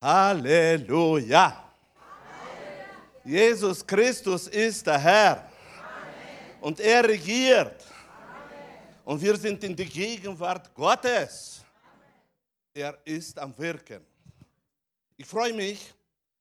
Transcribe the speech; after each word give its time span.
Halleluja. 0.00 1.72
Jesus 3.22 3.86
Christus 3.86 4.46
ist 4.48 4.86
der 4.86 4.98
Herr. 4.98 5.50
Und 6.60 6.80
er 6.80 7.06
regiert. 7.06 7.84
Und 9.04 9.20
wir 9.20 9.36
sind 9.36 9.62
in 9.62 9.76
die 9.76 9.84
Gegenwart 9.84 10.74
Gottes. 10.74 11.62
Er 12.72 12.98
ist 13.04 13.38
am 13.38 13.56
Wirken. 13.58 14.04
Ich 15.16 15.26
freue 15.26 15.52
mich, 15.52 15.92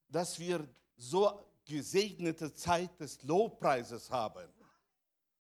dass 0.07 0.39
wir 0.39 0.65
so 0.95 1.45
gesegnete 1.65 2.53
Zeit 2.53 2.97
des 2.97 3.21
Lobpreises 3.23 4.09
haben, 4.09 4.47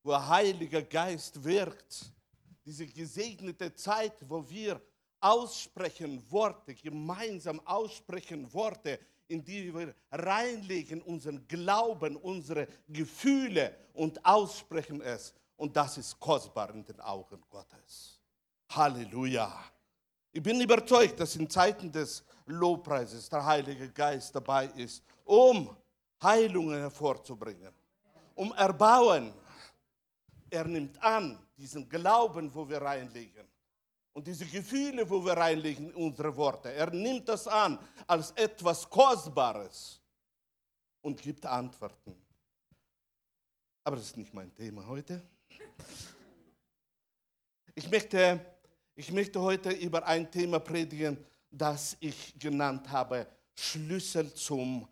wo 0.03 0.11
der 0.11 0.27
Heilige 0.27 0.83
Geist 0.83 1.41
wirkt. 1.41 2.11
Diese 2.65 2.85
gesegnete 2.85 3.73
Zeit, 3.73 4.13
wo 4.27 4.47
wir 4.49 4.81
aussprechen 5.21 6.23
Worte, 6.31 6.75
gemeinsam 6.75 7.59
aussprechen 7.65 8.51
Worte, 8.53 8.99
in 9.27 9.43
die 9.43 9.73
wir 9.73 9.93
reinlegen 10.11 11.01
unseren 11.01 11.47
Glauben, 11.47 12.15
unsere 12.15 12.67
Gefühle 12.87 13.75
und 13.93 14.23
aussprechen 14.25 15.01
es. 15.01 15.33
Und 15.55 15.75
das 15.75 15.97
ist 15.97 16.19
kostbar 16.19 16.73
in 16.73 16.83
den 16.83 16.99
Augen 16.99 17.43
Gottes. 17.49 18.19
Halleluja. 18.69 19.51
Ich 20.31 20.41
bin 20.41 20.61
überzeugt, 20.61 21.19
dass 21.19 21.35
in 21.35 21.49
Zeiten 21.49 21.91
des 21.91 22.23
Lobpreises 22.45 23.29
der 23.29 23.45
Heilige 23.45 23.89
Geist 23.89 24.33
dabei 24.35 24.67
ist, 24.67 25.03
um 25.25 25.75
Heilungen 26.21 26.79
hervorzubringen, 26.79 27.73
um 28.35 28.53
Erbauen. 28.53 29.33
Er 30.49 30.65
nimmt 30.65 31.01
an 31.03 31.39
diesen 31.57 31.87
Glauben, 31.89 32.53
wo 32.53 32.67
wir 32.67 32.81
reinlegen 32.81 33.48
und 34.13 34.27
diese 34.27 34.45
Gefühle, 34.45 35.09
wo 35.09 35.23
wir 35.23 35.33
reinlegen 35.33 35.89
in 35.89 35.95
unsere 35.95 36.35
Worte. 36.35 36.73
Er 36.73 36.91
nimmt 36.91 37.27
das 37.29 37.47
an 37.47 37.79
als 38.07 38.31
etwas 38.31 38.89
Kostbares 38.89 40.01
und 41.01 41.21
gibt 41.21 41.45
Antworten. 41.45 42.15
Aber 43.83 43.95
das 43.95 44.07
ist 44.07 44.17
nicht 44.17 44.33
mein 44.33 44.53
Thema 44.53 44.85
heute. 44.85 45.21
Ich 47.75 47.89
möchte, 47.89 48.45
ich 48.95 49.11
möchte 49.11 49.39
heute 49.39 49.71
über 49.71 50.05
ein 50.05 50.29
Thema 50.29 50.59
predigen, 50.59 51.17
das 51.49 51.95
ich 51.99 52.37
genannt 52.37 52.89
habe, 52.89 53.25
Schlüssel 53.55 54.33
zum 54.33 54.87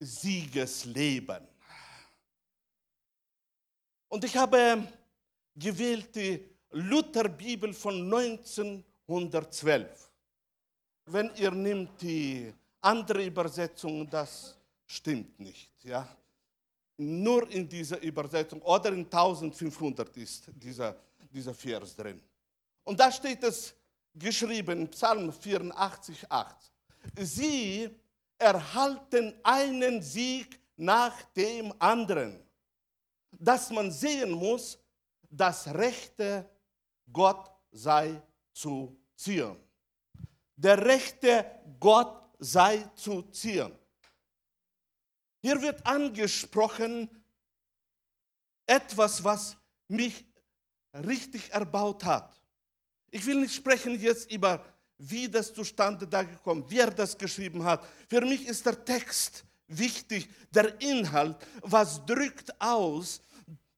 Siegesleben. 0.00 1.46
Und 4.08 4.24
ich 4.24 4.36
habe 4.36 4.86
gewählt 5.54 6.14
die 6.14 6.51
Lutherbibel 6.72 7.72
von 7.74 8.12
1912. 8.12 10.10
Wenn 11.06 11.30
ihr 11.36 11.50
nimmt 11.50 12.00
die 12.00 12.52
andere 12.80 13.24
Übersetzung, 13.24 14.08
das 14.08 14.56
stimmt 14.86 15.38
nicht. 15.38 15.70
Ja? 15.84 16.08
Nur 16.96 17.50
in 17.50 17.68
dieser 17.68 18.00
Übersetzung 18.00 18.62
oder 18.62 18.90
in 18.90 19.04
1500 19.04 20.16
ist 20.16 20.44
dieser, 20.54 20.96
dieser 21.32 21.54
Vers 21.54 21.94
drin. 21.96 22.20
Und 22.84 22.98
da 22.98 23.10
steht 23.10 23.42
es 23.44 23.74
geschrieben, 24.14 24.88
Psalm 24.88 25.32
84, 25.32 26.30
8. 26.30 26.56
Sie 27.20 27.90
erhalten 28.38 29.34
einen 29.42 30.02
Sieg 30.02 30.60
nach 30.76 31.22
dem 31.32 31.72
anderen, 31.78 32.38
dass 33.38 33.70
man 33.70 33.90
sehen 33.90 34.32
muss, 34.32 34.78
das 35.30 35.66
Rechte 35.68 36.48
Gott 37.12 37.50
sei 37.70 38.20
zu 38.52 38.96
ziehen. 39.14 39.56
Der 40.56 40.84
Rechte 40.84 41.44
Gott 41.78 42.30
sei 42.38 42.78
zu 42.94 43.22
ziehen. 43.30 43.72
Hier 45.40 45.60
wird 45.60 45.84
angesprochen 45.86 47.10
etwas, 48.66 49.22
was 49.24 49.56
mich 49.88 50.24
richtig 50.94 51.50
erbaut 51.52 52.04
hat. 52.04 52.40
Ich 53.10 53.26
will 53.26 53.40
nicht 53.40 53.54
sprechen 53.54 54.00
jetzt 54.00 54.30
über 54.30 54.64
wie 54.98 55.28
das 55.28 55.52
zustande 55.52 56.06
da 56.06 56.22
gekommen, 56.22 56.64
wer 56.68 56.90
das 56.90 57.18
geschrieben 57.18 57.64
hat. 57.64 57.84
Für 58.08 58.20
mich 58.20 58.46
ist 58.46 58.64
der 58.64 58.84
Text 58.84 59.44
wichtig, 59.66 60.28
der 60.50 60.80
Inhalt, 60.80 61.36
was 61.62 62.04
drückt 62.06 62.54
aus 62.60 63.20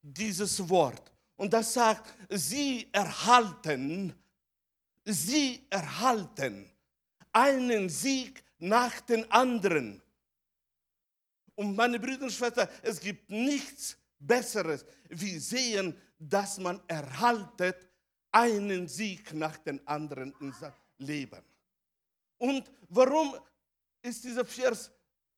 dieses 0.02 0.68
Wort. 0.68 1.13
Und 1.36 1.52
das 1.52 1.74
sagt, 1.74 2.14
sie 2.30 2.88
erhalten, 2.92 4.14
sie 5.04 5.66
erhalten 5.70 6.70
einen 7.32 7.88
Sieg 7.88 8.44
nach 8.58 9.00
den 9.00 9.30
anderen. 9.30 10.00
Und 11.56 11.76
meine 11.76 11.98
Brüder 11.98 12.24
und 12.24 12.32
Schwestern, 12.32 12.68
es 12.82 13.00
gibt 13.00 13.30
nichts 13.30 13.96
Besseres, 14.18 14.84
wie 15.08 15.38
sehen, 15.38 15.96
dass 16.18 16.58
man 16.58 16.80
erhaltet 16.88 17.88
einen 18.30 18.88
Sieg 18.88 19.32
nach 19.34 19.58
den 19.58 19.86
anderen 19.86 20.34
in 20.40 20.52
seinem 20.52 20.74
Leben. 20.98 21.42
Und 22.38 22.70
warum 22.88 23.36
ist 24.02 24.24
dieser 24.24 24.44
Vers 24.44 24.90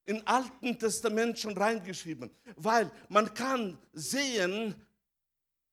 im 0.06 0.22
Alten 0.24 0.78
Testament 0.78 1.38
schon 1.38 1.56
reingeschrieben? 1.56 2.30
Weil 2.56 2.90
man 3.08 3.32
kann 3.34 3.78
sehen, 3.92 4.74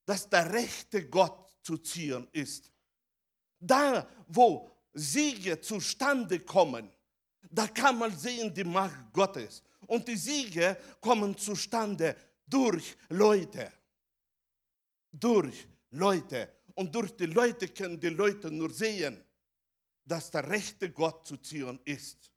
dass 0.05 0.29
der 0.29 0.51
rechte 0.51 1.07
Gott 1.09 1.49
zu 1.61 1.77
ziehen 1.77 2.27
ist. 2.31 2.71
Da, 3.59 4.07
wo 4.27 4.69
Siege 4.93 5.59
zustande 5.61 6.39
kommen, 6.41 6.91
da 7.49 7.67
kann 7.67 7.97
man 7.97 8.15
sehen 8.17 8.53
die 8.53 8.63
Macht 8.63 9.11
Gottes. 9.13 9.63
Und 9.87 10.07
die 10.07 10.17
Siege 10.17 10.77
kommen 10.99 11.37
zustande 11.37 12.15
durch 12.47 12.95
Leute. 13.09 13.71
Durch 15.11 15.67
Leute. 15.91 16.51
Und 16.75 16.93
durch 16.93 17.15
die 17.15 17.27
Leute 17.27 17.67
können 17.67 17.99
die 17.99 18.09
Leute 18.09 18.49
nur 18.49 18.71
sehen, 18.71 19.23
dass 20.05 20.31
der 20.31 20.49
rechte 20.49 20.91
Gott 20.91 21.25
zu 21.27 21.37
ziehen 21.37 21.79
ist. 21.85 22.31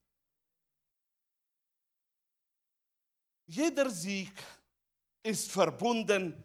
Jeder 3.47 3.91
Sieg 3.91 4.33
ist 5.22 5.50
verbunden 5.50 6.44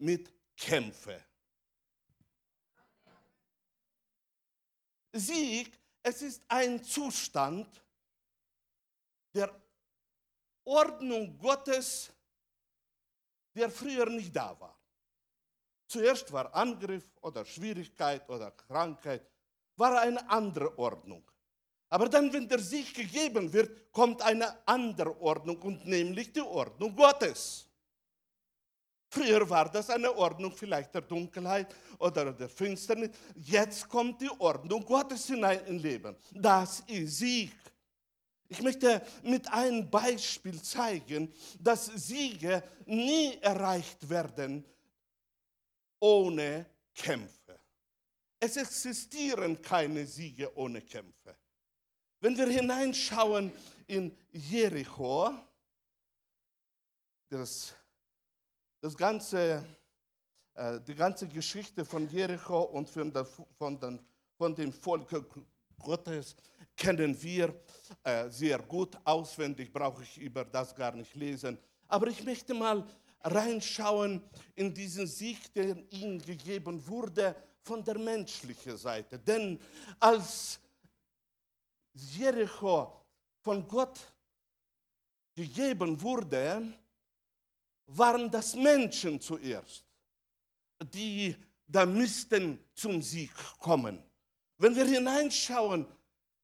mit 0.00 0.32
Kämpfe. 0.56 1.24
Sieg, 5.12 5.78
es 6.02 6.22
ist 6.22 6.42
ein 6.48 6.82
Zustand 6.82 7.68
der 9.34 9.54
Ordnung 10.64 11.36
Gottes, 11.38 12.10
der 13.54 13.70
früher 13.70 14.06
nicht 14.06 14.34
da 14.34 14.58
war. 14.60 14.78
Zuerst 15.86 16.30
war 16.32 16.54
Angriff 16.54 17.04
oder 17.20 17.44
Schwierigkeit 17.44 18.28
oder 18.28 18.52
Krankheit, 18.52 19.28
war 19.76 20.00
eine 20.00 20.28
andere 20.30 20.78
Ordnung. 20.78 21.28
Aber 21.88 22.08
dann, 22.08 22.32
wenn 22.32 22.48
der 22.48 22.60
Sieg 22.60 22.94
gegeben 22.94 23.52
wird, 23.52 23.90
kommt 23.90 24.22
eine 24.22 24.66
andere 24.68 25.20
Ordnung 25.20 25.60
und 25.62 25.84
nämlich 25.86 26.32
die 26.32 26.40
Ordnung 26.40 26.94
Gottes. 26.94 27.69
Früher 29.12 29.48
war 29.50 29.68
das 29.68 29.90
eine 29.90 30.16
Ordnung 30.16 30.52
vielleicht 30.52 30.94
der 30.94 31.00
Dunkelheit 31.00 31.74
oder 31.98 32.32
der 32.32 32.48
Finsternis. 32.48 33.10
Jetzt 33.34 33.88
kommt 33.88 34.20
die 34.20 34.30
Ordnung 34.38 34.84
Gottes 34.84 35.26
hinein 35.26 35.66
im 35.66 35.78
Leben. 35.78 36.14
Das 36.32 36.80
ist 36.86 37.18
Sieg. 37.18 37.52
Ich 38.48 38.62
möchte 38.62 39.02
mit 39.24 39.52
einem 39.52 39.90
Beispiel 39.90 40.62
zeigen, 40.62 41.32
dass 41.58 41.86
Siege 41.86 42.62
nie 42.86 43.36
erreicht 43.40 44.08
werden 44.08 44.64
ohne 45.98 46.66
Kämpfe. 46.94 47.58
Es 48.38 48.56
existieren 48.56 49.60
keine 49.60 50.06
Siege 50.06 50.56
ohne 50.56 50.82
Kämpfe. 50.82 51.36
Wenn 52.20 52.36
wir 52.36 52.46
hineinschauen 52.46 53.52
in 53.88 54.16
Jericho, 54.32 55.34
das 57.28 57.74
das 58.80 58.96
ganze, 58.96 59.64
äh, 60.54 60.80
die 60.80 60.94
ganze 60.94 61.28
Geschichte 61.28 61.84
von 61.84 62.08
Jericho 62.08 62.62
und 62.62 62.88
von, 62.88 64.54
dem 64.54 64.72
Volk 64.72 65.08
Gottes 65.78 66.34
kennen 66.76 67.20
wir 67.22 67.54
äh, 68.02 68.28
sehr 68.30 68.58
gut 68.58 68.96
auswendig, 69.04 69.72
brauche 69.72 70.02
ich 70.02 70.18
über 70.18 70.44
das 70.44 70.74
gar 70.74 70.92
nicht 70.92 71.14
lesen. 71.14 71.58
Aber 71.88 72.06
ich 72.06 72.24
möchte 72.24 72.54
mal 72.54 72.86
reinschauen 73.22 74.22
in 74.54 74.72
diesen 74.72 75.06
Sieg, 75.06 75.52
der 75.52 75.76
ihnen 75.92 76.18
gegeben 76.20 76.86
wurde 76.86 77.34
von 77.62 77.84
der 77.84 77.98
menschlichen 77.98 78.76
Seite. 78.76 79.18
Denn 79.18 79.60
als 79.98 80.58
Jericho 81.92 83.04
von 83.40 83.66
Gott 83.66 83.98
gegeben 85.34 86.00
wurde, 86.00 86.62
waren 87.96 88.30
das 88.30 88.54
Menschen 88.54 89.20
zuerst, 89.20 89.84
die 90.92 91.36
da 91.66 91.86
müssten 91.86 92.58
zum 92.74 93.00
Sieg 93.00 93.30
kommen. 93.58 94.02
Wenn 94.58 94.74
wir 94.74 94.84
hineinschauen 94.84 95.86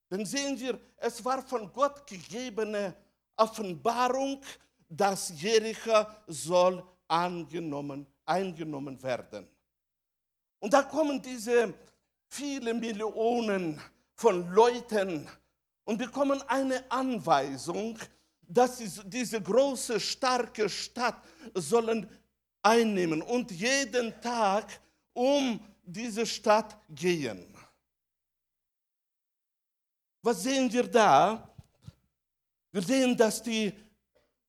dann 0.09 0.25
sehen 0.25 0.59
wir, 0.59 0.79
es 0.97 1.25
war 1.25 1.43
von 1.43 1.73
Gott 1.73 2.07
gegebene 2.07 2.95
Offenbarung, 3.37 4.41
dass 4.89 5.41
Jericho 5.41 6.07
soll 6.29 6.83
angenommen, 7.09 8.07
eingenommen 8.25 9.03
werden. 9.03 9.49
Und 10.61 10.73
da 10.73 10.83
kommen 10.83 11.21
diese 11.21 11.75
viele 12.29 12.73
Millionen 12.73 13.81
von 14.15 14.49
Leuten 14.53 15.29
und 15.85 15.99
bekommen 15.99 16.41
eine 16.43 16.89
Anweisung, 16.91 17.99
dass 18.49 18.79
sie 18.79 18.91
diese 19.05 19.41
große, 19.41 19.99
starke 20.01 20.69
Stadt 20.69 21.23
sollen 21.55 22.09
einnehmen 22.63 23.23
und 23.23 23.51
jeden 23.51 24.21
Tag 24.21 24.81
um 25.13 25.61
diese 25.85 26.27
Stadt 26.27 26.77
gehen. 26.89 27.47
Was 30.23 30.43
sehen 30.43 30.73
wir 30.73 30.89
da? 30.89 31.49
Wir 32.73 32.83
sehen, 32.83 33.17
dass 33.17 33.43
die 33.43 33.73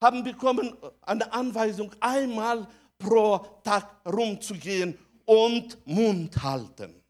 haben 0.01 0.23
bekommen 0.23 0.75
eine 1.01 1.31
Anweisung, 1.31 1.91
einmal 1.99 2.67
pro 2.97 3.37
Tag 3.63 4.01
rumzugehen 4.05 4.97
und 5.25 5.77
Mund 5.85 6.41
halten. 6.41 7.03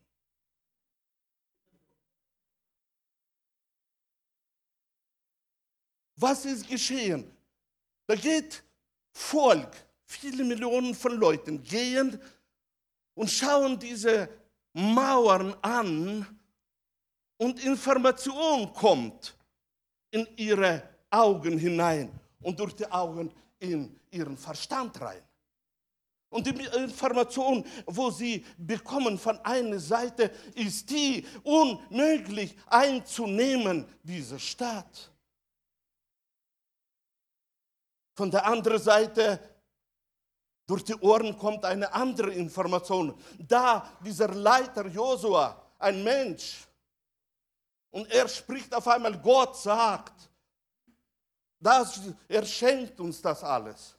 Was 6.18 6.46
ist 6.46 6.68
geschehen? 6.68 7.31
Da 8.08 8.16
geht 8.16 8.64
Volk, 9.12 9.72
viele 10.04 10.44
Millionen 10.44 10.94
von 10.96 11.14
Leuten 11.18 11.62
gehen 11.64 12.19
und 13.14 13.30
schauen 13.30 13.78
diese 13.80 14.28
Mauern 14.74 15.56
an 15.62 16.25
und 17.38 17.64
Information 17.64 18.74
kommt 18.74 19.36
in 20.12 20.28
ihre 20.36 20.84
Augen 21.10 21.58
hinein 21.58 22.12
und 22.42 22.60
durch 22.60 22.74
die 22.74 22.90
Augen 22.92 23.31
in 23.60 24.00
ihren 24.12 24.38
Verstand 24.38 25.00
rein. 25.00 25.22
Und 26.30 26.46
die 26.46 26.66
Information, 26.78 27.63
wo 27.86 28.10
sie 28.12 28.44
bekommen 28.58 29.18
von 29.18 29.38
einer 29.40 29.80
Seite, 29.80 30.31
ist 30.56 30.90
die, 30.90 31.25
unmöglich 31.44 32.56
einzunehmen, 32.68 33.86
diese 34.04 34.40
Stadt. 34.40 35.12
Von 38.18 38.31
der 38.31 38.44
anderen 38.48 38.81
Seite, 38.81 39.40
durch 40.66 40.84
die 40.84 40.96
Ohren 40.96 41.38
kommt 41.38 41.64
eine 41.64 41.94
andere 41.94 42.34
Information. 42.34 43.14
Da 43.38 43.88
dieser 44.04 44.30
Leiter 44.30 44.88
Josua, 44.88 45.62
ein 45.78 46.04
Mensch, 46.04 46.68
und 47.92 48.12
er 48.12 48.28
spricht 48.28 48.74
auf 48.74 48.88
einmal, 48.88 49.18
Gott 49.22 49.56
sagt, 49.56 50.31
dass 51.60 52.02
er 52.28 52.44
schenkt 52.44 53.00
uns 53.00 53.22
das 53.22 53.44
alles. 53.44 53.96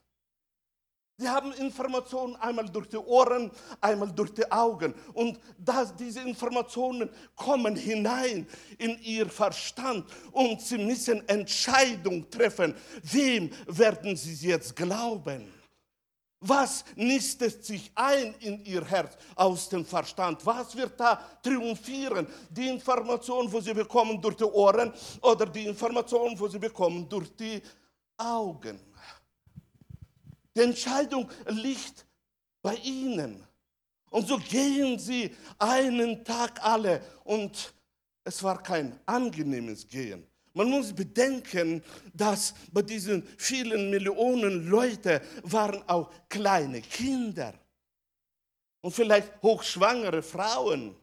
Sie 1.20 1.28
haben 1.28 1.52
Informationen 1.54 2.36
einmal 2.36 2.68
durch 2.68 2.88
die 2.88 2.96
Ohren, 2.96 3.50
einmal 3.80 4.12
durch 4.12 4.32
die 4.32 4.48
Augen. 4.52 4.94
Und 5.14 5.40
das, 5.58 5.94
diese 5.96 6.20
Informationen 6.20 7.10
kommen 7.34 7.74
hinein 7.74 8.46
in 8.78 8.96
ihr 9.02 9.28
Verstand 9.28 10.08
und 10.30 10.60
sie 10.60 10.78
müssen 10.78 11.28
Entscheidungen 11.28 12.30
treffen. 12.30 12.72
Wem 13.02 13.50
werden 13.66 14.14
sie 14.14 14.48
jetzt 14.48 14.76
glauben? 14.76 15.52
Was 16.40 16.84
nistet 16.94 17.64
sich 17.64 17.90
ein 17.96 18.32
in 18.38 18.64
ihr 18.64 18.84
Herz 18.84 19.16
aus 19.34 19.68
dem 19.68 19.84
Verstand? 19.84 20.46
Was 20.46 20.76
wird 20.76 21.00
da 21.00 21.20
triumphieren? 21.42 22.28
Die 22.48 22.68
Information, 22.68 23.52
wo 23.52 23.60
sie 23.60 23.74
bekommen 23.74 24.22
durch 24.22 24.36
die 24.36 24.44
Ohren 24.44 24.92
oder 25.20 25.46
die 25.46 25.66
Information, 25.66 26.38
wo 26.38 26.46
sie 26.46 26.60
bekommen 26.60 27.08
durch 27.08 27.34
die 27.34 27.60
Augen? 28.16 28.87
Die 30.56 30.60
Entscheidung 30.60 31.30
liegt 31.46 32.06
bei 32.62 32.74
ihnen. 32.76 33.46
Und 34.10 34.26
so 34.26 34.38
gehen 34.38 34.98
sie 34.98 35.34
einen 35.58 36.24
Tag 36.24 36.62
alle. 36.64 37.02
Und 37.24 37.74
es 38.24 38.42
war 38.42 38.62
kein 38.62 38.98
angenehmes 39.06 39.86
Gehen. 39.86 40.26
Man 40.54 40.70
muss 40.70 40.92
bedenken, 40.92 41.82
dass 42.12 42.54
bei 42.72 42.82
diesen 42.82 43.22
vielen 43.36 43.90
Millionen 43.90 44.68
Leute 44.68 45.22
waren 45.44 45.82
auch 45.88 46.10
kleine 46.28 46.80
Kinder 46.80 47.54
und 48.80 48.92
vielleicht 48.92 49.40
hochschwangere 49.42 50.22
Frauen. 50.22 50.96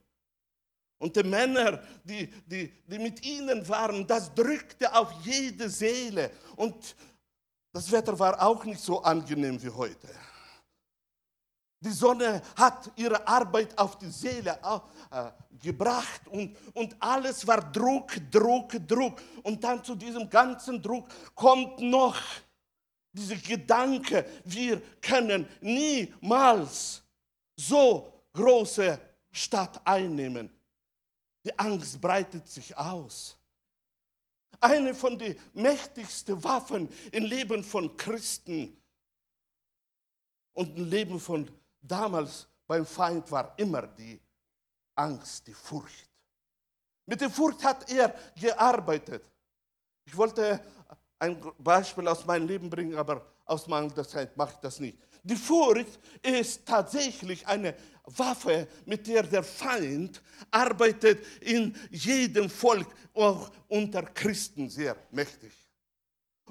Und 0.97 1.15
die 1.15 1.23
Männer, 1.23 1.83
die, 2.03 2.27
die, 2.45 2.71
die 2.87 2.99
mit 2.99 3.23
ihnen 3.25 3.67
waren, 3.67 4.07
das 4.07 4.33
drückte 4.33 4.93
auf 4.93 5.11
jede 5.23 5.69
Seele. 5.69 6.31
Und 6.55 6.95
das 7.75 7.91
Wetter 7.91 8.17
war 8.17 8.41
auch 8.41 8.63
nicht 8.63 8.79
so 8.79 9.03
angenehm 9.03 9.61
wie 9.61 9.69
heute. 9.69 10.07
Die 11.81 11.91
Sonne 11.91 12.41
hat 12.55 12.89
ihre 12.95 13.27
Arbeit 13.27 13.77
auf 13.77 13.97
die 13.97 14.09
Seele 14.09 14.57
äh, 15.11 15.29
gebracht 15.61 16.25
und, 16.29 16.55
und 16.73 16.95
alles 17.01 17.45
war 17.45 17.59
Druck, 17.73 18.13
Druck, 18.31 18.87
Druck. 18.87 19.21
Und 19.43 19.61
dann 19.61 19.83
zu 19.83 19.93
diesem 19.93 20.29
ganzen 20.29 20.81
Druck 20.81 21.09
kommt 21.35 21.81
noch 21.81 22.15
dieser 23.11 23.35
Gedanke, 23.35 24.25
wir 24.45 24.81
können 25.01 25.45
niemals 25.59 27.03
so 27.57 28.23
große 28.31 28.97
Stadt 29.33 29.81
einnehmen. 29.85 30.49
Die 31.43 31.59
Angst 31.59 31.99
breitet 31.99 32.47
sich 32.47 32.75
aus. 32.77 33.37
Eine 34.59 34.93
von 34.93 35.17
den 35.17 35.37
mächtigsten 35.53 36.43
Waffen 36.43 36.89
im 37.11 37.25
Leben 37.25 37.63
von 37.63 37.95
Christen 37.97 38.81
und 40.53 40.77
im 40.77 40.89
Leben 40.89 41.19
von 41.19 41.49
damals 41.81 42.47
beim 42.67 42.85
Feind 42.85 43.29
war 43.31 43.53
immer 43.57 43.83
die 43.87 44.19
Angst, 44.95 45.47
die 45.47 45.53
Furcht. 45.53 46.09
Mit 47.05 47.21
der 47.21 47.29
Furcht 47.29 47.63
hat 47.63 47.89
er 47.91 48.15
gearbeitet. 48.39 49.23
Ich 50.05 50.15
wollte 50.15 50.59
ein 51.19 51.39
Beispiel 51.59 52.07
aus 52.07 52.25
meinem 52.25 52.47
Leben 52.47 52.69
bringen, 52.69 52.95
aber 52.95 53.25
aus 53.45 53.67
mangelnder 53.67 54.07
Zeit 54.07 54.35
mache 54.35 54.53
ich 54.53 54.59
das 54.59 54.79
nicht. 54.79 54.97
Die 55.23 55.35
Furcht 55.35 55.99
ist 56.21 56.65
tatsächlich 56.65 57.45
eine 57.47 57.75
Waffe, 58.07 58.67
mit 58.85 59.07
der 59.07 59.23
der 59.23 59.43
Feind 59.43 60.21
arbeitet 60.51 61.25
in 61.41 61.75
jedem 61.89 62.49
Volk, 62.49 62.87
auch 63.13 63.51
unter 63.67 64.03
Christen 64.03 64.69
sehr 64.69 64.95
mächtig. 65.11 65.51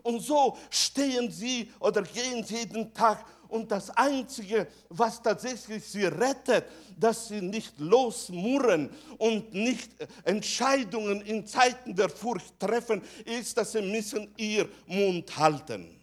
Und 0.02 0.20
so 0.20 0.58
stehen 0.70 1.30
sie 1.30 1.70
oder 1.80 2.02
gehen 2.02 2.44
sie 2.44 2.56
jeden 2.56 2.92
Tag 2.92 3.24
und 3.48 3.70
das 3.70 3.88
Einzige, 3.90 4.66
was 4.88 5.22
tatsächlich 5.22 5.84
sie 5.84 6.06
rettet, 6.06 6.64
dass 6.98 7.28
sie 7.28 7.40
nicht 7.40 7.78
losmurren 7.78 8.90
und 9.16 9.54
nicht 9.54 9.92
Entscheidungen 10.24 11.20
in 11.20 11.46
Zeiten 11.46 11.94
der 11.94 12.08
Furcht 12.08 12.58
treffen, 12.58 13.00
ist, 13.24 13.56
dass 13.56 13.72
sie 13.72 13.82
müssen 13.82 14.32
ihr 14.36 14.68
Mund 14.86 15.36
halten. 15.36 15.93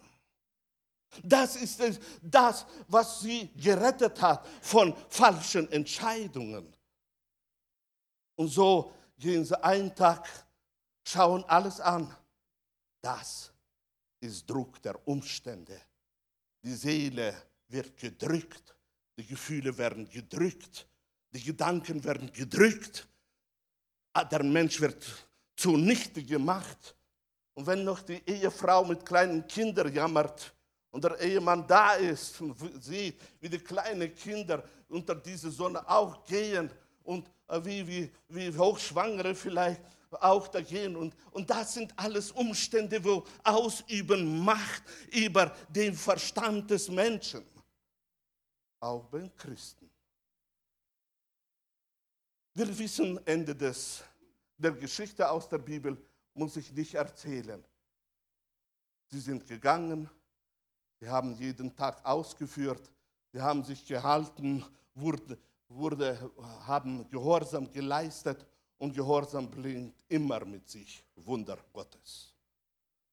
Das 1.22 1.56
ist 1.56 1.80
es, 1.80 2.00
das, 2.22 2.64
was 2.88 3.20
sie 3.20 3.48
gerettet 3.56 4.20
hat 4.22 4.46
von 4.62 4.94
falschen 5.08 5.70
Entscheidungen. 5.70 6.74
Und 8.36 8.48
so 8.48 8.92
gehen 9.18 9.44
sie 9.44 9.62
einen 9.62 9.94
Tag, 9.94 10.28
schauen 11.04 11.44
alles 11.44 11.80
an. 11.80 12.14
Das 13.00 13.52
ist 14.20 14.48
Druck 14.48 14.80
der 14.82 15.06
Umstände. 15.06 15.80
Die 16.62 16.74
Seele 16.74 17.34
wird 17.68 17.96
gedrückt, 17.96 18.74
die 19.18 19.26
Gefühle 19.26 19.76
werden 19.76 20.08
gedrückt, 20.08 20.86
die 21.30 21.42
Gedanken 21.42 22.02
werden 22.04 22.32
gedrückt. 22.32 23.06
Der 24.30 24.42
Mensch 24.42 24.80
wird 24.80 25.04
zunichte 25.56 26.22
gemacht. 26.22 26.94
Und 27.54 27.66
wenn 27.66 27.84
noch 27.84 28.00
die 28.00 28.22
Ehefrau 28.26 28.84
mit 28.84 29.04
kleinen 29.04 29.46
Kindern 29.46 29.92
jammert, 29.92 30.54
und 30.92 31.02
der 31.02 31.18
Ehemann 31.18 31.66
da 31.66 31.94
ist 31.94 32.40
und 32.40 32.54
sieht, 32.82 33.18
wie 33.40 33.48
die 33.48 33.58
kleinen 33.58 34.14
Kinder 34.14 34.62
unter 34.88 35.14
dieser 35.14 35.50
Sonne 35.50 35.86
auch 35.88 36.24
gehen 36.24 36.70
und 37.02 37.28
äh, 37.48 37.64
wie, 37.64 37.86
wie, 37.86 38.10
wie 38.28 38.56
Hochschwangere 38.56 39.34
vielleicht 39.34 39.80
auch 40.10 40.46
da 40.48 40.60
gehen. 40.60 40.94
Und, 40.94 41.16
und 41.30 41.48
das 41.48 41.72
sind 41.74 41.98
alles 41.98 42.30
Umstände, 42.30 43.02
wo 43.02 43.24
ausüben 43.42 44.44
Macht 44.44 44.82
über 45.10 45.56
den 45.70 45.94
Verstand 45.94 46.70
des 46.70 46.88
Menschen. 46.88 47.42
Auch 48.78 49.04
bei 49.06 49.30
Christen. 49.36 49.90
Wir 52.52 52.78
wissen 52.78 53.26
Ende 53.26 53.56
des, 53.56 54.04
der 54.58 54.72
Geschichte 54.72 55.28
aus 55.28 55.48
der 55.48 55.58
Bibel, 55.58 55.96
muss 56.34 56.56
ich 56.56 56.70
nicht 56.70 56.92
erzählen. 56.92 57.64
Sie 59.06 59.20
sind 59.20 59.46
gegangen, 59.46 60.10
die 61.02 61.08
haben 61.08 61.34
jeden 61.34 61.74
Tag 61.74 62.00
ausgeführt, 62.06 62.88
die 63.34 63.40
haben 63.40 63.64
sich 63.64 63.84
gehalten, 63.84 64.64
wurde, 64.94 65.36
wurde, 65.68 66.30
haben 66.64 67.08
Gehorsam 67.10 67.70
geleistet 67.72 68.46
Und 68.78 68.94
Gehorsam 68.94 69.48
bringt 69.48 69.94
immer 70.08 70.44
mit 70.44 70.68
sich 70.68 71.04
Wunder 71.14 71.56
Gottes. 71.72 72.32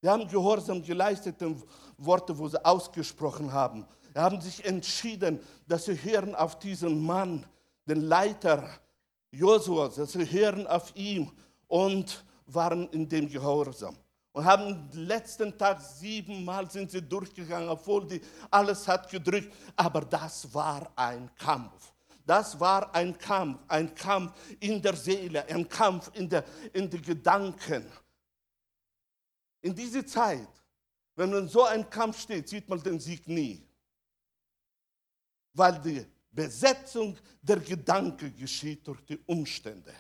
Sie 0.01 0.10
haben 0.10 0.27
Gehorsam 0.27 0.81
geleistet, 0.81 1.39
den 1.39 1.62
Worte, 1.98 2.36
wo 2.36 2.48
sie 2.48 2.63
ausgesprochen 2.65 3.51
haben. 3.53 3.86
Sie 4.12 4.19
haben 4.19 4.41
sich 4.41 4.65
entschieden, 4.65 5.39
dass 5.67 5.86
sie 5.86 5.93
hören 5.96 6.34
auf 6.34 6.58
diesen 6.58 7.00
Mann, 7.05 7.46
den 7.86 8.01
Leiter 8.01 8.67
Josua, 9.29 9.89
dass 9.89 10.13
sie 10.13 10.25
hören 10.25 10.65
auf 10.65 10.96
ihn 10.96 11.31
und 11.67 12.25
waren 12.48 12.89
in 12.89 13.08
dem 13.08 13.29
Gehorsam. 13.29 13.96
Und 14.31 14.45
haben 14.45 14.89
letzten 14.93 15.57
Tag 15.57 15.81
siebenmal 15.81 16.69
sind 16.69 16.91
sie 16.91 17.01
durchgegangen, 17.01 17.69
obwohl 17.69 18.07
die 18.07 18.21
alles 18.51 18.88
hat 18.88 19.09
gedrückt. 19.09 19.53
Aber 19.75 20.01
das 20.01 20.53
war 20.53 20.91
ein 20.95 21.29
Kampf. 21.36 21.93
Das 22.25 22.59
war 22.59 22.93
ein 22.93 23.17
Kampf, 23.17 23.59
ein 23.67 23.95
Kampf 23.95 24.33
in 24.59 24.79
der 24.79 24.95
Seele, 24.95 25.43
ein 25.48 25.67
Kampf 25.67 26.12
in, 26.13 26.29
der, 26.29 26.45
in 26.74 26.88
den 26.88 27.01
Gedanken. 27.01 27.91
In 29.62 29.74
dieser 29.74 30.05
Zeit, 30.05 30.48
wenn 31.15 31.31
man 31.31 31.48
so 31.48 31.63
einen 31.63 31.89
Kampf 31.89 32.21
steht, 32.21 32.48
sieht 32.48 32.69
man 32.69 32.81
den 32.83 33.00
Sieg 33.00 33.27
nie. 33.27 33.67
Weil 35.53 35.81
die 35.81 36.05
Besetzung 36.31 37.17
der 37.41 37.59
Gedanken 37.59 38.36
geschieht 38.38 38.86
durch 38.88 39.01
die 39.01 39.17
Umstände. 39.25 39.93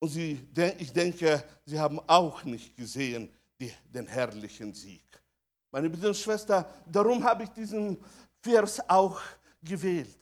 Und 0.00 0.08
sie, 0.08 0.46
ich 0.78 0.92
denke, 0.92 1.42
sie 1.64 1.78
haben 1.78 1.98
auch 2.06 2.44
nicht 2.44 2.76
gesehen 2.76 3.30
die, 3.60 3.72
den 3.92 4.06
herrlichen 4.06 4.72
Sieg. 4.72 5.02
Meine 5.70 5.90
Brüder 5.90 6.08
und 6.08 6.16
Schwestern, 6.16 6.64
darum 6.86 7.22
habe 7.24 7.44
ich 7.44 7.50
diesen 7.50 7.98
Vers 8.40 8.80
auch 8.88 9.20
gewählt. 9.62 10.16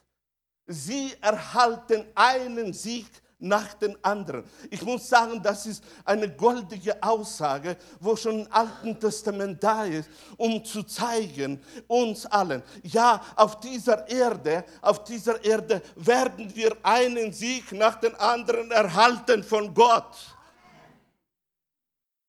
Sie 0.66 1.12
erhalten 1.21 2.06
einen 2.14 2.73
Sieg 2.73 3.06
nach 3.38 3.75
dem 3.75 3.97
anderen. 4.02 4.45
Ich 4.71 4.83
muss 4.83 5.09
sagen, 5.09 5.43
das 5.43 5.66
ist 5.66 5.85
eine 6.05 6.35
goldige 6.35 7.02
Aussage, 7.02 7.76
wo 8.00 8.16
schon 8.16 8.40
im 8.40 8.52
Alten 8.52 8.99
Testament 8.99 9.62
da 9.62 9.85
ist, 9.85 10.09
um 10.37 10.64
zu 10.64 10.83
zeigen, 10.83 11.62
uns 11.87 12.25
allen, 12.26 12.62
ja, 12.83 13.23
auf 13.37 13.61
dieser 13.61 14.09
Erde, 14.09 14.64
auf 14.81 15.05
dieser 15.05 15.43
Erde 15.45 15.83
werden 15.97 16.55
wir 16.55 16.76
einen 16.83 17.33
Sieg 17.33 17.73
nach 17.73 18.00
dem 18.00 18.14
anderen 18.16 18.71
erhalten 18.71 19.45
von 19.45 19.73
Gott. 19.75 20.16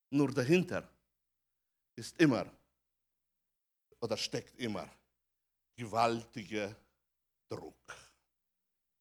Nur 0.09 0.31
dahinter 0.31 0.83
ist 1.95 2.19
immer 2.19 2.45
oder 3.99 4.17
steckt 4.17 4.59
immer 4.59 4.87
gewaltiger 5.75 6.75
Druck 7.49 7.75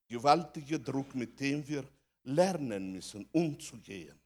gewaltiger 0.09 0.79
Druck, 0.79 1.15
mit 1.15 1.39
dem 1.39 1.67
wir 1.67 1.85
lernen 2.27 2.93
müssen, 2.93 3.29
umzugehen. 3.33 4.19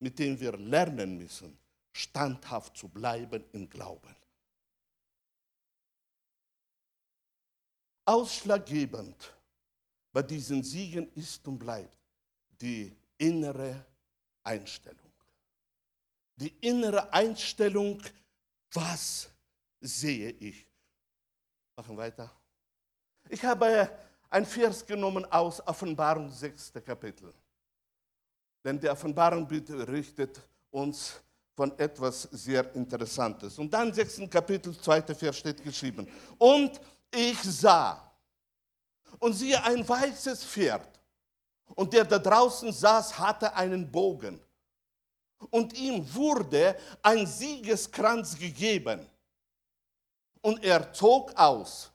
Mit 0.00 0.18
dem 0.18 0.38
wir 0.38 0.56
lernen 0.56 1.18
müssen, 1.18 1.58
standhaft 1.92 2.76
zu 2.76 2.88
bleiben 2.88 3.44
im 3.52 3.68
Glauben. 3.68 4.14
Ausschlaggebend 8.04 9.34
bei 10.12 10.22
diesen 10.22 10.62
Siegen 10.62 11.12
ist 11.14 11.46
und 11.46 11.58
bleibt 11.58 11.98
die 12.60 12.96
innere 13.18 13.84
Einstellung. 14.44 15.12
Die 16.36 16.54
innere 16.60 17.12
Einstellung, 17.12 18.00
was 18.72 19.28
sehe 19.80 20.30
ich? 20.30 20.66
Machen 21.76 21.96
weiter. 21.96 22.30
Ich 23.28 23.44
habe 23.44 23.90
ein 24.30 24.44
Vers 24.44 24.84
genommen 24.84 25.24
aus 25.30 25.66
Offenbarung 25.66 26.30
6. 26.30 26.72
Kapitel. 26.84 27.32
Denn 28.64 28.78
die 28.78 28.88
Offenbarung 28.88 29.46
berichtet 29.46 30.40
uns 30.70 31.14
von 31.54 31.76
etwas 31.78 32.22
sehr 32.32 32.74
Interessantes. 32.74 33.58
Und 33.58 33.72
dann 33.72 33.92
6. 33.92 34.28
Kapitel, 34.30 34.78
2. 34.78 35.02
Vers 35.14 35.38
steht 35.38 35.62
geschrieben. 35.62 36.06
Und 36.36 36.80
ich 37.10 37.42
sah 37.42 38.12
und 39.18 39.32
siehe 39.32 39.62
ein 39.64 39.88
weißes 39.88 40.44
Pferd. 40.44 40.88
Und 41.74 41.92
der 41.92 42.04
da 42.04 42.18
draußen 42.18 42.72
saß, 42.72 43.18
hatte 43.18 43.54
einen 43.54 43.90
Bogen. 43.90 44.40
Und 45.50 45.72
ihm 45.78 46.14
wurde 46.14 46.76
ein 47.02 47.26
Siegeskranz 47.26 48.38
gegeben. 48.38 49.06
Und 50.40 50.62
er 50.64 50.92
zog 50.92 51.36
aus 51.36 51.90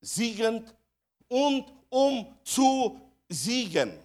siegend 0.00 0.74
und 1.30 1.72
um 1.88 2.36
zu 2.44 3.00
siegen. 3.28 3.98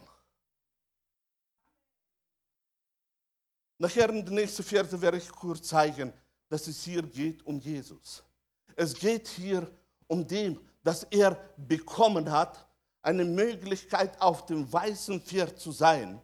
Nachher 3.78 4.10
in 4.10 4.24
der 4.24 4.34
nächsten 4.34 4.64
Verse 4.64 5.00
werde 5.02 5.18
ich 5.18 5.30
kurz 5.30 5.68
zeigen, 5.68 6.14
dass 6.48 6.68
es 6.68 6.84
hier 6.84 7.02
geht 7.02 7.46
um 7.46 7.60
Jesus. 7.60 8.24
Es 8.76 8.94
geht 8.94 9.28
hier 9.28 9.70
um 10.08 10.26
den, 10.26 10.60
dass 10.84 11.04
er 11.06 11.36
bekommen 11.58 12.32
hat, 12.32 12.68
eine 13.02 13.26
Möglichkeit 13.26 14.20
auf 14.22 14.46
dem 14.46 14.72
weißen 14.72 15.20
Pferd 15.22 15.60
zu 15.60 15.72
sein. 15.72 16.22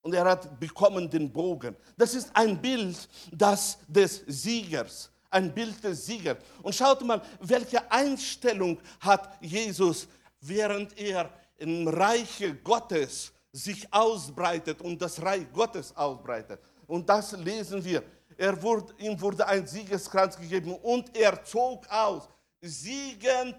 Und 0.00 0.14
er 0.14 0.24
hat 0.24 0.58
bekommen 0.58 1.10
den 1.10 1.30
Bogen. 1.30 1.76
Das 1.96 2.14
ist 2.14 2.34
ein 2.34 2.60
Bild 2.60 3.08
das 3.32 3.78
des 3.88 4.24
Siegers 4.26 5.10
ein 5.30 5.52
Bild 5.52 5.82
des 5.82 6.06
Siegers. 6.06 6.38
Und 6.62 6.74
schaut 6.74 7.02
mal, 7.04 7.22
welche 7.40 7.90
Einstellung 7.90 8.80
hat 9.00 9.42
Jesus, 9.42 10.08
während 10.40 10.96
er 10.98 11.30
im 11.56 11.86
Reich 11.88 12.44
Gottes 12.62 13.32
sich 13.52 13.92
ausbreitet 13.92 14.80
und 14.80 15.00
das 15.00 15.20
Reich 15.20 15.50
Gottes 15.52 15.94
ausbreitet. 15.96 16.60
Und 16.86 17.08
das 17.08 17.32
lesen 17.32 17.84
wir. 17.84 18.02
Er 18.36 18.60
wurde, 18.62 18.94
ihm 18.98 19.20
wurde 19.20 19.46
ein 19.46 19.66
Siegeskranz 19.66 20.36
gegeben 20.36 20.74
und 20.76 21.14
er 21.16 21.42
zog 21.44 21.88
aus, 21.88 22.28
siegend. 22.60 23.56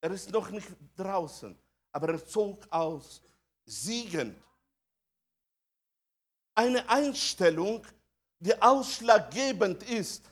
Er 0.00 0.10
ist 0.12 0.30
noch 0.30 0.48
nicht 0.50 0.68
draußen, 0.96 1.58
aber 1.90 2.10
er 2.10 2.24
zog 2.24 2.64
aus, 2.70 3.20
siegend. 3.64 4.40
Eine 6.54 6.88
Einstellung, 6.88 7.84
die 8.38 8.60
ausschlaggebend 8.60 9.82
ist, 9.84 10.22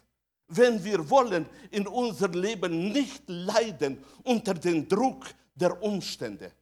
wenn 0.48 0.82
wir 0.84 1.08
wollen 1.08 1.46
in 1.70 1.86
unserem 1.86 2.34
Leben 2.34 2.92
nicht 2.92 3.22
leiden 3.26 4.02
unter 4.22 4.54
dem 4.54 4.86
Druck 4.86 5.26
der 5.54 5.82
Umstände. 5.82 6.52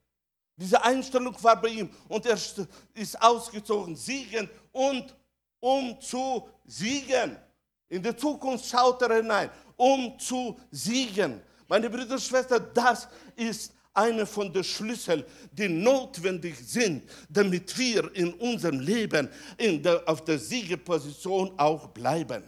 Diese 0.56 0.82
Einstellung 0.82 1.34
war 1.42 1.60
bei 1.60 1.68
ihm 1.68 1.90
und 2.08 2.24
er 2.26 2.38
ist 2.94 3.20
ausgezogen, 3.22 3.96
siegen 3.96 4.48
und 4.70 5.16
um 5.60 6.00
zu 6.00 6.48
siegen. 6.64 7.36
In 7.88 8.02
die 8.02 8.14
Zukunft 8.16 8.66
schaut 8.66 9.02
er 9.02 9.16
hinein, 9.16 9.50
um 9.76 10.18
zu 10.18 10.58
siegen. 10.70 11.42
Meine 11.66 11.90
Brüder 11.90 12.14
und 12.14 12.22
Schwestern, 12.22 12.70
das 12.74 13.08
ist 13.34 13.72
eine 13.94 14.26
von 14.26 14.52
den 14.52 14.64
Schlüsseln, 14.64 15.24
die 15.52 15.68
notwendig 15.68 16.56
sind, 16.56 17.02
damit 17.28 17.76
wir 17.78 18.14
in 18.14 18.32
unserem 18.34 18.80
Leben 18.80 19.28
in 19.58 19.82
der, 19.82 20.08
auf 20.08 20.24
der 20.24 20.38
Siegeposition 20.38 21.52
auch 21.58 21.88
bleiben. 21.88 22.42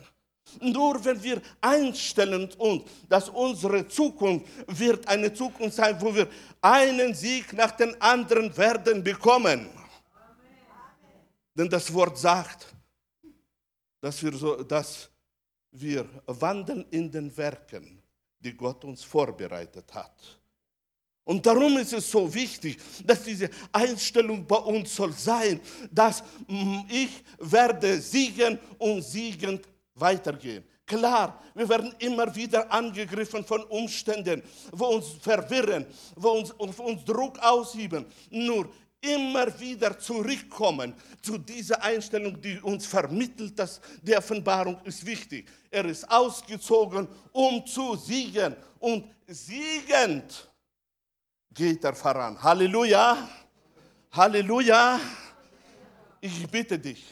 Nur 0.60 1.04
wenn 1.04 1.22
wir 1.22 1.42
einstellen 1.60 2.50
uns, 2.58 2.84
dass 3.08 3.28
unsere 3.28 3.86
Zukunft 3.88 4.46
wird 4.66 5.06
eine 5.08 5.32
Zukunft 5.32 5.76
sein, 5.76 6.00
wo 6.00 6.14
wir 6.14 6.28
einen 6.60 7.14
Sieg 7.14 7.52
nach 7.52 7.72
dem 7.72 7.94
anderen 7.98 8.56
werden 8.56 9.02
bekommen. 9.02 9.68
Denn 11.54 11.68
das 11.68 11.92
Wort 11.92 12.18
sagt, 12.18 12.66
dass 14.00 14.22
wir, 14.22 14.32
so, 14.34 14.62
dass 14.62 15.08
wir 15.70 16.08
wandeln 16.26 16.84
in 16.90 17.10
den 17.10 17.34
Werken, 17.36 18.02
die 18.38 18.54
Gott 18.54 18.84
uns 18.84 19.02
vorbereitet 19.02 19.92
hat. 19.94 20.38
Und 21.25 21.45
darum 21.47 21.78
ist 21.78 21.93
es 21.95 22.11
so 22.11 22.33
wichtig, 22.33 22.78
dass 23.04 23.23
diese 23.23 23.49
Einstellung 23.73 24.47
bei 24.47 24.57
uns 24.57 24.95
soll 24.95 25.12
sein, 25.12 25.61
dass 25.90 26.23
mm, 26.47 26.81
ich 26.88 27.25
werde 27.38 27.99
siegen 28.00 28.59
und 28.78 29.02
siegend 29.02 29.66
weitergehen. 29.95 30.64
Klar, 30.87 31.43
wir 31.54 31.66
werden 31.66 31.95
immer 31.99 32.35
wieder 32.35 32.71
angegriffen 32.71 33.43
von 33.43 33.62
Umständen, 33.64 34.43
wo 34.71 34.87
uns 34.87 35.12
verwirren, 35.19 35.87
wo 36.14 36.28
uns, 36.31 36.54
wo 36.59 36.83
uns 36.83 37.02
Druck 37.07 37.38
ausüben. 37.38 38.04
Nur 38.31 38.69
immer 39.00 39.59
wieder 39.59 39.99
zurückkommen 39.99 40.95
zu 41.23 41.38
dieser 41.38 41.83
Einstellung, 41.83 42.38
die 42.38 42.59
uns 42.61 42.85
vermittelt, 42.85 43.59
dass 43.59 43.81
die 44.02 44.14
Offenbarung 44.14 44.78
ist 44.85 45.04
wichtig. 45.07 45.49
Er 45.71 45.87
ist 45.87 46.11
ausgezogen, 46.11 47.09
um 47.33 47.66
zu 47.66 47.97
siegen 47.97 48.54
und 48.78 49.07
siegend 49.26 50.50
geht 51.54 51.84
er 51.84 51.94
voran. 51.94 52.40
Halleluja. 52.42 53.28
Halleluja. 54.12 55.00
Ich 56.20 56.49
bitte 56.49 56.78
dich, 56.78 57.04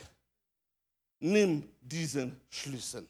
nimm 1.21 1.69
diesen 1.81 2.41
Schlüssel. 2.49 3.07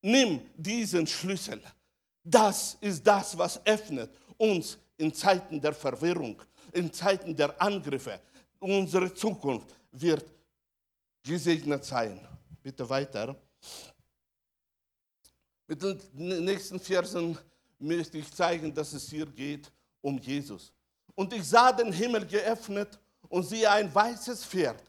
Nimm 0.00 0.40
diesen 0.56 1.06
Schlüssel. 1.06 1.62
Das 2.22 2.76
ist 2.80 3.06
das, 3.06 3.36
was 3.36 3.64
öffnet 3.66 4.10
uns 4.38 4.78
in 4.96 5.12
Zeiten 5.12 5.60
der 5.60 5.74
Verwirrung, 5.74 6.40
in 6.72 6.92
Zeiten 6.92 7.36
der 7.36 7.60
Angriffe. 7.60 8.20
Unsere 8.58 9.12
Zukunft 9.12 9.76
wird 9.92 10.24
gesegnet 11.22 11.84
sein. 11.84 12.18
Bitte 12.62 12.88
weiter. 12.88 13.36
Mit 15.66 15.82
den 15.82 15.98
nächsten 16.44 16.80
Versen 16.80 17.36
möchte 17.78 18.18
ich 18.18 18.32
zeigen, 18.32 18.72
dass 18.72 18.92
es 18.92 19.10
hier 19.10 19.26
geht 19.26 19.70
um 20.06 20.18
Jesus. 20.18 20.72
Und 21.16 21.32
ich 21.32 21.48
sah 21.48 21.72
den 21.72 21.92
Himmel 21.92 22.24
geöffnet 22.24 22.96
und 23.28 23.42
siehe 23.42 23.68
ein 23.68 23.92
weißes 23.92 24.44
Pferd. 24.44 24.80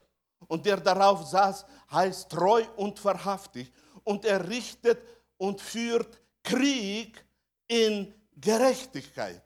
Und 0.47 0.63
der 0.63 0.77
darauf 0.77 1.25
saß, 1.25 1.65
heißt 1.91 2.29
treu 2.29 2.63
und 2.75 3.03
wahrhaftig. 3.03 3.71
Und 4.03 4.25
er 4.25 4.47
richtet 4.47 5.01
und 5.37 5.59
führt 5.59 6.21
Krieg 6.43 7.25
in 7.67 8.13
Gerechtigkeit. 8.35 9.41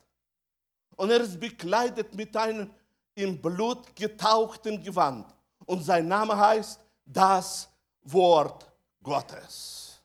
Und 0.98 1.10
er 1.10 1.22
ist 1.22 1.40
bekleidet 1.40 2.14
mit 2.16 2.36
einem 2.36 2.70
im 3.16 3.42
Blut 3.42 3.96
getauchten 3.96 4.84
Gewand. 4.84 5.26
Und 5.66 5.84
sein 5.84 6.06
Name 6.06 6.38
heißt 6.38 6.82
das 7.06 7.70
Wort 8.04 8.70
Gottes. 9.02 10.02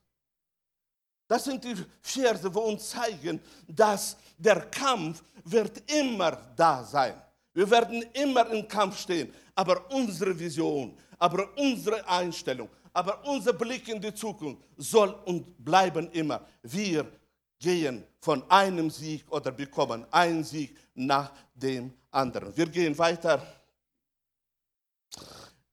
Das 1.26 1.42
sind 1.42 1.64
die 1.64 1.74
Verse, 2.00 2.54
wo 2.54 2.60
uns 2.60 2.90
zeigen, 2.90 3.40
dass 3.66 4.16
der 4.36 4.60
Kampf 4.66 5.22
wird 5.44 5.90
immer 5.90 6.32
da 6.56 6.84
sein. 6.84 7.20
Wir 7.52 7.70
werden 7.70 8.02
immer 8.12 8.50
im 8.50 8.68
Kampf 8.68 8.98
stehen. 9.00 9.32
Aber 9.54 9.90
unsere 9.90 10.38
Vision, 10.38 10.96
aber 11.18 11.48
unsere 11.56 12.06
Einstellung, 12.06 12.68
aber 12.92 13.26
unser 13.26 13.54
Blick 13.54 13.88
in 13.88 14.00
die 14.00 14.12
Zukunft 14.12 14.62
soll 14.76 15.10
und 15.24 15.64
bleiben 15.64 16.10
immer. 16.10 16.46
Wir 16.62 17.10
gehen 17.58 18.04
von 18.20 18.48
einem 18.50 18.90
Sieg 18.90 19.24
oder 19.30 19.50
bekommen 19.52 20.06
einen 20.10 20.44
Sieg 20.44 20.76
nach 20.94 21.32
dem 21.54 21.92
anderen. 22.10 22.54
Wir 22.54 22.66
gehen 22.66 22.96
weiter. 22.98 23.42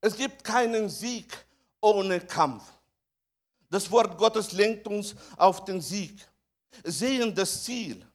Es 0.00 0.16
gibt 0.16 0.42
keinen 0.42 0.88
Sieg 0.88 1.36
ohne 1.80 2.20
Kampf. 2.20 2.62
Das 3.68 3.90
Wort 3.90 4.16
Gottes 4.16 4.52
lenkt 4.52 4.86
uns 4.86 5.14
auf 5.36 5.64
den 5.64 5.80
Sieg. 5.80 6.26
Sehen 6.84 7.34
das 7.34 7.64
Ziel, 7.64 8.06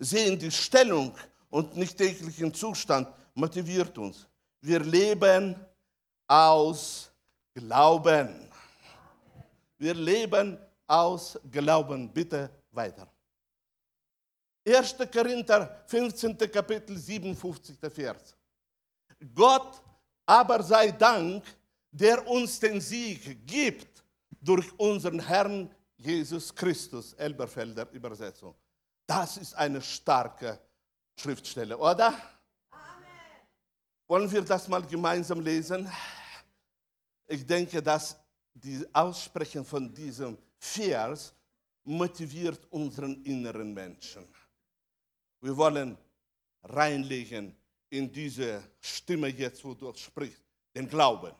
sehen 0.00 0.38
die 0.38 0.50
Stellung 0.50 1.14
und 1.50 1.76
nicht 1.76 1.96
täglichen 1.96 2.52
Zustand 2.52 3.08
motiviert 3.34 3.96
uns. 3.98 4.26
Wir 4.60 4.80
leben 4.80 5.54
aus 6.26 7.10
Glauben. 7.54 8.50
Wir 9.78 9.94
leben 9.94 10.58
aus 10.86 11.38
Glauben. 11.50 12.12
Bitte 12.12 12.50
weiter. 12.70 13.08
1. 14.66 14.96
Korinther 15.12 15.84
15. 15.86 16.36
Kapitel 16.36 16.96
57. 16.96 17.76
Vers. 17.92 18.36
Gott 19.34 19.82
aber 20.26 20.62
sei 20.62 20.90
Dank, 20.92 21.44
der 21.90 22.26
uns 22.26 22.60
den 22.60 22.80
Sieg 22.80 23.46
gibt 23.46 24.04
durch 24.40 24.66
unseren 24.78 25.20
Herrn 25.20 25.70
Jesus 25.96 26.54
Christus. 26.54 27.12
Elberfelder 27.14 27.90
Übersetzung. 27.90 28.54
Das 29.10 29.38
ist 29.38 29.54
eine 29.54 29.82
starke 29.82 30.56
Schriftstelle, 31.16 31.76
oder? 31.76 32.14
Amen. 32.70 33.08
Wollen 34.06 34.30
wir 34.30 34.42
das 34.42 34.68
mal 34.68 34.82
gemeinsam 34.82 35.40
lesen? 35.40 35.90
Ich 37.26 37.44
denke, 37.44 37.82
dass 37.82 38.16
die 38.54 38.86
Aussprechen 38.92 39.64
von 39.64 39.92
diesem 39.92 40.38
Vers 40.56 41.34
motiviert 41.82 42.64
unseren 42.70 43.20
inneren 43.24 43.74
Menschen. 43.74 44.24
Wir 45.40 45.56
wollen 45.56 45.98
reinlegen 46.62 47.56
in 47.88 48.12
diese 48.12 48.62
Stimme 48.78 49.26
jetzt, 49.26 49.64
wo 49.64 49.74
du 49.74 49.92
sprichst, 49.92 50.44
den 50.72 50.88
Glauben. 50.88 51.34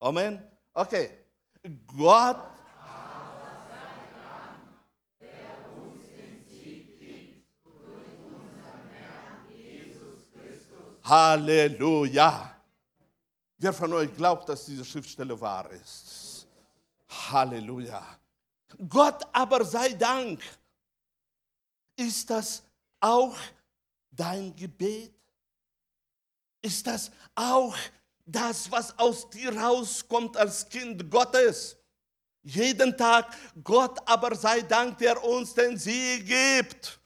Amen. 0.00 0.42
Okay. 0.74 1.10
Gott 1.86 2.55
Halleluja. 11.06 12.52
Wer 13.58 13.72
von 13.72 13.92
euch 13.92 14.14
glaubt, 14.16 14.48
dass 14.48 14.64
diese 14.64 14.84
Schriftstelle 14.84 15.40
wahr 15.40 15.70
ist? 15.70 16.48
Halleluja. 17.30 18.04
Gott 18.88 19.22
aber 19.32 19.64
sei 19.64 19.90
Dank. 19.90 20.42
Ist 21.96 22.28
das 22.28 22.62
auch 23.00 23.36
dein 24.10 24.54
Gebet? 24.56 25.14
Ist 26.60 26.86
das 26.86 27.12
auch 27.36 27.76
das, 28.26 28.70
was 28.70 28.98
aus 28.98 29.30
dir 29.30 29.56
rauskommt 29.56 30.36
als 30.36 30.68
Kind 30.68 31.08
Gottes? 31.08 31.76
Jeden 32.42 32.96
Tag, 32.96 33.34
Gott 33.62 33.98
aber 34.06 34.34
sei 34.34 34.60
Dank, 34.62 34.98
der 34.98 35.22
uns 35.22 35.54
den 35.54 35.78
Sieg 35.78 36.26
gibt. 36.26 37.00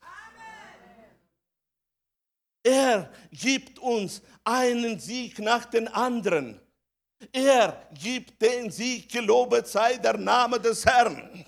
Er 2.63 3.11
gibt 3.31 3.79
uns 3.79 4.23
einen 4.45 4.99
Sieg 4.99 5.39
nach 5.39 5.65
dem 5.67 5.89
anderen. 5.89 6.61
Er 7.33 7.89
gibt 7.93 8.41
den 8.41 8.71
Sieg, 8.71 9.11
gelobet 9.11 9.67
sei 9.67 9.97
der 9.97 10.17
Name 10.17 10.59
des 10.59 10.85
Herrn. 10.85 11.45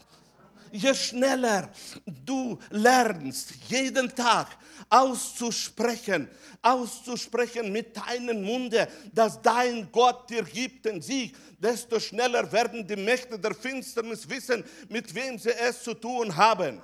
Je 0.70 0.94
schneller 0.94 1.70
du 2.07 2.59
lernst, 2.70 3.53
jeden 3.68 4.14
Tag 4.14 4.48
auszusprechen, 4.88 6.29
auszusprechen 6.62 7.70
mit 7.70 7.94
deinem 7.96 8.42
Munde, 8.42 8.88
dass 9.12 9.40
dein 9.42 9.90
Gott 9.92 10.31
dir 10.31 10.42
gibt 10.42 10.87
den 10.87 11.03
Sieg, 11.03 11.37
desto 11.59 12.01
schneller 12.01 12.51
werden 12.51 12.87
die 12.87 12.96
Mächte 12.96 13.38
der 13.38 13.55
Finsternis 13.55 14.29
wissen, 14.29 14.64
mit 14.88 15.14
wem 15.14 15.38
sie 15.38 15.53
es 15.53 15.83
zu 15.83 15.92
tun 15.92 16.35
haben. 16.35 16.81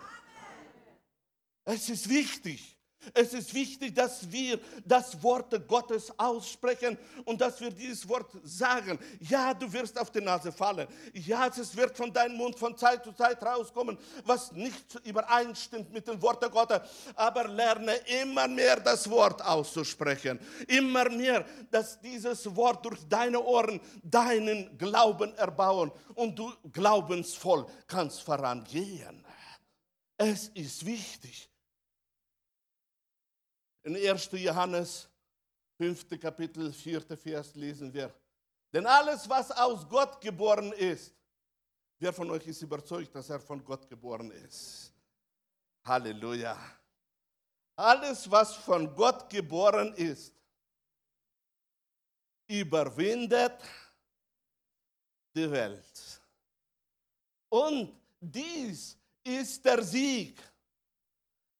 Es 1.64 1.88
ist 1.88 2.08
wichtig. 2.08 2.77
Es 3.14 3.32
ist 3.32 3.54
wichtig, 3.54 3.94
dass 3.94 4.30
wir 4.30 4.58
das 4.84 5.22
Wort 5.22 5.66
Gottes 5.66 6.12
aussprechen 6.18 6.98
und 7.24 7.40
dass 7.40 7.60
wir 7.60 7.70
dieses 7.70 8.08
Wort 8.08 8.30
sagen. 8.42 8.98
Ja, 9.20 9.54
du 9.54 9.72
wirst 9.72 9.98
auf 9.98 10.10
die 10.10 10.20
Nase 10.20 10.52
fallen. 10.52 10.86
Ja, 11.12 11.46
es 11.46 11.76
wird 11.76 11.96
von 11.96 12.12
deinem 12.12 12.36
Mund 12.36 12.58
von 12.58 12.76
Zeit 12.76 13.04
zu 13.04 13.12
Zeit 13.12 13.42
rauskommen, 13.42 13.96
was 14.24 14.52
nicht 14.52 15.00
übereinstimmt 15.04 15.92
mit 15.92 16.06
dem 16.08 16.20
Wort 16.20 16.38
Gottes. 16.50 16.80
Aber 17.14 17.48
lerne 17.48 17.94
immer 18.22 18.48
mehr 18.48 18.78
das 18.80 19.08
Wort 19.08 19.42
auszusprechen. 19.42 20.38
Immer 20.66 21.08
mehr, 21.08 21.44
dass 21.70 22.00
dieses 22.00 22.54
Wort 22.54 22.84
durch 22.84 23.08
deine 23.08 23.40
Ohren 23.40 23.80
deinen 24.02 24.76
Glauben 24.76 25.34
erbauen 25.34 25.90
und 26.14 26.38
du 26.38 26.52
glaubensvoll 26.72 27.66
kannst 27.86 28.22
vorangehen. 28.22 29.24
Es 30.16 30.48
ist 30.48 30.84
wichtig. 30.84 31.47
In 33.88 33.96
1. 33.96 34.28
Johannes 34.32 35.08
5. 35.78 36.20
Kapitel 36.20 36.70
4. 36.70 37.00
Vers 37.16 37.54
lesen 37.54 37.90
wir. 37.90 38.12
Denn 38.70 38.84
alles, 38.84 39.26
was 39.26 39.50
aus 39.50 39.88
Gott 39.88 40.20
geboren 40.20 40.72
ist, 40.72 41.14
wer 41.98 42.12
von 42.12 42.30
euch 42.30 42.46
ist 42.46 42.60
überzeugt, 42.60 43.14
dass 43.14 43.30
er 43.30 43.40
von 43.40 43.64
Gott 43.64 43.88
geboren 43.88 44.30
ist? 44.30 44.92
Halleluja. 45.86 46.54
Alles, 47.76 48.30
was 48.30 48.56
von 48.56 48.94
Gott 48.94 49.30
geboren 49.30 49.94
ist, 49.94 50.34
überwindet 52.46 53.58
die 55.34 55.50
Welt. 55.50 56.20
Und 57.48 57.98
dies 58.20 58.98
ist 59.24 59.64
der 59.64 59.82
Sieg, 59.82 60.42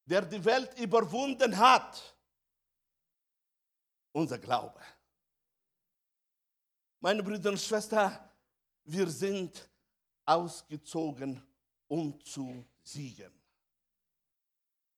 der 0.05 0.21
die 0.21 0.45
Welt 0.45 0.77
überwunden 0.77 1.57
hat 1.57 2.17
unser 4.19 4.37
Glaube. 4.37 4.81
Meine 6.99 7.23
Brüder 7.23 7.51
und 7.51 7.59
Schwestern, 7.59 8.17
wir 8.83 9.09
sind 9.09 9.69
ausgezogen, 10.25 11.41
um 11.87 12.19
zu 12.23 12.65
siegen. 12.83 13.31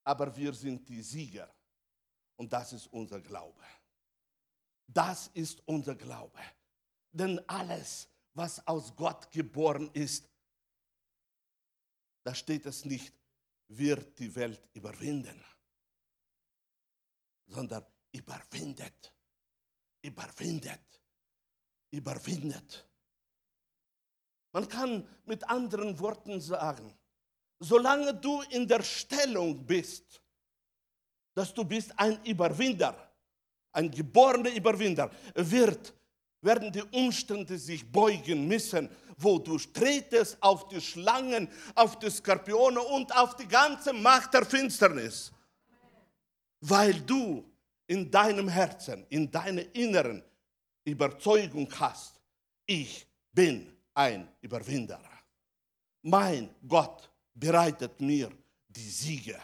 Aber 0.04 0.36
wir 0.36 0.54
sind 0.54 0.90
die 0.90 1.04
Sieger. 1.04 1.54
Und 2.36 2.52
das 2.52 2.74
ist 2.74 2.88
unser 2.88 3.22
Glaube. 3.22 3.64
Das 4.88 5.28
ist 5.28 5.62
unser 5.68 5.96
Glaube. 5.96 6.40
Denn 7.12 7.40
alles, 7.48 8.10
was 8.34 8.66
aus 8.66 8.96
Gott 8.96 9.32
geboren 9.32 9.92
ist, 9.94 10.28
da 12.24 12.34
steht 12.34 12.66
es 12.66 12.84
nicht, 12.86 13.14
wird 13.68 14.18
die 14.18 14.34
Welt 14.36 14.68
überwinden, 14.74 15.44
sondern 17.46 17.86
überwindet, 18.12 19.14
überwindet, 20.02 21.02
überwindet. 21.92 22.88
Man 24.54 24.68
kann 24.68 25.08
mit 25.26 25.48
anderen 25.50 25.98
Worten 26.00 26.42
sagen, 26.42 26.94
solange 27.60 28.14
du 28.14 28.42
in 28.50 28.68
der 28.68 28.84
Stellung 28.84 29.66
bist, 29.66 30.22
dass 31.34 31.54
du 31.54 31.64
bist 31.64 31.98
ein 31.98 32.24
Überwinder, 32.26 33.12
ein 33.72 33.90
geborener 33.90 34.54
Überwinder, 34.54 35.10
wird, 35.36 35.94
werden 36.42 36.72
die 36.72 36.84
Umstände 36.84 37.58
sich 37.58 37.90
beugen 37.90 38.48
müssen, 38.48 38.90
wo 39.16 39.38
du 39.38 39.58
tretest 39.58 40.42
auf 40.42 40.68
die 40.68 40.82
Schlangen, 40.82 41.48
auf 41.76 42.00
die 42.00 42.10
Skorpione 42.10 42.82
und 42.82 43.16
auf 43.16 43.36
die 43.36 43.48
ganze 43.48 43.94
Macht 43.94 44.34
der 44.34 44.46
Finsternis, 44.46 45.32
weil 46.60 47.00
du 47.02 47.51
in 47.92 48.10
deinem 48.10 48.48
Herzen, 48.48 49.06
in 49.10 49.30
deiner 49.30 49.64
inneren 49.76 50.24
Überzeugung 50.86 51.68
hast, 51.78 52.22
ich 52.66 53.06
bin 53.34 53.70
ein 53.94 54.30
Überwinder. 54.40 55.02
Mein 56.02 56.56
Gott 56.66 57.12
bereitet 57.34 58.00
mir 58.00 58.32
die 58.70 58.90
Siege. 58.90 59.38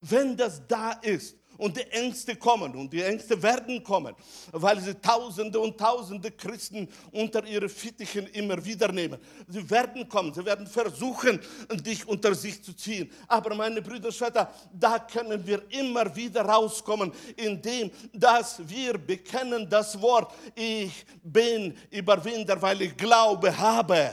Wenn 0.00 0.36
das 0.36 0.66
da 0.66 0.90
ist 0.90 1.36
und 1.60 1.76
die 1.76 1.86
Ängste 1.90 2.36
kommen 2.36 2.74
und 2.74 2.90
die 2.90 3.02
Ängste 3.02 3.40
werden 3.42 3.84
kommen, 3.84 4.14
weil 4.50 4.80
sie 4.80 4.94
Tausende 4.94 5.60
und 5.60 5.78
Tausende 5.78 6.30
Christen 6.30 6.88
unter 7.12 7.44
ihre 7.44 7.68
Fittichen 7.68 8.26
immer 8.28 8.64
wieder 8.64 8.90
nehmen. 8.90 9.20
Sie 9.46 9.68
werden 9.68 10.08
kommen, 10.08 10.32
sie 10.32 10.44
werden 10.44 10.66
versuchen, 10.66 11.38
dich 11.84 12.08
unter 12.08 12.34
sich 12.34 12.62
zu 12.64 12.72
ziehen. 12.72 13.12
Aber 13.28 13.54
meine 13.54 13.82
Brüder 13.82 14.08
und 14.08 14.14
Schwestern, 14.14 14.48
da 14.72 14.98
können 15.00 15.46
wir 15.46 15.62
immer 15.70 16.14
wieder 16.16 16.42
rauskommen, 16.42 17.12
indem 17.36 17.90
dass 18.12 18.66
wir 18.66 18.96
bekennen 18.96 19.68
das 19.68 20.00
Wort, 20.00 20.32
ich 20.54 21.04
bin 21.22 21.76
Überwinder, 21.90 22.60
weil 22.60 22.80
ich 22.82 22.96
Glaube 22.96 23.56
habe. 23.56 24.10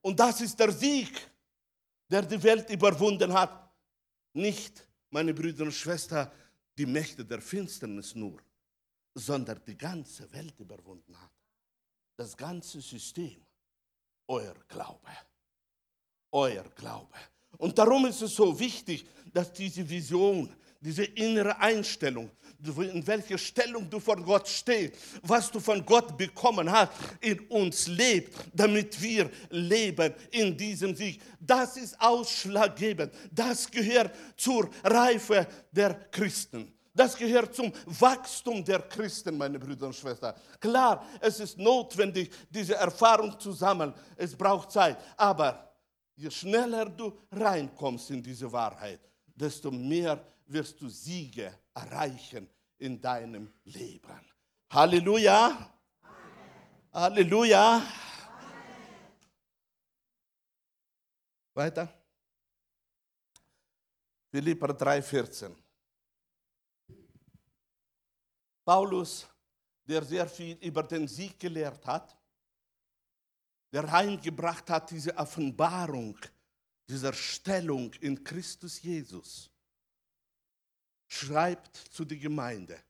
Und 0.00 0.18
das 0.18 0.40
ist 0.40 0.58
der 0.58 0.72
Sieg, 0.72 1.10
der 2.08 2.22
die 2.22 2.42
Welt 2.42 2.70
überwunden 2.70 3.32
hat 3.34 3.66
nicht, 4.32 4.85
meine 5.10 5.32
Brüder 5.34 5.64
und 5.64 5.72
Schwestern, 5.72 6.30
die 6.76 6.86
Mächte 6.86 7.24
der 7.24 7.40
Finsternis 7.40 8.14
nur, 8.14 8.38
sondern 9.14 9.60
die 9.66 9.76
ganze 9.76 10.30
Welt 10.32 10.58
überwunden 10.60 11.16
hat. 11.20 11.30
Das 12.16 12.36
ganze 12.36 12.80
System. 12.80 13.40
Euer 14.28 14.54
Glaube. 14.68 15.10
Euer 16.32 16.64
Glaube. 16.74 17.14
Und 17.58 17.78
darum 17.78 18.06
ist 18.06 18.22
es 18.22 18.34
so 18.34 18.58
wichtig, 18.58 19.06
dass 19.32 19.52
diese 19.52 19.88
Vision, 19.88 20.52
diese 20.80 21.04
innere 21.04 21.58
Einstellung, 21.58 22.30
in 22.58 23.06
welcher 23.06 23.38
Stellung 23.38 23.88
du 23.88 24.00
vor 24.00 24.16
Gott 24.16 24.48
stehst, 24.48 24.94
was 25.22 25.50
du 25.50 25.60
von 25.60 25.84
Gott 25.84 26.16
bekommen 26.16 26.70
hast, 26.70 26.92
in 27.20 27.40
uns 27.48 27.86
lebt, 27.86 28.34
damit 28.52 29.00
wir 29.00 29.30
leben 29.50 30.14
in 30.30 30.56
diesem 30.56 30.94
Sieg. 30.94 31.20
Das 31.40 31.76
ist 31.76 32.00
ausschlaggebend. 32.00 33.12
Das 33.30 33.70
gehört 33.70 34.14
zur 34.36 34.70
Reife 34.82 35.46
der 35.70 35.94
Christen. 36.10 36.72
Das 36.94 37.14
gehört 37.14 37.54
zum 37.54 37.70
Wachstum 37.84 38.64
der 38.64 38.80
Christen, 38.80 39.36
meine 39.36 39.58
Brüder 39.58 39.86
und 39.86 39.94
Schwestern. 39.94 40.34
Klar, 40.58 41.06
es 41.20 41.38
ist 41.40 41.58
notwendig, 41.58 42.30
diese 42.48 42.74
Erfahrung 42.74 43.38
zu 43.38 43.52
sammeln. 43.52 43.92
Es 44.16 44.34
braucht 44.34 44.72
Zeit. 44.72 44.96
Aber 45.14 45.74
je 46.14 46.30
schneller 46.30 46.86
du 46.86 47.12
reinkommst 47.30 48.10
in 48.10 48.22
diese 48.22 48.50
Wahrheit, 48.50 49.00
desto 49.34 49.70
mehr 49.70 50.18
wirst 50.46 50.80
du 50.80 50.88
Siege 50.88 51.52
erreichen 51.76 52.48
in 52.78 53.00
deinem 53.00 53.52
Leben. 53.64 54.20
Halleluja. 54.70 55.46
Amen. 55.46 55.72
Halleluja. 56.92 57.76
Amen. 57.76 57.86
Weiter. 61.54 61.88
Philipper 64.30 64.68
3,14. 64.68 65.54
Paulus, 68.64 69.28
der 69.84 70.04
sehr 70.04 70.26
viel 70.26 70.56
über 70.56 70.82
den 70.82 71.06
Sieg 71.06 71.38
gelehrt 71.38 71.86
hat, 71.86 72.16
der 73.72 73.84
reingebracht 73.84 74.68
hat, 74.70 74.90
diese 74.90 75.16
Offenbarung 75.16 76.18
dieser 76.88 77.12
Stellung 77.12 77.92
in 77.94 78.22
Christus 78.22 78.82
Jesus 78.82 79.50
schreibt 81.06 81.76
zu 81.76 82.04
der 82.04 82.18
Gemeinde. 82.18 82.82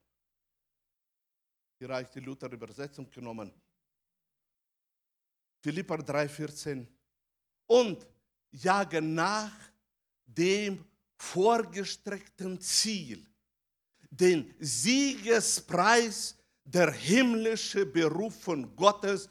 Hier 1.78 1.88
habe 1.88 2.02
ich 2.02 2.08
die 2.08 2.20
Luther-Übersetzung 2.20 3.10
genommen. 3.10 3.52
Philippa 5.62 5.96
3,14. 5.96 6.86
Und 7.66 8.06
jage 8.50 9.02
nach 9.02 9.52
dem 10.24 10.84
vorgestreckten 11.16 12.60
Ziel, 12.60 13.26
den 14.10 14.54
Siegespreis 14.58 16.36
der 16.64 16.92
himmlischen 16.92 17.92
Berufung 17.92 18.74
Gottes 18.74 19.28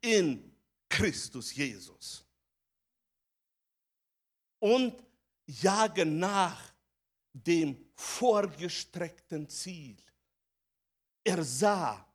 in 0.00 0.54
Christus 0.88 1.54
Jesus. 1.54 2.24
Und 4.58 5.02
jage 5.46 6.04
nach 6.04 6.72
dem 7.32 7.89
vorgestreckten 8.00 9.48
Ziel. 9.48 9.96
Er 11.22 11.44
sah 11.44 12.06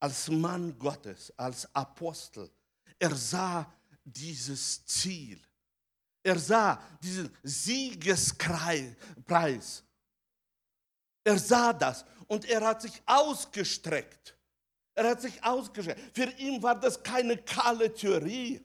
als 0.00 0.28
Mann 0.28 0.76
Gottes, 0.78 1.32
als 1.36 1.72
Apostel, 1.74 2.50
er 2.98 3.14
sah 3.14 3.72
dieses 4.04 4.84
Ziel. 4.84 5.40
Er 6.22 6.38
sah 6.38 6.82
diesen 7.02 7.34
Siegespreis. 7.42 8.96
Er 11.22 11.38
sah 11.38 11.72
das 11.72 12.04
und 12.26 12.44
er 12.46 12.66
hat 12.66 12.82
sich 12.82 13.00
ausgestreckt. 13.06 14.36
Er 14.94 15.10
hat 15.10 15.22
sich 15.22 15.42
ausgestreckt. 15.44 16.16
Für 16.16 16.30
ihn 16.38 16.60
war 16.62 16.78
das 16.80 17.00
keine 17.02 17.36
kahle 17.36 17.94
Theorie. 17.94 18.60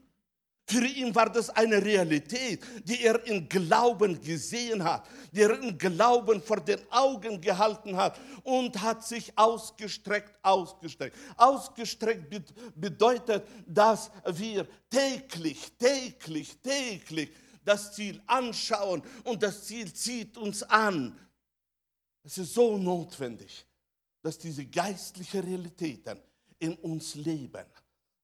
Für 0.72 0.86
ihn 0.86 1.14
war 1.14 1.30
das 1.30 1.50
eine 1.50 1.84
Realität, 1.84 2.62
die 2.86 3.04
er 3.04 3.22
in 3.26 3.50
Glauben 3.50 4.22
gesehen 4.22 4.82
hat, 4.82 5.06
die 5.34 5.42
er 5.42 5.60
in 5.60 5.78
Glauben 5.78 6.42
vor 6.42 6.62
den 6.62 6.80
Augen 6.90 7.42
gehalten 7.42 7.98
hat 7.98 8.18
und 8.44 8.82
hat 8.82 9.06
sich 9.06 9.38
ausgestreckt, 9.38 10.34
ausgestreckt. 10.42 11.18
Ausgestreckt 11.36 12.54
bedeutet, 12.74 13.44
dass 13.68 14.10
wir 14.26 14.66
täglich, 14.90 15.74
täglich, 15.78 16.58
täglich 16.62 17.32
das 17.66 17.94
Ziel 17.94 18.22
anschauen 18.26 19.04
und 19.26 19.44
das 19.44 19.66
Ziel 19.66 19.92
zieht 19.92 20.38
uns 20.38 20.64
an. 20.64 21.20
Es 22.24 22.38
ist 22.38 22.54
so 22.54 22.78
notwendig, 22.78 23.66
dass 24.22 24.38
diese 24.38 24.66
geistlichen 24.66 25.42
Realitäten 25.42 26.18
in 26.60 26.76
uns 26.76 27.16
leben, 27.16 27.66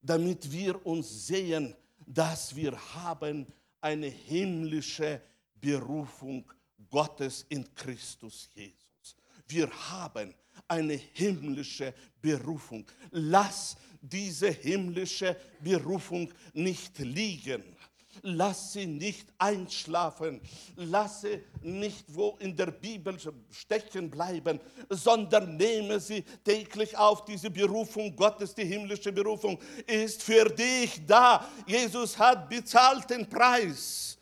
damit 0.02 0.50
wir 0.50 0.86
uns 0.86 1.28
sehen, 1.28 1.76
dass 2.08 2.56
wir 2.56 2.76
haben 2.96 3.46
eine 3.82 4.08
himmlische 4.08 5.22
Berufung 5.60 6.50
Gottes 6.89 7.46
in 7.50 7.74
Christus 7.76 8.50
Jesus. 8.56 9.15
Wir 9.48 9.70
haben 9.91 10.34
eine 10.67 10.93
himmlische 10.96 11.93
Berufung. 12.22 12.86
Lass 13.12 13.76
diese 14.02 14.50
himmlische 14.50 15.36
Berufung 15.62 16.34
nicht 16.54 16.98
liegen 17.00 17.77
lass 18.21 18.73
sie 18.73 18.86
nicht 18.86 19.27
einschlafen, 19.38 20.41
lass 20.75 21.21
sie 21.21 21.43
nicht 21.62 22.06
wo 22.08 22.38
in 22.39 22.56
der 22.56 22.71
Bibel 22.71 23.17
stecken 23.51 24.10
bleiben, 24.10 24.60
sondern 24.89 25.58
nehme 25.58 25.99
sie 25.99 26.23
täglich 26.43 26.97
auf. 26.97 27.25
Diese 27.25 27.49
Berufung 27.49 28.15
Gottes, 28.15 28.53
die 28.53 28.65
himmlische 28.65 29.12
Berufung, 29.12 29.60
ist 29.86 30.23
für 30.23 30.45
dich 30.45 31.06
da. 31.06 31.47
Jesus 31.65 32.17
hat 32.17 32.49
bezahlt 32.49 33.10
den 33.10 33.27
Preis, 33.27 34.17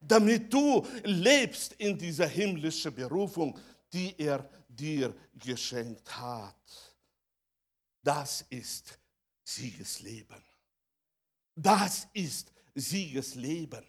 damit 0.00 0.52
du 0.52 0.86
lebst 1.04 1.74
in 1.74 1.96
dieser 1.96 2.26
himmlischen 2.26 2.94
Berufung, 2.94 3.58
die 3.92 4.14
er 4.18 4.48
dir 4.68 5.14
geschenkt 5.34 6.16
hat. 6.16 6.54
Das 8.02 8.44
ist 8.50 8.98
Siegesleben. 9.44 10.42
Das 11.54 12.08
ist 12.12 12.50
Siegesleben. 12.74 13.84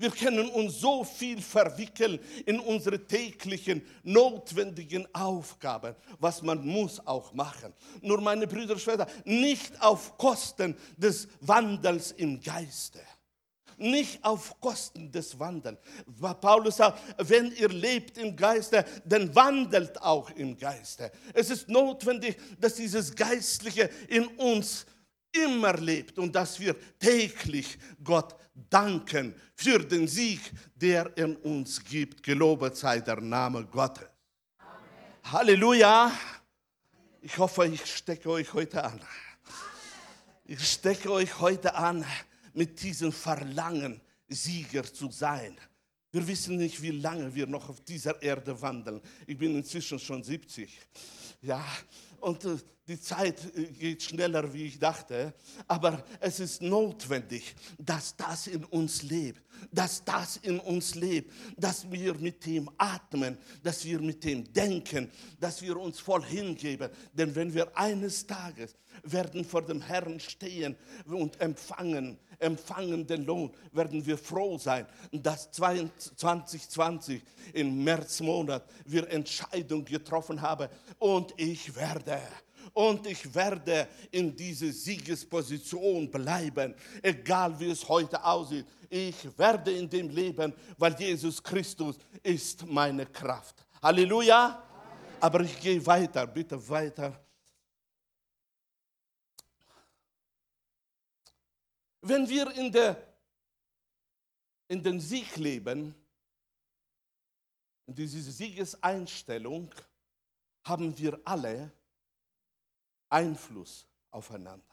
Wir 0.00 0.10
können 0.10 0.48
uns 0.48 0.80
so 0.80 1.04
viel 1.04 1.42
verwickeln 1.42 2.18
in 2.46 2.58
unsere 2.58 3.06
täglichen 3.06 3.82
notwendigen 4.02 5.06
Aufgaben, 5.14 5.94
was 6.18 6.40
man 6.40 6.66
muss 6.66 7.06
auch 7.06 7.34
machen. 7.34 7.74
Nur 8.00 8.18
meine 8.22 8.46
Brüder 8.46 8.72
und 8.72 8.80
Schwestern, 8.80 9.08
nicht 9.26 9.78
auf 9.82 10.16
Kosten 10.16 10.74
des 10.96 11.28
Wandels 11.42 12.12
im 12.12 12.40
Geiste. 12.40 13.00
Nicht 13.76 14.24
auf 14.24 14.58
Kosten 14.58 15.12
des 15.12 15.38
Wandels. 15.38 15.78
Paulus 16.40 16.78
sagt, 16.78 16.98
wenn 17.18 17.52
ihr 17.52 17.68
lebt 17.68 18.16
im 18.16 18.34
Geiste, 18.34 18.86
dann 19.04 19.34
wandelt 19.34 20.00
auch 20.00 20.30
im 20.30 20.56
Geiste. 20.56 21.12
Es 21.34 21.50
ist 21.50 21.68
notwendig, 21.68 22.38
dass 22.58 22.76
dieses 22.76 23.14
Geistliche 23.14 23.90
in 24.08 24.26
uns 24.28 24.86
immer 25.32 25.74
lebt 25.74 26.18
und 26.18 26.34
dass 26.34 26.58
wir 26.58 26.74
täglich 26.98 27.78
Gott 28.02 28.36
danken 28.68 29.34
für 29.54 29.78
den 29.78 30.08
Sieg, 30.08 30.40
der 30.74 31.16
in 31.16 31.36
uns 31.36 31.82
gibt. 31.84 32.22
Gelobet 32.22 32.76
sei 32.76 33.00
der 33.00 33.20
Name 33.20 33.64
Gottes. 33.66 34.06
Amen. 34.58 35.32
Halleluja. 35.32 36.12
Ich 37.22 37.36
hoffe, 37.38 37.66
ich 37.66 37.84
stecke 37.84 38.30
euch 38.30 38.52
heute 38.52 38.82
an. 38.82 39.00
Ich 40.44 40.66
stecke 40.68 41.12
euch 41.12 41.38
heute 41.38 41.74
an 41.74 42.04
mit 42.54 42.82
diesem 42.82 43.12
Verlangen, 43.12 44.00
Sieger 44.28 44.84
zu 44.84 45.10
sein. 45.10 45.56
Wir 46.12 46.26
wissen 46.26 46.56
nicht, 46.56 46.82
wie 46.82 46.90
lange 46.90 47.32
wir 47.34 47.46
noch 47.46 47.68
auf 47.68 47.80
dieser 47.82 48.20
Erde 48.20 48.60
wandeln. 48.60 49.00
Ich 49.26 49.38
bin 49.38 49.54
inzwischen 49.54 49.98
schon 49.98 50.24
70. 50.24 50.76
Ja, 51.42 51.64
und 52.20 52.44
äh, 52.44 52.56
die 52.90 53.00
Zeit 53.00 53.56
äh, 53.56 53.66
geht 53.66 54.02
schneller, 54.02 54.52
wie 54.52 54.66
ich 54.66 54.78
dachte. 54.78 55.32
Aber 55.68 56.04
es 56.18 56.40
ist 56.40 56.60
notwendig, 56.60 57.54
dass 57.78 58.16
das 58.16 58.46
in 58.46 58.64
uns 58.64 59.02
lebt. 59.02 59.42
Dass 59.70 60.02
das 60.04 60.38
in 60.38 60.58
uns 60.58 60.94
lebt. 60.94 61.32
Dass 61.56 61.88
wir 61.90 62.14
mit 62.14 62.44
dem 62.44 62.68
atmen. 62.78 63.38
Dass 63.62 63.84
wir 63.84 64.00
mit 64.00 64.24
dem 64.24 64.50
denken. 64.52 65.10
Dass 65.38 65.62
wir 65.62 65.76
uns 65.76 66.00
voll 66.00 66.24
hingeben. 66.24 66.90
Denn 67.12 67.34
wenn 67.34 67.54
wir 67.54 67.76
eines 67.76 68.26
Tages 68.26 68.74
werden 69.04 69.44
vor 69.44 69.62
dem 69.62 69.80
Herrn 69.80 70.18
stehen 70.18 70.76
und 71.06 71.40
empfangen, 71.40 72.18
empfangen 72.40 73.06
den 73.06 73.24
Lohn, 73.24 73.52
werden 73.72 74.04
wir 74.04 74.18
froh 74.18 74.58
sein, 74.58 74.86
dass 75.12 75.50
2020 75.52 77.22
im 77.52 77.84
Märzmonat 77.84 78.64
wir 78.84 79.08
Entscheidung 79.10 79.84
getroffen 79.84 80.40
haben 80.40 80.68
und 80.98 81.32
ich 81.36 81.74
werde 81.76 82.20
und 82.72 83.06
ich 83.06 83.34
werde 83.34 83.88
in 84.10 84.34
dieser 84.34 84.72
Siegesposition 84.72 86.10
bleiben, 86.10 86.74
egal 87.02 87.58
wie 87.58 87.70
es 87.70 87.88
heute 87.88 88.22
aussieht. 88.24 88.66
Ich 88.88 89.16
werde 89.38 89.72
in 89.72 89.88
dem 89.88 90.08
leben, 90.08 90.52
weil 90.76 90.94
Jesus 90.98 91.42
Christus 91.42 91.96
ist 92.22 92.66
meine 92.66 93.06
Kraft. 93.06 93.66
Halleluja. 93.82 94.62
Aber 95.20 95.40
ich 95.42 95.60
gehe 95.60 95.84
weiter, 95.84 96.26
bitte 96.26 96.68
weiter. 96.68 97.12
Wenn 102.02 102.28
wir 102.28 102.50
in, 102.52 102.72
der, 102.72 102.96
in 104.68 104.82
den 104.82 105.00
Sieg 105.00 105.36
leben, 105.36 105.94
in 107.86 107.94
dieser 107.94 108.30
Siegeseinstellung, 108.30 109.74
haben 110.64 110.96
wir 110.96 111.20
alle 111.24 111.72
Einfluss 113.08 113.86
aufeinander. 114.10 114.64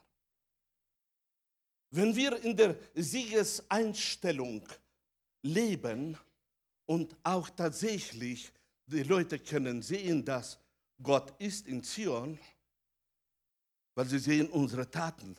Wenn 1.90 2.16
wir 2.16 2.42
in 2.44 2.56
der 2.56 2.78
Siegeseinstellung 2.94 4.68
leben 5.42 6.18
und 6.86 7.16
auch 7.24 7.50
tatsächlich 7.50 8.52
die 8.86 9.04
Leute 9.04 9.40
können 9.40 9.82
sehen, 9.82 10.24
dass 10.24 10.60
Gott 11.02 11.34
ist 11.40 11.68
in 11.68 11.84
Zion, 11.84 12.40
weil 13.96 14.06
sie 14.06 14.20
sehen 14.20 14.50
unsere 14.50 14.90
Taten, 14.90 15.36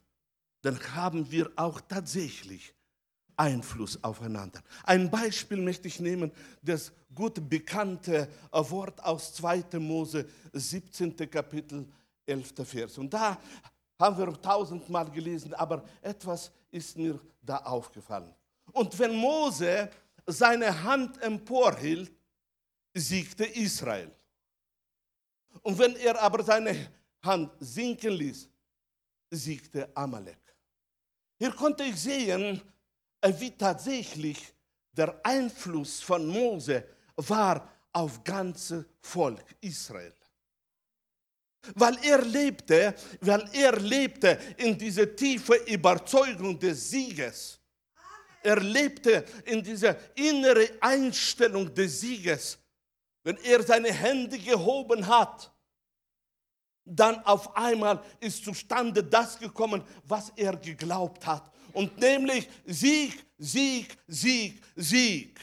dann 0.63 0.79
haben 0.95 1.31
wir 1.31 1.51
auch 1.57 1.81
tatsächlich 1.81 2.75
Einfluss 3.37 4.03
aufeinander. 4.03 4.61
Ein 4.83 5.11
Beispiel 5.11 5.59
möchte 5.59 5.89
ich 5.89 6.01
nehmen, 6.01 6.33
das 6.61 6.93
gut 7.15 7.49
bekannte 7.49 8.29
Wort 8.51 9.03
aus 9.03 9.35
2. 9.35 9.79
Mose 9.79 10.29
17. 10.53 11.17
Kapitel 11.31 11.87
11. 12.27 12.53
Vers. 12.65 12.99
Und 12.99 13.15
da 13.15 13.39
haben 13.99 14.19
wir 14.19 14.41
tausendmal 14.41 15.11
gelesen, 15.11 15.55
aber 15.55 15.85
etwas 16.03 16.51
ist 16.71 16.97
mir 16.97 17.19
da 17.41 17.59
aufgefallen. 17.59 18.35
Und 18.73 18.99
wenn 18.99 19.15
Mose 19.15 19.89
seine 20.27 20.83
Hand 20.83 21.21
emporhielt, 21.23 22.13
siegte 22.95 23.45
Israel. 23.45 24.11
Und 25.63 25.79
wenn 25.79 25.97
er 25.97 26.21
aber 26.21 26.43
seine 26.43 26.93
Hand 27.23 27.53
sinken 27.61 28.13
ließ, 28.13 28.49
siegte 29.31 29.89
Amalek. 29.97 30.48
Hier 31.39 31.53
konnte 31.53 31.85
ich 31.85 31.97
sehen, 31.97 32.61
äh, 33.21 33.33
wie 33.39 33.51
tatsächlich 33.53 34.53
der 34.93 35.21
Einfluss 35.25 36.01
von 36.01 36.27
Mose 36.27 36.85
war 37.17 37.69
auf 37.93 38.23
ganze 38.25 38.85
Volk 39.01 39.45
Israel. 39.61 40.13
Weil 41.75 41.99
er 42.03 42.23
lebte, 42.23 42.95
weil 43.21 43.49
er 43.53 43.79
lebte 43.79 44.39
in 44.57 44.77
dieser 44.77 45.15
tiefe 45.15 45.55
Überzeugung 45.67 46.59
des 46.59 46.91
Sieges. 46.91 47.61
Er 48.43 48.61
lebte 48.61 49.25
in 49.45 49.63
dieser 49.63 49.97
innere 50.15 50.71
Einstellung 50.81 51.73
des 51.75 52.01
Sieges. 52.01 52.59
Wenn 53.23 53.37
er 53.39 53.63
seine 53.63 53.93
Hände 53.93 54.39
gehoben 54.39 55.07
hat, 55.07 55.53
dann 56.89 57.25
auf 57.25 57.57
einmal 57.57 58.03
ist 58.21 58.45
zustande 58.45 59.05
das 59.05 59.39
gekommen, 59.39 59.83
was 60.05 60.33
er 60.37 60.57
geglaubt 60.57 61.27
hat. 61.27 61.51
Und 61.73 61.99
nämlich 61.99 62.49
Sieg, 62.67 63.25
Sieg, 63.37 63.97
Sieg, 64.07 64.63
Sieg. 64.75 65.39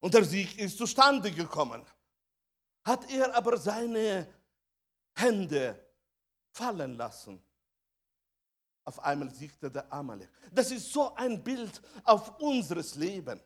Und 0.00 0.14
der 0.14 0.24
Sieg 0.24 0.58
ist 0.58 0.78
zustande 0.78 1.30
gekommen. 1.30 1.84
Hat 2.84 3.10
er 3.12 3.34
aber 3.34 3.56
seine 3.56 4.26
Hände 5.14 5.78
fallen 6.50 6.96
lassen, 6.96 7.40
auf 8.84 8.98
einmal 9.04 9.30
siegte 9.30 9.70
der 9.70 9.92
Amalek. 9.92 10.28
Das 10.52 10.70
ist 10.70 10.92
so 10.92 11.14
ein 11.14 11.42
Bild 11.42 11.80
auf 12.02 12.40
unseres 12.40 12.94
Leben. 12.96 13.40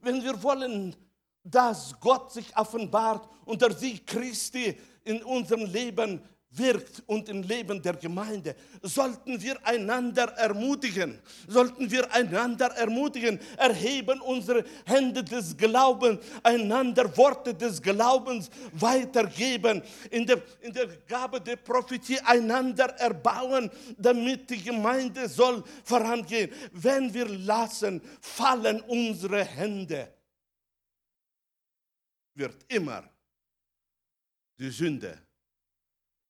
Wenn 0.00 0.22
wir 0.22 0.42
wollen, 0.42 0.96
dass 1.42 1.98
Gott 2.00 2.32
sich 2.32 2.56
offenbart 2.56 3.28
und 3.44 3.60
der 3.60 3.72
Sieg 3.72 4.06
Christi 4.06 4.78
in 5.04 5.22
unserem 5.22 5.64
Leben 5.66 6.20
wirkt 6.56 7.02
und 7.06 7.28
im 7.28 7.42
Leben 7.42 7.82
der 7.82 7.94
Gemeinde, 7.94 8.54
sollten 8.82 9.40
wir 9.42 9.64
einander 9.66 10.24
ermutigen, 10.34 11.18
sollten 11.48 11.90
wir 11.90 12.12
einander 12.14 12.66
ermutigen, 12.76 13.40
erheben 13.56 14.20
unsere 14.20 14.64
Hände 14.84 15.24
des 15.24 15.56
Glaubens, 15.56 16.20
einander 16.42 17.16
Worte 17.16 17.54
des 17.54 17.82
Glaubens 17.82 18.50
weitergeben, 18.72 19.82
in 20.10 20.26
der, 20.26 20.42
in 20.60 20.72
der 20.72 20.86
Gabe 21.08 21.40
der 21.40 21.56
Prophetie 21.56 22.20
einander 22.20 22.86
erbauen, 22.98 23.70
damit 23.98 24.48
die 24.50 24.62
Gemeinde 24.62 25.28
soll 25.28 25.62
vorangehen. 25.84 26.50
Wenn 26.72 27.12
wir 27.12 27.28
lassen, 27.28 28.00
fallen 28.20 28.80
unsere 28.82 29.44
Hände, 29.44 30.08
wird 32.36 32.64
immer 32.68 33.04
die 34.58 34.70
Sünde, 34.70 35.20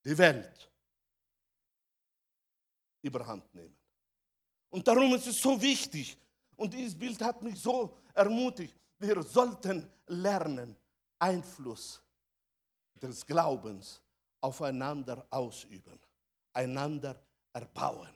die 0.03 0.17
Welt 0.17 0.71
überhand 3.01 3.53
nehmen. 3.53 3.77
Und 4.69 4.87
darum 4.87 5.13
ist 5.13 5.27
es 5.27 5.39
so 5.39 5.61
wichtig, 5.61 6.17
und 6.55 6.73
dieses 6.73 6.97
Bild 6.97 7.21
hat 7.21 7.41
mich 7.41 7.59
so 7.59 7.97
ermutigt, 8.13 8.75
wir 8.99 9.21
sollten 9.23 9.89
lernen, 10.07 10.75
Einfluss 11.19 12.01
des 12.95 13.25
Glaubens 13.25 14.01
aufeinander 14.41 15.25
ausüben, 15.29 15.99
einander 16.53 17.21
erbauen 17.53 18.13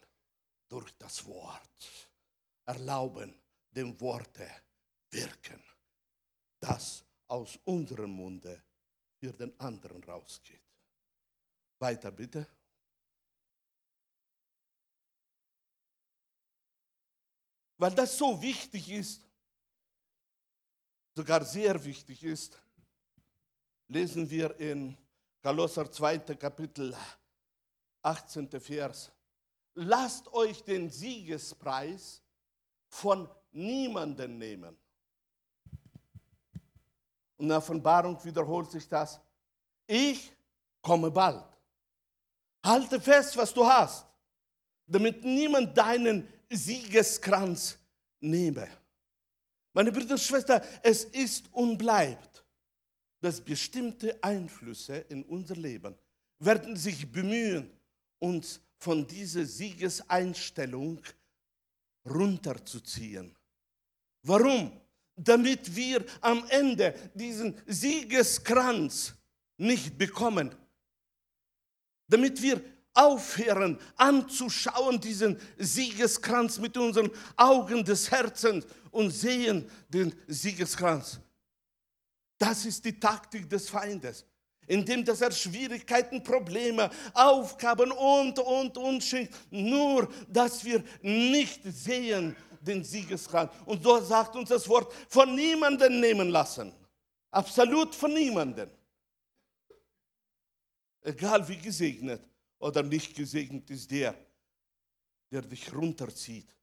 durch 0.67 0.91
das 0.97 1.25
Wort, 1.25 2.11
erlauben 2.65 3.33
dem 3.71 3.99
Worte 3.99 4.49
wirken, 5.11 5.63
das 6.59 7.03
aus 7.27 7.57
unserem 7.65 8.11
Munde 8.11 8.61
für 9.19 9.33
den 9.33 9.57
anderen 9.59 10.03
rausgeht. 10.03 10.61
Weiter 11.79 12.11
bitte. 12.11 12.47
Weil 17.77 17.95
das 17.95 18.17
so 18.17 18.41
wichtig 18.41 18.91
ist, 18.91 19.25
sogar 21.15 21.43
sehr 21.45 21.83
wichtig 21.83 22.23
ist, 22.23 22.61
lesen 23.87 24.29
wir 24.29 24.57
in 24.59 24.97
Kolosser 25.41 25.89
2. 25.89 26.19
Kapitel 26.35 26.95
18. 28.01 28.49
Vers. 28.59 29.11
Lasst 29.75 30.27
euch 30.33 30.61
den 30.63 30.89
Siegespreis 30.89 32.21
von 32.89 33.29
niemanden 33.51 34.37
nehmen. 34.37 34.77
Und 37.39 37.45
in 37.45 37.49
der 37.49 37.57
Offenbarung 37.57 38.23
wiederholt 38.23 38.69
sich 38.69 38.87
das. 38.87 39.19
Ich 39.87 40.31
komme 40.81 41.09
bald. 41.09 41.45
Halte 42.63 42.99
fest, 42.99 43.35
was 43.37 43.53
du 43.53 43.65
hast, 43.65 44.05
damit 44.85 45.23
niemand 45.23 45.75
deinen 45.75 46.27
Siegeskranz 46.49 47.77
nehme. 48.19 48.67
Meine 49.73 49.91
Brüder 49.91 50.11
und 50.11 50.19
Schwestern, 50.19 50.61
es 50.83 51.05
ist 51.05 51.45
und 51.53 51.77
bleibt, 51.77 52.43
dass 53.21 53.39
bestimmte 53.39 54.21
Einflüsse 54.21 54.97
in 55.09 55.23
unser 55.23 55.55
Leben 55.55 55.95
werden 56.39 56.75
sich 56.75 57.09
bemühen, 57.09 57.71
uns 58.19 58.59
von 58.77 59.07
dieser 59.07 59.45
Siegeseinstellung 59.45 61.01
runterzuziehen. 62.05 63.33
Warum? 64.23 64.78
Damit 65.21 65.75
wir 65.75 66.05
am 66.21 66.45
Ende 66.49 66.93
diesen 67.13 67.55
Siegeskranz 67.65 69.13
nicht 69.57 69.97
bekommen. 69.97 70.55
Damit 72.07 72.41
wir 72.41 72.61
aufhören 72.93 73.79
anzuschauen, 73.95 74.99
diesen 74.99 75.39
Siegeskranz 75.57 76.57
mit 76.57 76.77
unseren 76.77 77.11
Augen 77.35 77.83
des 77.83 78.09
Herzens 78.09 78.65
und 78.91 79.11
sehen 79.11 79.69
den 79.89 80.13
Siegeskranz. 80.27 81.19
Das 82.37 82.65
ist 82.65 82.83
die 82.85 82.99
Taktik 82.99 83.49
des 83.49 83.69
Feindes 83.69 84.25
indem 84.69 85.03
dass 85.03 85.21
er 85.21 85.31
Schwierigkeiten, 85.31 86.23
Probleme, 86.23 86.89
Aufgaben 87.13 87.91
und, 87.91 88.39
und, 88.39 88.77
und 88.77 89.03
schenkt. 89.03 89.33
Nur, 89.51 90.07
dass 90.29 90.63
wir 90.63 90.83
nicht 91.01 91.61
sehen 91.63 92.35
den 92.61 92.83
Siegesrang. 92.83 93.49
Und 93.65 93.83
so 93.83 93.99
sagt 94.01 94.35
uns 94.35 94.49
das 94.49 94.67
Wort, 94.67 94.93
von 95.07 95.35
niemanden 95.35 95.99
nehmen 95.99 96.29
lassen. 96.29 96.73
Absolut 97.31 97.95
von 97.95 98.13
niemanden. 98.13 98.69
Egal 101.01 101.47
wie 101.47 101.57
gesegnet 101.57 102.21
oder 102.57 102.83
nicht 102.83 103.15
gesegnet 103.15 103.69
ist 103.69 103.89
der, 103.89 104.15
der 105.31 105.41
dich 105.41 105.73
runterzieht 105.73 106.53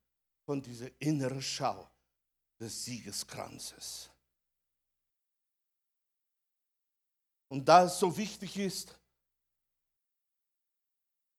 von 0.44 0.60
dieser 0.60 0.90
inneren 1.00 1.42
Schau 1.42 1.88
des 2.58 2.84
Siegeskranzes. 2.84 4.10
Und 7.48 7.66
da 7.68 7.84
es 7.84 7.98
so 7.98 8.16
wichtig 8.16 8.56
ist, 8.56 8.98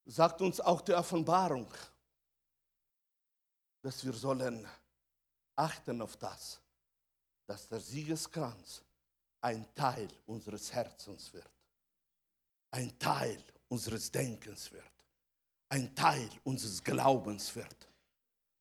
sagt 0.05 0.41
uns 0.41 0.59
auch 0.61 0.81
die 0.81 0.93
Offenbarung, 0.93 1.67
dass 3.81 4.05
wir 4.05 4.13
sollen 4.13 4.67
achten 5.55 6.01
auf 6.01 6.17
das, 6.17 6.59
dass 7.45 7.67
der 7.67 7.79
Siegeskranz 7.79 8.83
ein 9.41 9.73
Teil 9.75 10.09
unseres 10.25 10.71
Herzens 10.73 11.31
wird, 11.33 11.51
ein 12.71 12.97
Teil 12.99 13.43
unseres 13.69 14.11
Denkens 14.11 14.71
wird, 14.71 14.83
ein 15.69 15.95
Teil 15.95 16.29
unseres 16.43 16.83
Glaubens 16.83 17.55
wird, 17.55 17.87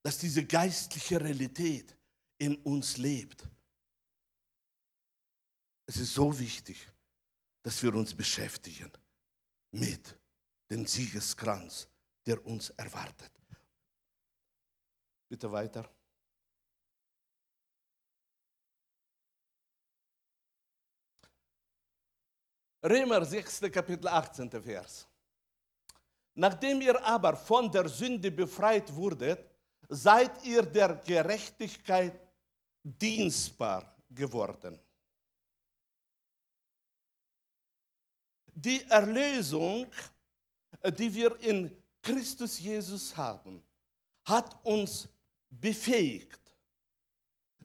dass 0.02 0.18
diese 0.18 0.44
geistliche 0.44 1.20
Realität 1.20 1.96
in 2.38 2.56
uns 2.56 2.96
lebt. 2.96 3.48
Es 5.86 5.96
ist 5.96 6.14
so 6.14 6.38
wichtig 6.38 6.88
dass 7.66 7.82
wir 7.82 7.92
uns 7.96 8.14
beschäftigen 8.14 8.92
mit 9.72 10.16
dem 10.70 10.86
Siegeskranz, 10.86 11.88
der 12.24 12.46
uns 12.46 12.70
erwartet. 12.70 13.32
Bitte 15.28 15.50
weiter. 15.50 15.88
Römer 22.82 23.24
6. 23.24 23.60
Kapitel 23.72 24.06
18. 24.08 24.50
Vers. 24.62 25.06
Nachdem 26.34 26.80
ihr 26.80 27.04
aber 27.04 27.36
von 27.36 27.70
der 27.70 27.88
Sünde 27.88 28.30
befreit 28.30 28.94
wurdet, 28.94 29.50
seid 29.88 30.44
ihr 30.44 30.62
der 30.62 30.94
Gerechtigkeit 30.96 32.20
dienstbar 32.82 33.96
geworden. 34.10 34.78
die 38.56 38.82
Erlösung, 38.88 39.86
die 40.98 41.14
wir 41.14 41.38
in 41.40 41.70
Christus 42.02 42.58
Jesus 42.58 43.14
haben, 43.16 43.62
hat 44.24 44.58
uns 44.64 45.08
befähigt, 45.60 46.40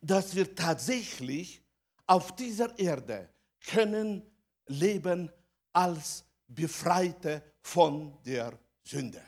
dass 0.01 0.35
wir 0.35 0.55
tatsächlich 0.55 1.61
auf 2.07 2.35
dieser 2.35 2.77
Erde 2.77 3.29
können 3.61 4.23
leben 4.67 5.31
als 5.73 6.25
Befreite 6.47 7.43
von 7.61 8.17
der 8.23 8.57
Sünde. 8.83 9.23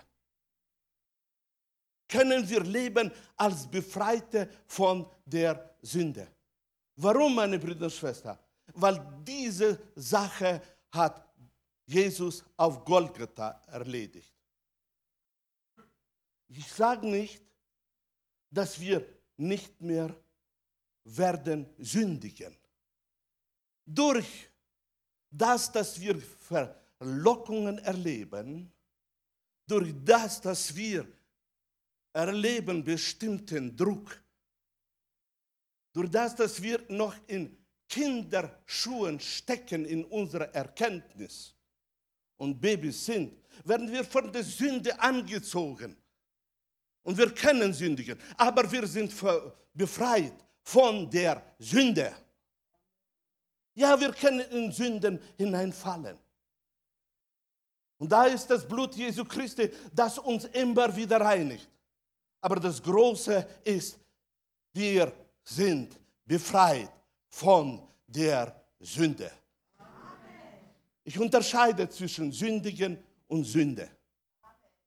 Können 2.07 2.47
wir 2.47 2.61
leben 2.63 3.11
als 3.37 3.69
Befreite 3.69 4.49
von 4.67 5.09
der 5.25 5.75
Sünde. 5.81 6.27
Warum, 6.95 7.35
meine 7.35 7.57
Brüder 7.57 7.85
und 7.85 7.93
Schwestern? 7.93 8.37
Weil 8.73 9.23
diese 9.25 9.79
Sache 9.95 10.61
hat 10.91 11.27
Jesus 11.85 12.43
auf 12.55 12.83
Golgatha 12.85 13.61
erledigt. 13.67 14.31
Ich 16.49 16.71
sage 16.71 17.07
nicht, 17.07 17.41
dass 18.53 18.79
wir 18.79 19.05
nicht 19.37 19.81
mehr 19.81 20.15
werden 21.03 21.65
sündigen. 21.77 22.55
Durch 23.85 24.49
das, 25.29 25.71
dass 25.71 25.99
wir 25.99 26.21
Verlockungen 26.21 27.79
erleben, 27.79 28.71
durch 29.67 29.93
das, 30.03 30.39
dass 30.39 30.75
wir 30.75 31.07
erleben 32.13 32.83
bestimmten 32.83 33.75
Druck, 33.75 34.21
durch 35.91 36.09
das, 36.09 36.35
dass 36.35 36.61
wir 36.61 36.83
noch 36.89 37.15
in 37.27 37.57
Kinderschuhen 37.89 39.19
stecken 39.19 39.85
in 39.85 40.05
unserer 40.05 40.53
Erkenntnis, 40.53 41.55
und 42.37 42.59
Babys 42.59 43.05
sind, 43.05 43.37
werden 43.63 43.89
wir 43.91 44.03
von 44.03 44.31
der 44.31 44.43
Sünde 44.43 44.99
angezogen. 44.99 45.95
Und 47.03 47.17
wir 47.17 47.33
können 47.33 47.73
sündigen, 47.73 48.17
aber 48.37 48.71
wir 48.71 48.87
sind 48.87 49.13
befreit 49.73 50.33
von 50.61 51.09
der 51.09 51.41
Sünde. 51.59 52.13
Ja, 53.75 53.99
wir 53.99 54.13
können 54.13 54.39
in 54.51 54.71
Sünden 54.71 55.19
hineinfallen. 55.37 56.17
Und 57.97 58.09
da 58.09 58.25
ist 58.25 58.47
das 58.47 58.67
Blut 58.67 58.95
Jesu 58.95 59.25
Christi, 59.25 59.69
das 59.93 60.17
uns 60.19 60.45
immer 60.45 60.93
wieder 60.95 61.19
reinigt. 61.19 61.69
Aber 62.41 62.57
das 62.57 62.81
Große 62.81 63.47
ist, 63.63 63.97
wir 64.73 65.11
sind 65.43 65.99
befreit 66.25 66.91
von 67.29 67.87
der 68.07 68.55
Sünde. 68.79 69.31
Ich 71.03 71.19
unterscheide 71.19 71.89
zwischen 71.89 72.31
Sündigen 72.31 72.97
und 73.27 73.43
Sünde. 73.43 73.89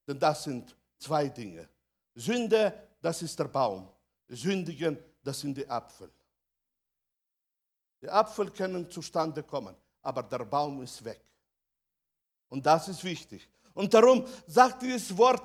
Denn 0.07 0.19
das 0.19 0.45
sind 0.45 0.75
zwei 0.99 1.29
Dinge. 1.29 1.69
Sünde, 2.17 2.89
das 3.01 3.23
ist 3.23 3.39
der 3.39 3.45
Baum. 3.45 3.89
Sündigen, 4.29 4.99
das 5.23 5.41
sind 5.41 5.57
die 5.57 5.69
Apfel. 5.69 6.11
Die 8.03 8.11
Apfel 8.11 8.51
können 8.51 8.91
zustande 8.91 9.43
kommen, 9.43 9.77
aber 10.03 10.23
der 10.23 10.45
Baum 10.45 10.83
ist 10.83 11.05
weg. 11.05 11.21
Und 12.49 12.65
das 12.67 12.89
ist 12.89 13.05
wichtig. 13.05 13.49
Und 13.75 13.93
darum 13.93 14.27
sagt 14.47 14.83
dieses 14.83 15.17
Wort, 15.17 15.43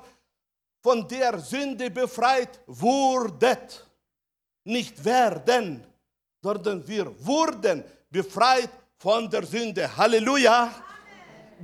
von 0.82 1.06
der 1.06 1.38
Sünde 1.38 1.90
befreit 1.90 2.60
wurdet. 2.66 3.88
Nicht 4.64 5.02
werden, 5.04 5.86
sondern 6.40 6.86
wir 6.86 7.24
wurden 7.24 7.84
befreit 8.10 8.70
von 8.98 9.30
der 9.30 9.46
Sünde. 9.46 9.96
Halleluja! 9.96 10.74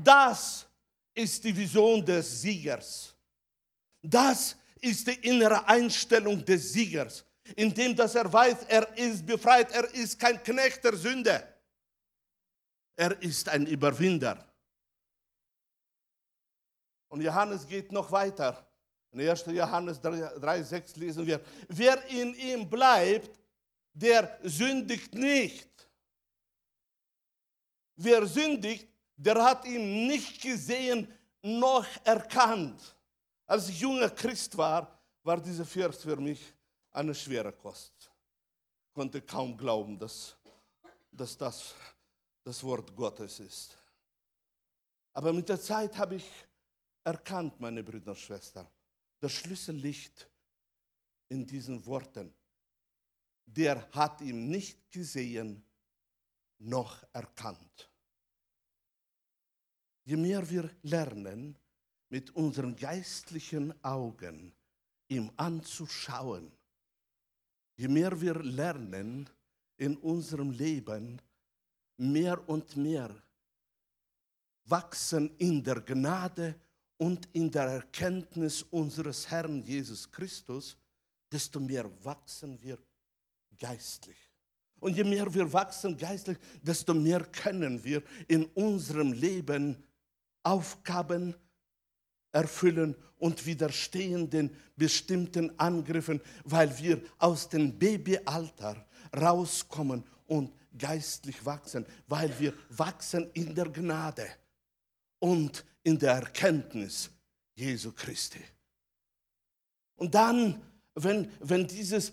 Das 0.03 0.67
ist 1.15 1.43
die 1.43 1.57
Vision 1.57 2.05
des 2.05 2.41
Siegers. 2.43 3.15
Das 4.01 4.57
ist 4.81 5.07
die 5.07 5.15
innere 5.29 5.67
Einstellung 5.67 6.45
des 6.45 6.73
Siegers, 6.73 7.25
indem 7.57 7.95
dass 7.95 8.15
er 8.15 8.33
weiß, 8.33 8.65
er 8.69 8.97
ist 8.97 9.25
befreit, 9.27 9.71
er 9.73 9.93
ist 9.95 10.19
kein 10.19 10.43
Knecht 10.43 10.85
der 10.85 10.97
Sünde. 10.97 11.55
Er 12.97 13.21
ist 13.23 13.49
ein 13.49 13.67
Überwinder. 13.67 14.45
Und 17.09 17.23
Johannes 17.23 17.67
geht 17.67 17.93
noch 17.93 18.11
weiter. 18.11 18.67
In 19.13 19.21
1. 19.21 19.47
Johannes 19.47 20.01
3,6 20.03 20.99
lesen 20.99 21.27
wir, 21.27 21.41
wer 21.69 22.05
in 22.09 22.35
ihm 22.35 22.69
bleibt, 22.69 23.39
der 23.93 24.39
sündigt 24.43 25.15
nicht. 25.15 25.69
Wer 27.97 28.27
sündigt, 28.27 28.89
der 29.17 29.43
hat 29.43 29.65
ihn 29.65 30.07
nicht 30.07 30.41
gesehen 30.41 31.13
noch 31.43 31.87
erkannt. 32.05 32.97
Als 33.49 33.71
ich 33.71 33.81
junger 33.81 34.11
Christ 34.11 34.57
war, 34.59 35.01
war 35.23 35.41
dieser 35.41 35.65
Vers 35.65 36.03
für 36.03 36.17
mich 36.17 36.55
eine 36.91 37.15
schwere 37.15 37.51
Kost. 37.51 38.11
Ich 38.89 38.95
konnte 38.95 39.23
kaum 39.23 39.57
glauben, 39.57 39.99
dass, 39.99 40.37
dass 41.11 41.35
das 41.35 41.75
das 42.45 42.63
Wort 42.63 42.95
Gottes 42.95 43.41
ist. 43.41 43.77
Aber 45.15 45.33
mit 45.33 45.49
der 45.49 45.59
Zeit 45.59 45.97
habe 45.97 46.17
ich 46.17 46.31
erkannt, 47.03 47.59
meine 47.59 47.83
Brüder 47.83 48.11
und 48.11 48.19
Schwestern, 48.19 48.67
das 49.19 49.33
Schlüssel 49.33 49.77
liegt 49.77 50.29
in 51.29 51.47
diesen 51.47 51.85
Worten. 51.87 52.35
Der 53.47 53.91
hat 53.93 54.21
ihn 54.21 54.51
nicht 54.51 54.91
gesehen 54.91 55.65
noch 56.59 57.03
erkannt. 57.15 57.91
Je 60.05 60.17
mehr 60.17 60.49
wir 60.51 60.71
lernen, 60.83 61.59
mit 62.11 62.35
unseren 62.35 62.77
geistlichen 62.77 63.73
Augen 63.85 64.53
ihm 65.09 65.31
anzuschauen. 65.37 66.51
Je 67.77 67.89
mehr 67.89 68.21
wir 68.21 68.35
lernen 68.35 69.29
in 69.77 69.97
unserem 69.97 70.51
Leben, 70.51 71.21
mehr 71.97 72.49
und 72.49 72.77
mehr 72.77 73.15
wachsen 74.65 75.31
in 75.39 75.63
der 75.63 75.81
Gnade 75.81 76.55
und 76.99 77.29
in 77.33 77.51
der 77.51 77.65
Erkenntnis 77.65 78.63
unseres 78.63 79.31
Herrn 79.31 79.63
Jesus 79.63 80.11
Christus, 80.11 80.77
desto 81.31 81.61
mehr 81.61 81.89
wachsen 82.05 82.61
wir 82.61 82.79
geistlich. 83.59 84.19
Und 84.81 84.97
je 84.97 85.05
mehr 85.05 85.33
wir 85.33 85.53
wachsen 85.53 85.97
geistlich, 85.97 86.39
desto 86.63 86.95
mehr 86.95 87.25
können 87.25 87.83
wir 87.83 88.03
in 88.29 88.45
unserem 88.47 89.13
Leben 89.13 89.83
Aufgaben 90.43 91.35
erfüllen 92.33 92.95
und 93.19 93.47
widerstehen 93.47 94.31
den 94.31 94.55
bestimmten 94.77 95.59
Angriffen, 95.59 96.21
weil 96.45 96.77
wir 96.79 97.03
aus 97.19 97.49
dem 97.49 97.79
Babyalter 97.79 98.87
rauskommen 99.17 100.05
und 100.27 100.53
geistlich 100.77 101.45
wachsen, 101.45 101.85
weil 102.07 102.33
wir 102.39 102.55
wachsen 102.71 103.31
in 103.33 103.55
der 103.55 103.69
Gnade 103.69 104.27
und 105.19 105.65
in 105.83 105.99
der 105.99 106.13
Erkenntnis 106.13 107.11
Jesu 107.55 107.93
Christi. 107.93 108.43
Und 109.97 110.15
dann, 110.15 110.63
wenn, 110.95 111.31
wenn 111.41 111.67
dieses 111.67 112.13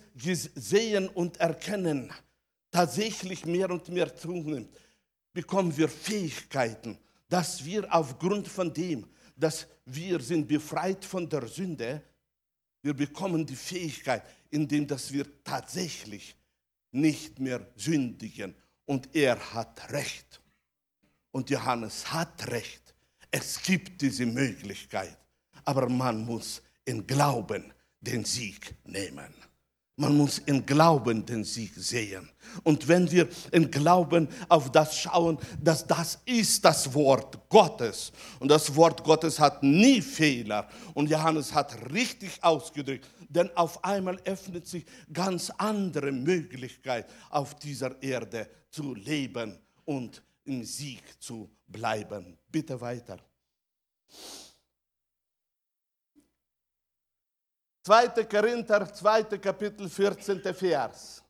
Sehen 0.55 1.07
und 1.09 1.37
Erkennen 1.37 2.11
tatsächlich 2.71 3.45
mehr 3.45 3.69
und 3.69 3.87
mehr 3.89 4.15
zunimmt, 4.15 4.75
bekommen 5.33 5.75
wir 5.77 5.87
Fähigkeiten, 5.87 6.97
dass 7.29 7.63
wir 7.63 7.93
aufgrund 7.93 8.47
von 8.47 8.73
dem, 8.73 9.05
dass 9.35 9.67
wir 9.85 10.19
sind 10.19 10.47
befreit 10.47 11.03
von 11.03 11.29
der 11.29 11.47
Sünde, 11.47 12.01
wir 12.81 12.93
bekommen 12.93 13.45
die 13.45 13.55
Fähigkeit, 13.55 14.23
indem 14.49 14.87
dass 14.87 15.11
wir 15.11 15.25
tatsächlich 15.43 16.35
nicht 16.91 17.39
mehr 17.39 17.65
sündigen. 17.75 18.55
Und 18.85 19.15
er 19.15 19.37
hat 19.53 19.91
recht. 19.91 20.41
Und 21.31 21.49
Johannes 21.49 22.11
hat 22.13 22.47
recht. 22.47 22.93
Es 23.31 23.61
gibt 23.61 24.01
diese 24.01 24.25
Möglichkeit. 24.25 25.17
Aber 25.63 25.89
man 25.89 26.23
muss 26.25 26.61
in 26.85 27.05
Glauben 27.05 27.73
den 27.99 28.23
Sieg 28.23 28.75
nehmen. 28.85 29.33
Man 29.97 30.17
muss 30.17 30.39
in 30.39 30.65
Glauben 30.65 31.25
den 31.25 31.45
Sieg 31.45 31.73
sehen. 31.75 32.29
Und 32.63 32.85
wenn 32.87 33.09
wir 33.09 33.29
in 33.51 33.71
Glauben 33.71 34.27
auf 34.49 34.69
das 34.69 34.97
schauen, 34.97 35.37
dass 35.61 35.87
das 35.87 36.19
ist 36.25 36.65
das 36.65 36.93
Wort 36.93 37.47
Gottes. 37.47 38.11
Und 38.39 38.49
das 38.49 38.75
Wort 38.75 39.03
Gottes 39.05 39.39
hat 39.39 39.63
nie 39.63 40.01
Fehler. 40.01 40.67
Und 40.93 41.09
Johannes 41.09 41.53
hat 41.53 41.77
richtig 41.93 42.43
ausgedrückt. 42.43 43.07
Denn 43.29 43.49
auf 43.55 43.81
einmal 43.85 44.19
öffnet 44.25 44.67
sich 44.67 44.85
ganz 45.13 45.49
andere 45.57 46.11
Möglichkeit, 46.11 47.09
auf 47.29 47.55
dieser 47.55 48.01
Erde 48.03 48.49
zu 48.69 48.93
leben 48.95 49.57
und 49.85 50.21
im 50.43 50.65
Sieg 50.65 51.01
zu 51.19 51.49
bleiben. 51.67 52.37
Bitte 52.51 52.79
weiter. 52.81 53.17
2. 57.85 58.25
Korinther, 58.25 58.91
2. 58.91 59.37
Kapitel, 59.37 59.87
14. 59.87 60.41
Vers. 60.55 61.23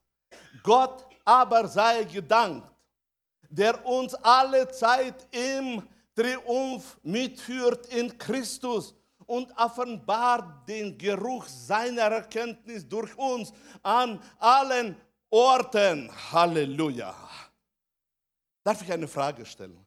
Gott 0.63 1.05
aber 1.25 1.67
sei 1.67 2.05
gedankt, 2.05 2.71
der 3.49 3.85
uns 3.85 4.15
alle 4.15 4.71
Zeit 4.71 5.27
im 5.31 5.85
Triumph 6.15 6.97
mitführt 7.03 7.87
in 7.87 8.17
Christus 8.17 8.95
und 9.25 9.51
offenbart 9.57 10.65
den 10.69 10.97
Geruch 10.97 11.45
seiner 11.45 12.03
Erkenntnis 12.03 12.87
durch 12.87 13.13
uns 13.17 13.51
an 13.83 14.21
allen 14.39 14.95
Orten. 15.29 16.09
Halleluja. 16.31 17.13
Darf 18.63 18.81
ich 18.81 18.91
eine 18.93 19.09
Frage 19.09 19.45
stellen? 19.45 19.85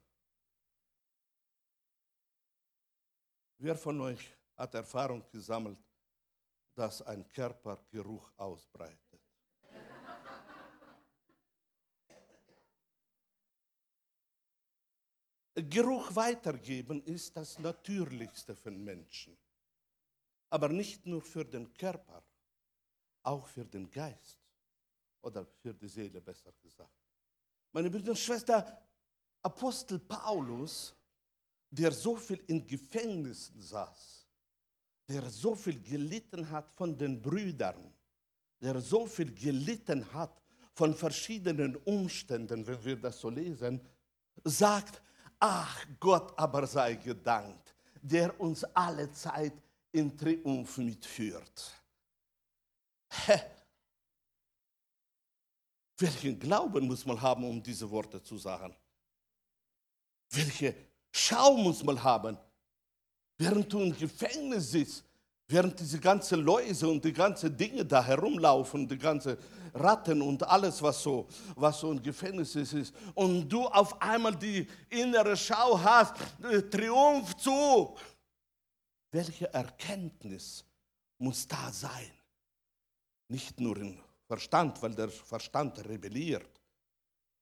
Wer 3.56 3.74
von 3.74 3.98
euch 4.02 4.36
hat 4.54 4.74
Erfahrung 4.74 5.24
gesammelt 5.32 5.78
dass 6.78 7.02
ein 7.02 7.26
Körper 7.28 7.76
Geruch 7.90 8.30
ausbreitet. 8.36 9.20
Geruch 15.56 16.14
weitergeben 16.14 17.02
ist 17.02 17.36
das 17.36 17.58
Natürlichste 17.58 18.54
für 18.54 18.70
Menschen. 18.70 19.36
Aber 20.50 20.68
nicht 20.68 21.04
nur 21.04 21.20
für 21.20 21.44
den 21.44 21.74
Körper, 21.74 22.22
auch 23.24 23.48
für 23.48 23.64
den 23.64 23.90
Geist 23.90 24.38
oder 25.22 25.44
für 25.44 25.74
die 25.74 25.88
Seele 25.88 26.20
besser 26.20 26.52
gesagt. 26.62 26.94
Meine 27.72 27.90
Brüder 27.90 28.10
und 28.10 28.18
Schwestern, 28.18 28.64
Apostel 29.42 29.98
Paulus, 29.98 30.94
der 31.70 31.90
so 31.90 32.14
viel 32.14 32.40
in 32.46 32.64
Gefängnissen 32.64 33.60
saß, 33.60 34.17
der 35.08 35.30
so 35.30 35.54
viel 35.54 35.80
gelitten 35.80 36.48
hat 36.50 36.70
von 36.76 36.96
den 36.96 37.20
Brüdern, 37.20 37.92
der 38.60 38.80
so 38.80 39.06
viel 39.06 39.34
gelitten 39.34 40.12
hat 40.12 40.42
von 40.74 40.94
verschiedenen 40.94 41.76
Umständen, 41.76 42.66
wenn 42.66 42.84
wir 42.84 42.96
das 42.96 43.18
so 43.18 43.30
lesen, 43.30 43.80
sagt, 44.44 45.00
ach 45.40 45.86
Gott 45.98 46.38
aber 46.38 46.66
sei 46.66 46.94
gedankt, 46.94 47.74
der 48.02 48.38
uns 48.38 48.64
alle 48.64 49.10
Zeit 49.12 49.54
in 49.92 50.16
Triumph 50.16 50.76
mitführt. 50.78 51.72
Hä? 53.10 53.40
Welchen 55.96 56.38
Glauben 56.38 56.86
muss 56.86 57.04
man 57.04 57.20
haben, 57.20 57.44
um 57.44 57.60
diese 57.62 57.90
Worte 57.90 58.22
zu 58.22 58.38
sagen? 58.38 58.76
Welche 60.30 60.74
Schau 61.10 61.56
muss 61.56 61.82
man 61.82 62.00
haben, 62.00 62.38
während 63.38 63.72
du 63.72 63.80
im 63.80 63.96
Gefängnis 63.96 64.72
sitzt, 64.72 65.04
während 65.46 65.78
diese 65.80 65.98
ganzen 65.98 66.40
Läuse 66.40 66.88
und 66.88 67.02
die 67.04 67.12
ganzen 67.12 67.56
Dinge 67.56 67.84
da 67.84 68.04
herumlaufen, 68.04 68.86
die 68.86 68.98
ganzen 68.98 69.38
Ratten 69.72 70.20
und 70.20 70.42
alles, 70.42 70.82
was 70.82 71.02
so, 71.02 71.26
was 71.54 71.80
so 71.80 71.90
ein 71.90 72.02
Gefängnis 72.02 72.54
ist, 72.56 72.92
und 73.14 73.48
du 73.48 73.64
auf 73.66 74.00
einmal 74.02 74.36
die 74.36 74.66
innere 74.90 75.36
Schau 75.36 75.78
hast, 75.80 76.14
Triumphzug. 76.70 77.98
Welche 79.10 79.52
Erkenntnis 79.54 80.64
muss 81.18 81.46
da 81.46 81.72
sein? 81.72 82.10
Nicht 83.28 83.58
nur 83.58 83.76
im 83.78 83.98
Verstand, 84.26 84.82
weil 84.82 84.94
der 84.94 85.08
Verstand 85.08 85.78
rebelliert, 85.86 86.60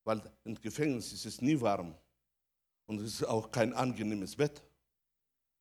weil 0.04 0.22
im 0.44 0.54
Gefängnis 0.60 1.12
ist 1.12 1.26
es 1.26 1.40
nie 1.40 1.60
warm 1.60 1.94
und 2.86 3.00
es 3.00 3.14
ist 3.14 3.24
auch 3.24 3.50
kein 3.50 3.72
angenehmes 3.72 4.36
Bett. 4.36 4.62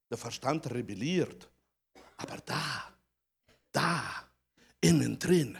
Der 0.09 0.17
Verstand 0.17 0.69
rebelliert. 0.71 1.49
Aber 2.17 2.37
da, 2.37 2.93
da, 3.71 4.29
innen 4.81 5.19
drin 5.19 5.57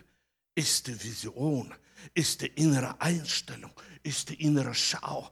ist 0.54 0.88
die 0.88 1.04
Vision, 1.04 1.74
ist 2.14 2.41
die 2.41 2.48
innere 2.48 3.00
Einstellung, 3.02 3.72
ist 4.04 4.30
die 4.30 4.41
innere 4.41 4.74
Schau. 4.74 5.32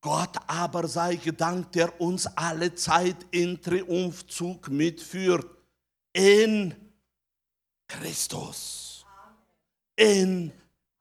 Gott 0.00 0.36
aber 0.48 0.88
sei 0.88 1.14
gedankt, 1.16 1.76
der 1.76 2.00
uns 2.00 2.26
alle 2.26 2.74
Zeit 2.74 3.16
in 3.30 3.60
Triumphzug 3.62 4.68
mitführt. 4.68 5.46
In 6.12 6.74
Christus. 7.86 9.06
In 9.94 10.52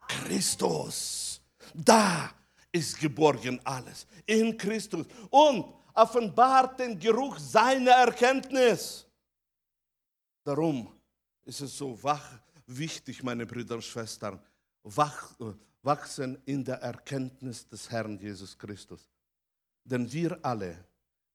Christus. 0.07 1.41
Da 1.74 2.32
ist 2.72 2.99
geborgen 2.99 3.59
alles. 3.63 4.05
In 4.26 4.55
Christus. 4.55 5.07
Und 5.32 5.65
offenbart 5.93 6.79
den 6.79 6.97
Geruch 6.99 7.37
seiner 7.37 7.91
Erkenntnis. 7.91 9.05
Darum 10.43 10.91
ist 11.43 11.61
es 11.61 11.77
so 11.77 12.01
wach, 12.03 12.39
wichtig, 12.65 13.23
meine 13.23 13.45
Brüder 13.45 13.75
und 13.75 13.83
Schwestern, 13.83 14.39
wach, 14.83 15.35
wachsen 15.83 16.41
in 16.45 16.63
der 16.63 16.77
Erkenntnis 16.81 17.67
des 17.67 17.89
Herrn 17.89 18.17
Jesus 18.17 18.57
Christus. 18.57 19.09
Denn 19.83 20.11
wir 20.11 20.37
alle 20.43 20.85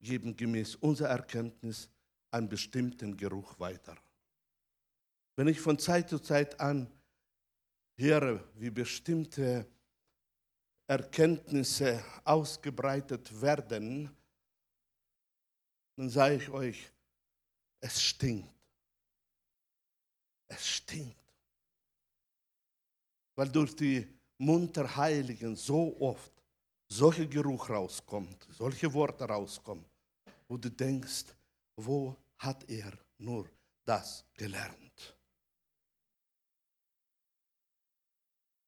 geben 0.00 0.36
gemäß 0.36 0.76
unserer 0.76 1.09
Erkenntnis 1.09 1.88
einen 2.30 2.48
bestimmten 2.48 3.16
Geruch 3.16 3.59
weiter. 3.59 3.96
Wenn 5.36 5.48
ich 5.48 5.61
von 5.61 5.78
Zeit 5.78 6.09
zu 6.09 6.18
Zeit 6.18 6.59
an 6.61 6.90
höre, 7.96 8.42
wie 8.54 8.70
bestimmte 8.70 9.66
Erkenntnisse 10.86 12.02
ausgebreitet 12.24 13.40
werden, 13.40 14.11
dann 15.97 16.11
sage 16.11 16.36
ich 16.36 16.49
euch, 16.51 16.92
es 17.80 18.03
stinkt. 18.03 18.49
Es 20.49 20.66
stinkt. 20.66 21.16
Weil 23.34 23.49
durch 23.49 23.74
die 23.74 24.07
Mund 24.38 24.76
der 24.76 24.94
Heiligen 24.97 25.57
so 25.57 25.99
oft 26.01 26.32
solcher 26.88 27.26
Geruch 27.26 27.68
rauskommt, 27.68 28.47
solche 28.51 28.92
Worte 28.92 29.24
rauskommen, 29.24 29.84
wo 30.49 30.57
du 30.57 30.70
denkst, 30.70 31.26
Wo 31.78 32.16
hat 32.38 32.68
er 32.70 32.92
nur 33.18 33.47
das 33.84 34.24
gelernt? 34.32 35.16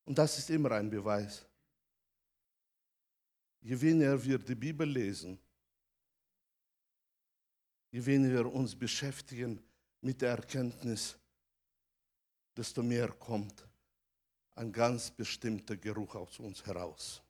Und 0.05 0.17
das 0.17 0.39
ist 0.39 0.51
immer 0.51 0.73
ein 0.73 0.91
Beweis. 0.91 1.45
Je 3.61 3.81
weniger 3.81 4.23
wir 4.23 4.39
die 4.39 4.55
Bibel 4.55 4.89
lesen, 4.89 5.39
je 7.91 8.05
weniger 8.05 8.45
wir 8.45 8.53
uns 8.53 8.75
beschäftigen 8.75 9.63
mit 10.01 10.21
der 10.21 10.31
Erkenntnis, 10.31 11.17
desto 12.57 12.83
mehr 12.83 13.09
kommt 13.09 13.67
ein 14.57 14.73
ganz 14.73 15.11
bestimmter 15.11 15.77
Geruch 15.77 16.15
aus 16.17 16.39
uns 16.39 16.65
heraus. 16.67 17.23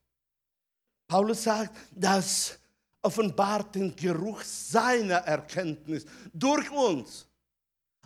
Paulus 1.07 1.43
sagt, 1.43 1.77
das 1.91 2.59
offenbart 3.03 3.75
den 3.75 3.95
Geruch 3.95 4.43
seiner 4.43 5.19
Erkenntnis 5.19 6.05
durch 6.33 6.71
uns 6.71 7.27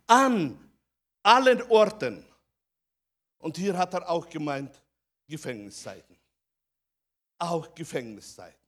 an 0.07 0.59
allen 1.22 1.62
Orten. 1.62 2.24
Und 3.38 3.57
hier 3.57 3.76
hat 3.76 3.94
er 3.94 4.09
auch 4.09 4.28
gemeint, 4.28 4.80
Gefängniszeiten. 5.26 6.16
Auch 7.38 7.74
Gefängniszeiten. 7.74 8.61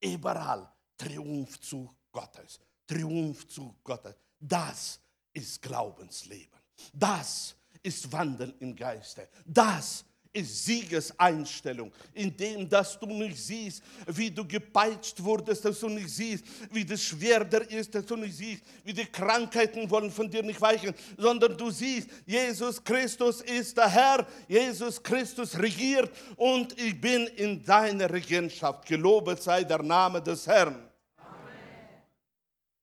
Überall 0.00 0.68
Triumphzug 0.96 1.94
Gottes. 2.10 2.60
Triumphzug 2.86 3.82
Gottes. 3.82 4.14
Das 4.40 5.00
ist 5.32 5.60
Glaubensleben. 5.60 6.58
Das 6.92 7.54
ist 7.82 8.10
Wandeln 8.12 8.54
im 8.60 8.74
Geiste. 8.74 9.28
Das 9.44 10.04
ist 10.36 10.66
Siegeseinstellung, 10.66 11.90
indem 12.12 12.68
dass 12.68 12.98
du 12.98 13.06
nicht 13.06 13.38
siehst, 13.38 13.82
wie 14.06 14.30
du 14.30 14.46
gepeitscht 14.46 15.22
wurdest, 15.22 15.64
dass 15.64 15.80
du 15.80 15.88
nicht 15.88 16.10
siehst, 16.10 16.44
wie 16.70 16.84
das 16.84 17.02
schwer 17.02 17.44
der 17.44 17.68
ist, 17.70 17.94
dass 17.94 18.04
du 18.04 18.16
nicht 18.16 18.36
siehst, 18.36 18.62
wie 18.84 18.92
die 18.92 19.06
Krankheiten 19.06 19.88
wollen 19.88 20.10
von 20.10 20.30
dir 20.30 20.42
nicht 20.42 20.60
weichen, 20.60 20.94
sondern 21.16 21.56
du 21.56 21.70
siehst, 21.70 22.08
Jesus 22.26 22.82
Christus 22.84 23.40
ist 23.40 23.76
der 23.76 23.88
Herr, 23.88 24.26
Jesus 24.46 25.02
Christus 25.02 25.58
regiert 25.58 26.10
und 26.36 26.78
ich 26.78 27.00
bin 27.00 27.26
in 27.28 27.64
deiner 27.64 28.12
Regentschaft. 28.12 28.86
Gelobet 28.86 29.42
sei 29.42 29.64
der 29.64 29.82
Name 29.82 30.20
des 30.20 30.46
Herrn. 30.46 30.85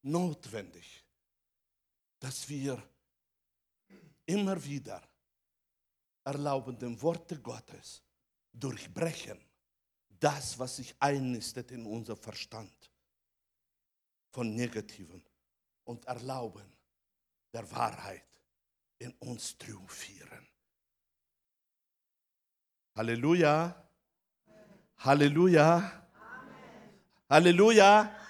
Notwendig, 0.04 1.04
dass 2.20 2.48
wir 2.48 2.82
immer 4.26 4.64
wieder 4.64 5.02
erlauben, 6.24 6.78
den 6.78 7.02
Worte 7.02 7.40
Gottes 7.40 8.02
durchbrechen 8.52 9.40
das, 10.24 10.58
was 10.58 10.78
sich 10.78 10.96
einnistet 11.00 11.72
in 11.72 11.86
unser 11.86 12.16
Verstand 12.16 12.90
von 14.30 14.56
Negativen 14.56 15.22
und 15.84 16.06
erlauben 16.06 16.72
der 17.52 17.70
Wahrheit 17.72 18.24
in 19.00 19.12
uns 19.20 19.58
triumphieren. 19.58 20.48
Halleluja. 22.96 23.76
Halleluja. 24.98 25.76
Amen. 25.76 26.04
Halleluja. 27.30 28.23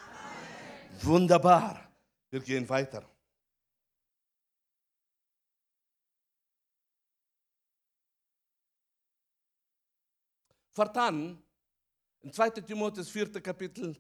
Wunderbar. 1.04 1.92
Wir 2.30 2.40
gehen 2.40 2.68
weiter. 2.70 3.04
Fortan, 10.72 11.44
in 12.22 12.32
2. 12.32 12.50
Timotheus 12.62 13.10
4. 13.10 13.42
Kapitel 13.42 13.96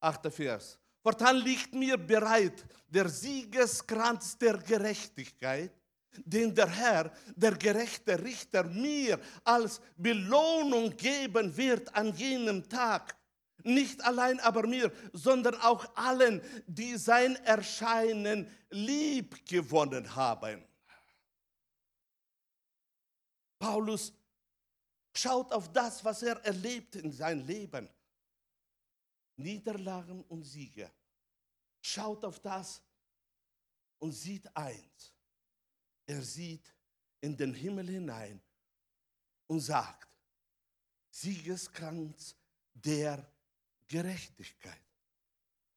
8. 0.00 0.32
Vers. 0.32 0.78
Fortan 1.02 1.36
liegt 1.36 1.74
mir 1.74 1.98
bereit 1.98 2.64
der 2.88 3.08
Siegeskranz 3.08 4.38
der 4.38 4.56
Gerechtigkeit, 4.56 5.72
den 6.24 6.54
der 6.54 6.68
Herr, 6.68 7.12
der 7.36 7.52
gerechte 7.52 8.18
Richter, 8.18 8.64
mir 8.64 9.20
als 9.44 9.80
Belohnung 9.96 10.96
geben 10.96 11.54
wird 11.54 11.94
an 11.94 12.14
jenem 12.14 12.66
Tag. 12.66 13.14
Nicht 13.66 14.02
allein 14.04 14.40
aber 14.40 14.66
mir, 14.66 14.92
sondern 15.12 15.54
auch 15.56 15.96
allen, 15.96 16.40
die 16.66 16.96
sein 16.96 17.36
Erscheinen 17.44 18.48
lieb 18.70 19.46
gewonnen 19.46 20.14
haben. 20.14 20.64
Paulus 23.58 24.12
Schaut 25.16 25.50
auf 25.50 25.72
das, 25.72 26.04
was 26.04 26.22
er 26.22 26.36
erlebt 26.44 26.96
in 26.96 27.10
seinem 27.10 27.46
Leben. 27.46 27.88
Niederlagen 29.36 30.22
und 30.24 30.44
Siege. 30.44 30.92
Schaut 31.80 32.22
auf 32.22 32.38
das 32.38 32.82
und 33.98 34.12
sieht 34.12 34.54
eins. 34.54 35.14
Er 36.04 36.20
sieht 36.20 36.70
in 37.22 37.34
den 37.34 37.54
Himmel 37.54 37.88
hinein 37.88 38.42
und 39.46 39.60
sagt, 39.60 40.06
Siegeskranz 41.10 42.36
der 42.74 43.26
Gerechtigkeit. 43.88 44.80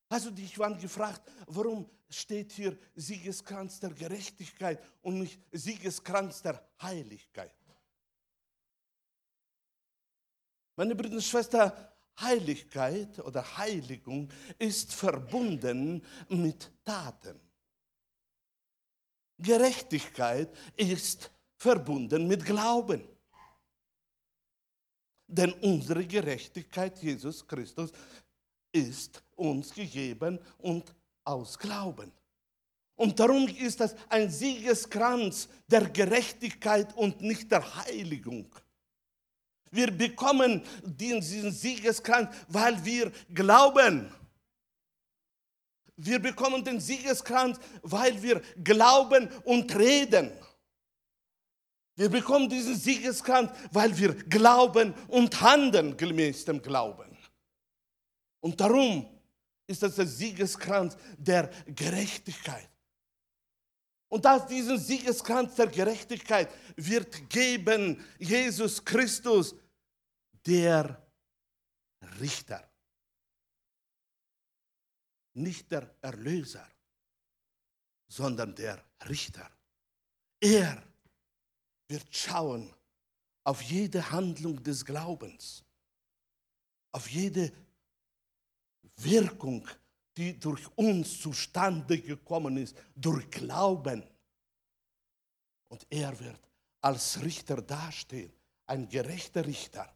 Du 0.09 0.31
dich 0.31 0.57
wann 0.57 0.79
gefragt, 0.79 1.21
warum 1.47 1.89
steht 2.09 2.51
hier 2.53 2.77
Siegeskranz 2.95 3.79
der 3.79 3.91
Gerechtigkeit 3.91 4.83
und 5.01 5.19
nicht 5.19 5.39
Siegeskranz 5.51 6.41
der 6.41 6.67
Heiligkeit? 6.81 7.53
Meine 10.75 10.95
Brüder 10.95 11.15
und 11.15 11.23
Schwestern, 11.23 11.71
Heiligkeit 12.21 13.19
oder 13.19 13.57
Heiligung 13.57 14.29
ist 14.57 14.93
verbunden 14.93 16.03
mit 16.29 16.71
Taten. 16.85 17.39
Gerechtigkeit 19.37 20.49
ist 20.75 21.31
verbunden 21.55 22.27
mit 22.27 22.45
Glauben. 22.45 23.07
Denn 25.31 25.53
unsere 25.61 26.05
Gerechtigkeit, 26.05 26.97
Jesus 27.01 27.47
Christus, 27.47 27.91
ist 28.71 29.23
uns 29.35 29.71
gegeben 29.73 30.39
und 30.57 30.93
aus 31.23 31.57
Glauben. 31.57 32.11
Und 32.95 33.19
darum 33.19 33.47
ist 33.47 33.79
das 33.79 33.95
ein 34.09 34.29
Siegeskranz 34.29 35.47
der 35.67 35.87
Gerechtigkeit 35.89 36.95
und 36.97 37.21
nicht 37.21 37.51
der 37.51 37.63
Heiligung. 37.85 38.47
Wir 39.71 39.91
bekommen 39.91 40.63
diesen 40.83 41.51
Siegeskranz, 41.51 42.35
weil 42.47 42.83
wir 42.83 43.11
glauben. 43.33 44.11
Wir 45.95 46.19
bekommen 46.19 46.63
den 46.63 46.79
Siegeskranz, 46.79 47.59
weil 47.83 48.21
wir 48.21 48.41
glauben 48.63 49.29
und 49.43 49.73
reden. 49.75 50.31
Wir 51.99 52.07
bekommen 52.07 52.47
diesen 52.47 52.77
Siegeskranz, 52.77 53.51
weil 53.73 53.97
wir 53.97 54.15
glauben 54.15 54.93
und 55.09 55.41
handeln 55.41 55.97
gemäß 55.97 56.45
dem 56.45 56.61
Glauben. 56.61 57.17
Und 58.39 58.57
darum 58.61 59.19
ist 59.67 59.83
das 59.83 59.95
der 59.95 60.07
Siegeskranz 60.07 60.95
der 61.17 61.49
Gerechtigkeit. 61.65 62.69
Und 64.07 64.23
dass 64.23 64.47
diesen 64.47 64.79
Siegeskranz 64.79 65.55
der 65.55 65.67
Gerechtigkeit 65.67 66.49
wird 66.77 67.29
geben 67.29 68.01
Jesus 68.17 68.85
Christus, 68.85 69.53
der 70.45 71.05
Richter. 72.21 72.65
Nicht 75.33 75.69
der 75.69 75.93
Erlöser, 75.99 76.65
sondern 78.07 78.55
der 78.55 78.81
Richter. 79.05 79.51
Er 80.39 80.88
wird 81.89 82.07
schauen 82.15 82.73
auf 83.43 83.61
jede 83.61 84.09
Handlung 84.11 84.63
des 84.63 84.85
Glaubens, 84.85 85.63
auf 86.91 87.09
jede 87.09 87.51
Wirkung 88.95 89.67
die 90.19 90.37
durch 90.37 90.67
uns 90.75 91.21
zustande 91.21 91.97
gekommen 92.01 92.57
ist, 92.57 92.75
durch 92.93 93.31
Glauben. 93.31 94.03
Und 95.69 95.87
er 95.89 96.19
wird 96.19 96.39
als 96.81 97.21
Richter 97.23 97.61
dastehen, 97.61 98.33
ein 98.65 98.89
gerechter 98.89 99.45
Richter 99.45 99.89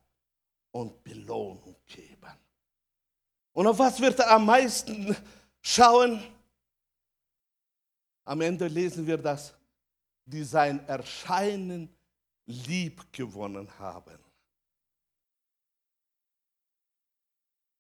und 0.72 1.04
Belohnung 1.04 1.76
geben. 1.86 2.32
Und 3.52 3.68
auf 3.68 3.78
was 3.78 4.00
wird 4.00 4.18
er 4.20 4.32
am 4.32 4.46
meisten 4.46 5.14
schauen? 5.62 6.24
Am 8.24 8.39
Ende 8.39 8.68
lesen 8.68 9.06
wir 9.06 9.18
das, 9.18 9.54
die 10.26 10.44
sein 10.44 10.86
Erscheinen 10.88 11.94
lieb 12.46 13.12
gewonnen 13.12 13.70
haben. 13.80 14.20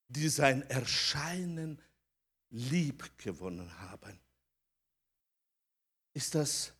Die 0.07 0.29
sein 0.29 0.61
Erscheinen 0.69 1.81
lieb 2.49 3.17
gewonnen 3.17 3.71
haben. 3.79 4.19
Ist 6.13 6.35
das 6.35 6.73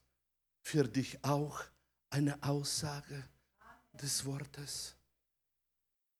für 0.62 0.88
dich 0.88 1.24
auch 1.24 1.64
eine 2.10 2.42
Aussage 2.44 3.28
des 3.94 4.24
Wortes? 4.26 4.96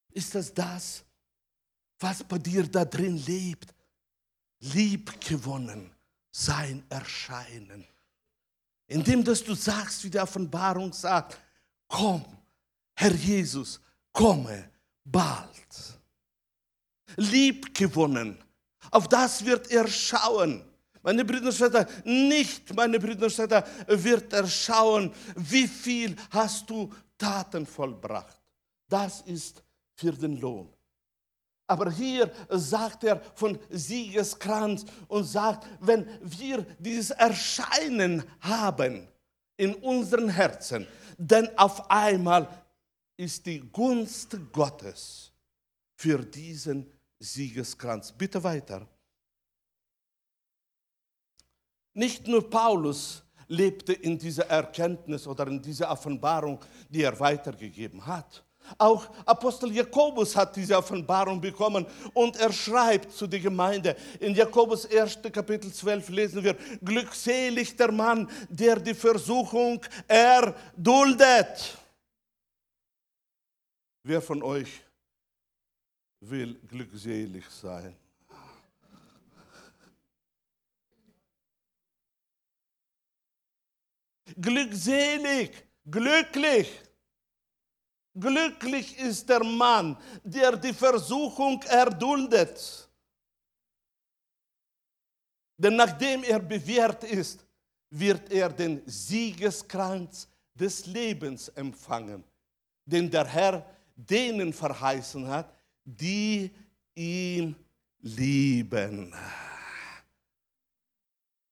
Ist 0.10 0.34
das 0.34 0.54
das, 0.54 1.04
was 2.00 2.24
bei 2.24 2.40
dir 2.40 2.68
da 2.68 2.84
drin 2.84 3.18
lebt? 3.18 3.74
Lieb 4.60 5.20
gewonnen 5.22 5.94
sein 6.32 6.84
Erscheinen. 6.90 7.86
Indem 8.88 9.24
dass 9.24 9.44
du 9.44 9.56
sagst, 9.56 10.04
wie 10.04 10.10
die 10.10 10.20
Offenbarung 10.20 10.92
sagt, 10.94 11.38
komm, 11.88 12.26
Herr 12.96 13.14
Jesus, 13.14 13.80
komme 14.12 14.70
bald. 15.04 15.50
Lieb 17.16 17.74
gewonnen, 17.74 18.38
auf 18.92 19.08
das 19.08 19.44
wird 19.46 19.70
er 19.72 19.88
schauen. 19.88 20.64
Meine 21.02 21.26
Brüder 21.26 21.48
und 21.48 21.54
Schwestern, 21.54 21.86
nicht, 22.06 22.74
meine 22.74 23.00
Brüder 23.00 23.26
und 23.26 23.32
Schwestern, 23.32 23.64
wird 23.88 24.32
er 24.32 24.48
schauen, 24.48 25.14
wie 25.36 25.68
viel 25.68 26.16
hast 26.30 26.70
du 26.70 26.92
Taten 27.18 27.66
vollbracht. 27.66 28.40
Das 28.88 29.22
ist 29.22 29.62
für 29.96 30.14
den 30.14 30.40
Lohn. 30.40 30.72
Aber 31.74 31.90
hier 31.90 32.32
sagt 32.50 33.04
er 33.04 33.20
von 33.34 33.58
Siegeskranz 33.72 34.86
und 35.08 35.24
sagt, 35.24 35.68
wenn 35.80 36.08
wir 36.22 36.62
dieses 36.78 37.10
Erscheinen 37.10 38.24
haben 38.42 39.08
in 39.58 39.74
unseren 39.74 40.30
Herzen, 40.30 40.86
dann 41.18 41.50
auf 41.58 41.90
einmal 41.90 42.48
ist 43.18 43.44
die 43.48 43.60
Gunst 43.60 44.38
Gottes 44.52 45.32
für 45.96 46.20
diesen 46.20 46.92
Siegeskranz. 47.18 48.12
Bitte 48.12 48.44
weiter. 48.44 48.88
Nicht 51.96 52.28
nur 52.28 52.48
Paulus 52.48 53.24
lebte 53.48 53.94
in 53.94 54.20
dieser 54.20 54.48
Erkenntnis 54.48 55.26
oder 55.26 55.48
in 55.48 55.60
dieser 55.60 55.90
Offenbarung, 55.90 56.60
die 56.88 57.02
er 57.02 57.20
weitergegeben 57.20 58.06
hat. 58.06 58.44
Auch 58.78 59.08
Apostel 59.26 59.72
Jakobus 59.72 60.36
hat 60.36 60.56
diese 60.56 60.78
Offenbarung 60.78 61.40
bekommen 61.40 61.86
und 62.14 62.38
er 62.38 62.52
schreibt 62.52 63.12
zu 63.12 63.28
der 63.28 63.40
Gemeinde. 63.40 63.96
In 64.20 64.34
Jakobus 64.34 64.86
1. 64.86 65.20
Kapitel 65.32 65.72
12 65.72 66.10
lesen 66.10 66.44
wir, 66.44 66.56
glückselig 66.84 67.76
der 67.76 67.92
Mann, 67.92 68.30
der 68.50 68.80
die 68.80 68.94
Versuchung 68.94 69.82
erduldet. 70.08 71.78
Wer 74.04 74.22
von 74.22 74.44
euch 74.44 74.82
will 76.20 76.60
glückselig 76.68 77.46
sein? 77.50 77.96
Glückselig, 84.36 85.52
glücklich. 85.86 86.80
Glücklich 88.16 88.98
ist 89.00 89.28
der 89.28 89.44
Mann, 89.44 89.98
der 90.24 90.56
die 90.56 90.74
Versuchung 90.74 91.62
erduldet. 91.64 92.88
Denn 95.58 95.76
nachdem 95.76 96.24
er 96.24 96.40
bewährt 96.40 97.04
ist, 97.04 97.46
wird 97.90 98.32
er 98.32 98.50
den 98.50 98.82
Siegeskranz 98.86 100.28
des 100.54 100.86
Lebens 100.86 101.50
empfangen, 101.50 102.24
den 102.86 103.10
der 103.10 103.26
Herr 103.26 103.66
denen 103.96 104.54
verheißen 104.54 105.28
hat, 105.28 105.54
die 105.84 106.52
ihn 106.96 107.56
lieben. 108.00 109.14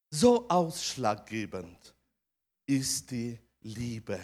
So 0.09 0.47
ausschlaggebend 0.49 1.95
ist 2.65 3.09
die 3.09 3.39
Liebe. 3.61 4.19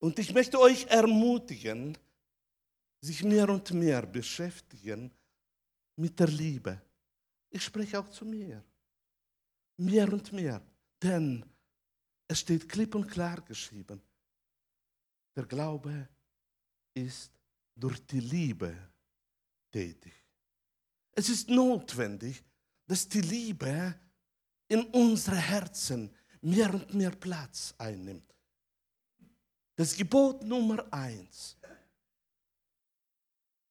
Und 0.00 0.18
ich 0.18 0.32
möchte 0.32 0.60
euch 0.60 0.86
ermutigen, 0.86 1.96
sich 3.00 3.22
mehr 3.24 3.48
und 3.48 3.70
mehr 3.72 4.06
beschäftigen 4.06 5.10
mit 5.96 6.18
der 6.18 6.28
Liebe. 6.28 6.80
Ich 7.50 7.64
spreche 7.64 7.98
auch 7.98 8.08
zu 8.08 8.24
mir. 8.24 8.62
Mehr 9.76 10.12
und 10.12 10.32
mehr. 10.32 10.60
Denn 11.02 11.44
es 12.26 12.40
steht 12.40 12.68
klipp 12.68 12.94
und 12.94 13.08
klar 13.08 13.40
geschrieben, 13.42 14.00
der 15.34 15.46
Glaube 15.46 16.08
ist 16.94 17.32
durch 17.74 18.04
die 18.06 18.20
Liebe 18.20 18.76
tätig. 19.70 20.12
Es 21.12 21.28
ist 21.28 21.48
notwendig, 21.48 22.42
dass 22.86 23.08
die 23.08 23.20
Liebe 23.20 23.94
in 24.68 24.82
unsere 24.86 25.36
Herzen 25.36 26.14
mehr 26.40 26.72
und 26.72 26.92
mehr 26.94 27.10
Platz 27.10 27.74
einnimmt. 27.78 28.34
Das 29.78 29.94
Gebot 29.94 30.42
Nummer 30.42 30.84
eins. 30.92 31.56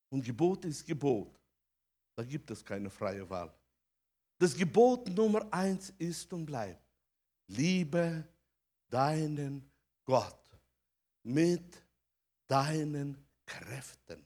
Und 0.09 0.23
Gebot 0.23 0.63
ist 0.63 0.85
Gebot. 0.85 1.37
Da 2.15 2.23
gibt 2.23 2.49
es 2.49 2.63
keine 2.63 2.89
freie 2.89 3.29
Wahl. 3.29 3.53
Das 4.39 4.55
Gebot 4.55 5.09
Nummer 5.09 5.45
eins 5.51 5.93
ist 5.97 6.31
und 6.31 6.45
bleibt. 6.45 6.81
Liebe 7.47 8.25
deinen 8.89 9.69
Gott 10.05 10.49
mit 11.23 11.83
deinen 12.47 13.17
Kräften, 13.45 14.25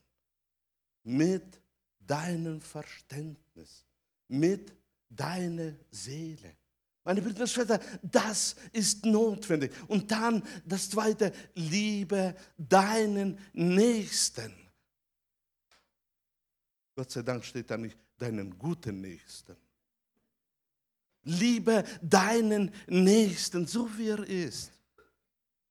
mit 1.02 1.60
deinem 1.98 2.62
Verständnis, 2.62 3.88
mit 4.28 4.72
deiner 5.10 5.74
Seele. 5.90 6.58
Meine 7.04 7.22
Brüder 7.22 7.42
und 7.42 7.50
Schwestern, 7.50 7.82
das 8.04 8.56
ist 8.72 9.06
notwendig. 9.06 9.72
Und 9.88 10.12
dann 10.12 10.44
das 10.66 10.90
zweite, 10.90 11.34
liebe 11.56 12.36
deinen 12.58 13.40
Nächsten. 13.54 14.54
Gott 16.96 17.10
sei 17.10 17.24
Dank 17.24 17.44
steht 17.44 17.72
da 17.72 17.78
nicht 17.78 17.98
deinen 18.18 18.58
guten 18.58 19.02
Nächsten. 19.02 19.56
Liebe 21.24 21.84
deinen 22.02 22.72
Nächsten, 22.88 23.66
so 23.66 23.90
wie 23.98 24.10
er 24.10 24.24
ist. 24.28 24.72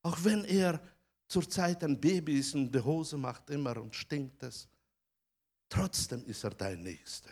Auch 0.03 0.18
wenn 0.24 0.45
er 0.45 0.81
zurzeit 1.28 1.85
ein 1.85 2.01
Baby 2.01 2.41
ist 2.41 2.55
und 2.57 2.74
die 2.74 2.81
Hose 2.81 3.16
macht 3.16 3.51
immer 3.51 3.76
und 3.76 3.95
stinkt 3.95 4.43
es. 4.43 4.68
Trotzdem 5.68 6.24
ist 6.26 6.43
er 6.43 6.51
dein 6.51 6.83
Nächster. 6.83 7.31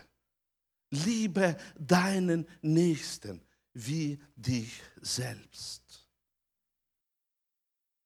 Liebe 0.90 1.56
deinen 1.76 2.46
Nächsten 2.62 3.40
wie 3.86 4.18
dich 4.34 4.82
selbst. 5.00 6.08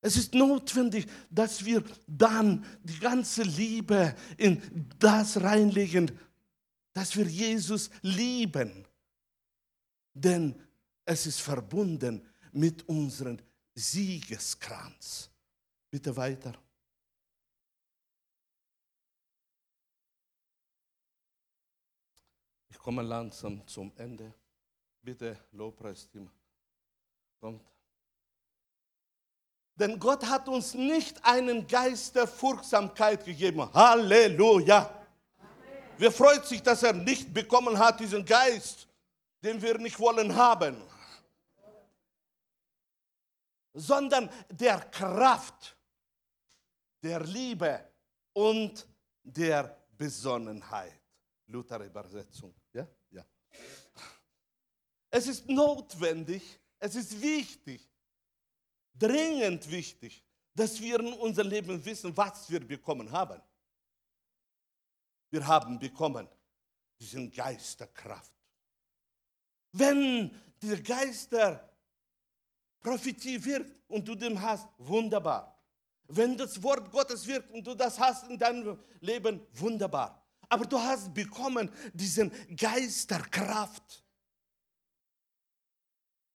Es 0.01 0.17
ist 0.17 0.35
notwendig, 0.35 1.07
dass 1.31 1.65
wir 1.65 1.83
dann 2.07 2.67
die 2.83 2.99
ganze 2.99 3.45
Liebe 3.45 4.17
in 4.37 4.61
das 4.99 5.41
reinlegen, 5.41 6.11
dass 6.93 7.17
wir 7.17 7.25
Jesus 7.25 7.89
lieben. 8.03 8.85
Denn 10.13 10.61
es 11.05 11.27
ist 11.27 11.41
verbunden 11.41 12.27
mit 12.51 12.87
unserem 12.89 13.39
Siegeskranz. 13.75 15.31
Bitte 15.89 16.15
weiter. 16.17 16.53
Ich 22.69 22.79
komme 22.79 23.03
langsam 23.03 23.67
zum 23.69 23.93
Ende. 23.97 24.35
Bitte, 25.03 25.37
Lobpreisteam, 25.51 26.31
kommt. 27.41 27.67
Denn 29.75 29.99
Gott 29.99 30.25
hat 30.25 30.49
uns 30.49 30.75
nicht 30.75 31.25
einen 31.25 31.67
Geist 31.67 32.15
der 32.15 32.29
Furchtsamkeit 32.29 33.25
gegeben. 33.25 33.69
Halleluja. 33.75 35.03
Wer 35.99 36.13
freut 36.13 36.47
sich, 36.47 36.63
dass 36.63 36.85
er 36.85 36.93
nicht 36.93 37.35
bekommen 37.35 37.77
hat, 37.77 37.99
diesen 37.99 38.25
Geist, 38.25 38.87
den 39.43 39.61
wir 39.61 39.77
nicht 39.79 39.99
wollen 39.99 40.35
haben, 40.35 40.77
sondern 43.75 44.31
der 44.51 44.79
Kraft, 44.91 45.77
der 47.03 47.21
Liebe 47.21 47.85
und 48.33 48.87
der 49.23 49.77
Besonnenheit. 49.97 51.01
Luther-Übersetzung. 51.47 52.55
Es 55.15 55.27
ist 55.27 55.47
notwendig, 55.47 56.43
es 56.79 56.95
ist 56.95 57.21
wichtig, 57.21 57.87
dringend 58.95 59.71
wichtig, 59.71 60.25
dass 60.55 60.81
wir 60.81 60.99
in 61.01 61.13
unserem 61.13 61.51
Leben 61.51 61.85
wissen, 61.85 62.17
was 62.17 62.51
wir 62.51 62.61
bekommen 62.67 63.13
haben. 63.13 63.39
Wir 65.31 65.47
haben 65.47 65.79
bekommen 65.79 66.27
diesen 66.99 67.31
Geist 67.31 67.79
der 67.79 67.89
Kraft. 67.89 68.33
Wenn 69.73 70.31
der 70.63 70.81
Geist 70.81 71.31
der 71.31 71.71
Prophetie 72.81 73.45
wirkt 73.45 73.75
und 73.89 74.09
du 74.09 74.15
den 74.15 74.41
hast, 74.41 74.67
wunderbar. 74.79 75.63
Wenn 76.09 76.39
das 76.39 76.63
Wort 76.63 76.91
Gottes 76.91 77.27
wirkt 77.27 77.51
und 77.51 77.67
du 77.67 77.75
das 77.75 77.99
hast 77.99 78.31
in 78.31 78.39
deinem 78.39 78.79
Leben, 79.01 79.47
wunderbar. 79.53 80.27
Aber 80.49 80.65
du 80.65 80.79
hast 80.79 81.13
bekommen 81.13 81.71
diesen 81.93 82.33
Geist 82.57 83.11
der 83.11 83.21
Kraft. 83.21 84.03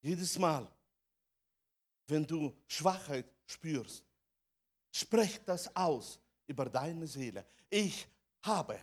Jedes 0.08 0.40
Mal, 0.40 0.66
wenn 2.08 2.26
du 2.26 2.56
Schwachheit 2.66 3.26
spürst, 3.46 4.06
sprech 4.90 5.44
das 5.44 5.76
aus 5.76 6.18
über 6.46 6.64
deine 6.70 7.06
Seele. 7.06 7.46
Ich 7.70 8.08
habe 8.42 8.80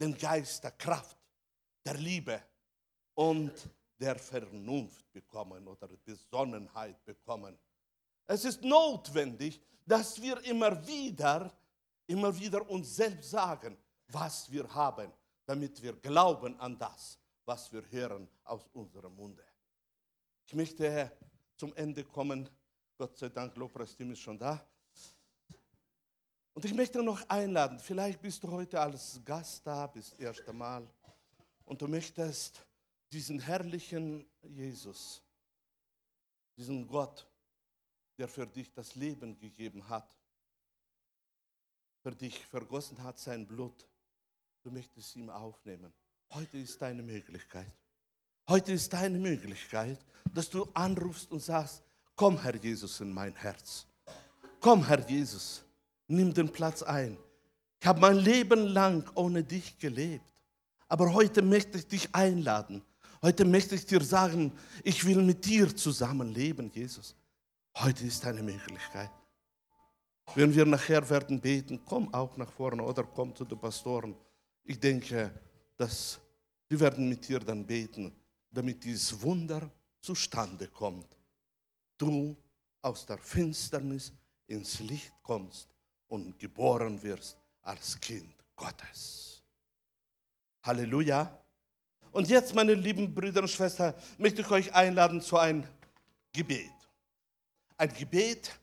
den 0.00 0.18
Geist 0.18 0.64
der 0.64 0.72
Kraft, 0.72 1.16
der 1.84 1.94
Liebe 1.94 2.42
und 3.14 3.52
der 3.96 4.18
Vernunft 4.18 5.12
bekommen 5.12 5.68
oder 5.68 5.86
Besonnenheit 6.04 7.04
bekommen. 7.04 7.56
Es 8.26 8.44
ist 8.44 8.60
notwendig, 8.62 9.60
dass 9.84 10.20
wir 10.20 10.42
immer 10.46 10.84
wieder, 10.84 11.56
immer 12.08 12.36
wieder 12.36 12.68
uns 12.68 12.96
selbst 12.96 13.30
sagen, 13.30 13.78
was 14.08 14.50
wir 14.50 14.68
haben, 14.74 15.12
damit 15.44 15.80
wir 15.80 15.92
glauben 15.92 16.58
an 16.58 16.76
das, 16.76 17.20
was 17.44 17.72
wir 17.72 17.88
hören 17.88 18.28
aus 18.42 18.66
unserem 18.72 19.14
Munde. 19.14 19.44
Ich 20.46 20.54
möchte 20.54 21.10
zum 21.56 21.74
Ende 21.74 22.04
kommen. 22.04 22.48
Gott 22.96 23.18
sei 23.18 23.28
Dank, 23.28 23.56
Lobpreisteam 23.56 24.12
ist 24.12 24.20
schon 24.20 24.38
da. 24.38 24.64
Und 26.54 26.64
ich 26.64 26.72
möchte 26.72 27.02
noch 27.02 27.28
einladen, 27.28 27.78
vielleicht 27.80 28.22
bist 28.22 28.42
du 28.42 28.50
heute 28.50 28.80
als 28.80 29.20
Gast 29.24 29.66
da, 29.66 29.88
bist 29.88 30.12
das 30.12 30.20
erste 30.20 30.52
Mal 30.52 30.88
und 31.64 31.82
du 31.82 31.88
möchtest 31.88 32.64
diesen 33.12 33.40
herrlichen 33.40 34.24
Jesus, 34.42 35.20
diesen 36.56 36.86
Gott, 36.86 37.26
der 38.16 38.28
für 38.28 38.46
dich 38.46 38.72
das 38.72 38.94
Leben 38.94 39.36
gegeben 39.36 39.86
hat, 39.88 40.16
für 42.02 42.14
dich 42.14 42.46
vergossen 42.46 43.02
hat 43.02 43.18
sein 43.18 43.46
Blut, 43.46 43.86
du 44.62 44.70
möchtest 44.70 45.16
ihm 45.16 45.28
aufnehmen. 45.28 45.92
Heute 46.30 46.56
ist 46.56 46.80
deine 46.80 47.02
Möglichkeit. 47.02 47.85
Heute 48.48 48.74
ist 48.74 48.92
deine 48.92 49.18
Möglichkeit, 49.18 49.98
dass 50.32 50.48
du 50.48 50.68
anrufst 50.72 51.32
und 51.32 51.42
sagst, 51.42 51.82
komm 52.14 52.40
Herr 52.40 52.54
Jesus 52.54 53.00
in 53.00 53.12
mein 53.12 53.34
Herz. 53.34 53.86
Komm 54.60 54.86
Herr 54.86 55.04
Jesus, 55.08 55.64
nimm 56.06 56.32
den 56.32 56.48
Platz 56.52 56.84
ein. 56.84 57.18
Ich 57.80 57.86
habe 57.86 58.00
mein 58.00 58.18
Leben 58.18 58.68
lang 58.68 59.04
ohne 59.16 59.42
dich 59.42 59.76
gelebt. 59.78 60.32
Aber 60.86 61.12
heute 61.12 61.42
möchte 61.42 61.78
ich 61.78 61.88
dich 61.88 62.14
einladen. 62.14 62.84
Heute 63.20 63.44
möchte 63.44 63.74
ich 63.74 63.84
dir 63.84 64.00
sagen, 64.00 64.52
ich 64.84 65.04
will 65.04 65.22
mit 65.22 65.44
dir 65.44 65.74
zusammenleben, 65.74 66.70
Jesus. 66.72 67.16
Heute 67.74 68.06
ist 68.06 68.24
eine 68.26 68.44
Möglichkeit. 68.44 69.10
Wenn 70.36 70.54
wir 70.54 70.66
nachher 70.66 71.08
werden 71.10 71.40
beten, 71.40 71.80
komm 71.84 72.14
auch 72.14 72.36
nach 72.36 72.52
vorne 72.52 72.84
oder 72.84 73.02
komm 73.02 73.34
zu 73.34 73.44
den 73.44 73.58
Pastoren. 73.58 74.14
Ich 74.62 74.78
denke, 74.78 75.32
dass 75.76 76.20
die 76.70 76.78
werden 76.78 77.08
mit 77.08 77.26
dir 77.26 77.40
dann 77.40 77.66
beten 77.66 78.12
damit 78.56 78.82
dieses 78.84 79.20
Wunder 79.20 79.70
zustande 80.00 80.68
kommt. 80.68 81.06
Du 81.98 82.36
aus 82.80 83.04
der 83.04 83.18
Finsternis 83.18 84.12
ins 84.46 84.80
Licht 84.80 85.12
kommst 85.22 85.68
und 86.08 86.38
geboren 86.38 87.02
wirst 87.02 87.36
als 87.62 88.00
Kind 88.00 88.34
Gottes. 88.54 89.42
Halleluja. 90.62 91.38
Und 92.12 92.28
jetzt, 92.28 92.54
meine 92.54 92.72
lieben 92.72 93.14
Brüder 93.14 93.42
und 93.42 93.48
Schwestern, 93.48 93.92
möchte 94.16 94.40
ich 94.40 94.50
euch 94.50 94.74
einladen 94.74 95.20
zu 95.20 95.36
einem 95.36 95.64
Gebet. 96.32 96.72
Ein 97.76 97.92
Gebet, 97.92 98.58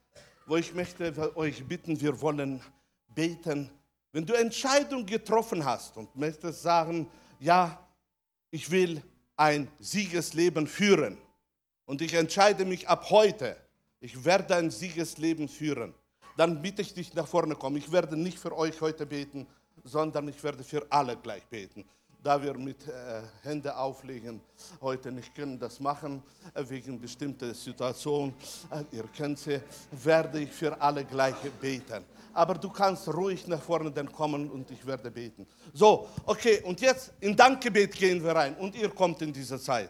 wo 0.47 0.55
ich 0.55 0.73
möchte 0.73 1.35
euch 1.35 1.63
bitten, 1.67 1.99
wir 2.01 2.19
wollen 2.19 2.61
beten. 3.09 3.69
Wenn 4.11 4.25
du 4.25 4.33
Entscheidung 4.33 5.05
getroffen 5.05 5.63
hast 5.63 5.95
und 5.97 6.15
möchtest 6.15 6.63
sagen, 6.63 7.07
ja, 7.39 7.87
ich 8.49 8.69
will 8.71 9.03
ein 9.35 9.67
Siegesleben 9.79 10.67
führen. 10.67 11.17
Und 11.85 12.01
ich 12.01 12.13
entscheide 12.13 12.65
mich 12.65 12.87
ab 12.87 13.09
heute, 13.09 13.57
ich 13.99 14.25
werde 14.25 14.55
ein 14.55 14.71
Siegesleben 14.71 15.47
führen. 15.47 15.93
Dann 16.37 16.61
bitte 16.61 16.81
ich 16.81 16.93
dich 16.93 17.13
nach 17.13 17.27
vorne 17.27 17.55
kommen. 17.55 17.77
Ich 17.77 17.91
werde 17.91 18.17
nicht 18.17 18.39
für 18.39 18.55
euch 18.55 18.81
heute 18.81 19.05
beten, 19.05 19.47
sondern 19.83 20.27
ich 20.27 20.43
werde 20.43 20.63
für 20.63 20.85
alle 20.89 21.17
gleich 21.17 21.45
beten. 21.45 21.85
Da 22.23 22.41
wir 22.41 22.57
mit 22.57 22.87
äh, 22.87 23.21
Hände 23.41 23.75
auflegen 23.75 24.39
heute 24.79 25.11
nicht 25.11 25.35
können 25.35 25.59
das 25.59 25.81
machen, 25.81 26.23
äh, 26.53 26.63
wegen 26.69 26.97
bestimmter 26.97 27.53
Situationen, 27.53 28.33
äh, 28.71 28.95
ihr 28.95 29.03
kennt 29.09 29.39
sie, 29.39 29.59
werde 29.91 30.39
ich 30.39 30.51
für 30.51 30.79
alle 30.79 31.03
gleich 31.03 31.35
beten 31.59 32.05
aber 32.33 32.55
du 32.55 32.69
kannst 32.69 33.07
ruhig 33.07 33.47
nach 33.47 33.61
vorne 33.61 33.91
dann 33.91 34.11
kommen 34.11 34.49
und 34.49 34.69
ich 34.71 34.85
werde 34.85 35.11
beten. 35.11 35.45
So, 35.73 36.07
okay, 36.25 36.61
und 36.63 36.81
jetzt 36.81 37.13
in 37.19 37.35
Dankgebet 37.35 37.93
gehen 37.93 38.23
wir 38.23 38.31
rein 38.31 38.55
und 38.55 38.75
ihr 38.75 38.89
kommt 38.89 39.21
in 39.21 39.31
diese 39.31 39.59
Zeit. 39.59 39.89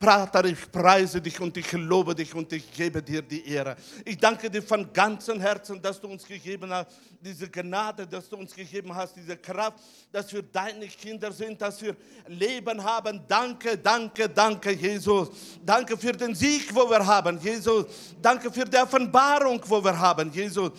Vater, 0.00 0.44
ich 0.44 0.70
preise 0.70 1.20
dich 1.20 1.40
und 1.40 1.56
ich 1.56 1.70
lobe 1.72 2.14
dich 2.14 2.34
und 2.34 2.52
ich 2.52 2.72
gebe 2.72 3.02
dir 3.02 3.22
die 3.22 3.48
Ehre. 3.48 3.76
Ich 4.04 4.18
danke 4.18 4.50
dir 4.50 4.62
von 4.62 4.92
ganzem 4.92 5.40
Herzen, 5.40 5.80
dass 5.80 6.00
du 6.00 6.08
uns 6.08 6.26
gegeben 6.26 6.70
hast, 6.70 6.88
diese 7.20 7.48
Gnade, 7.48 8.06
dass 8.06 8.28
du 8.28 8.36
uns 8.36 8.54
gegeben 8.54 8.94
hast, 8.94 9.16
diese 9.16 9.36
Kraft, 9.36 9.78
dass 10.12 10.32
wir 10.32 10.42
deine 10.42 10.86
Kinder 10.86 11.32
sind, 11.32 11.60
dass 11.62 11.73
wir 11.80 11.96
Leben 12.26 12.82
haben. 12.82 13.20
Danke, 13.28 13.76
danke, 13.76 14.28
danke, 14.28 14.72
Jesus. 14.72 15.28
Danke 15.64 15.96
für 15.96 16.12
den 16.12 16.34
Sieg, 16.34 16.74
wo 16.74 16.88
wir 16.88 17.04
haben, 17.04 17.38
Jesus. 17.38 17.84
Danke 18.20 18.50
für 18.50 18.64
die 18.64 18.78
Offenbarung, 18.78 19.60
wo 19.66 19.84
wir 19.84 19.98
haben, 19.98 20.32
Jesus. 20.32 20.70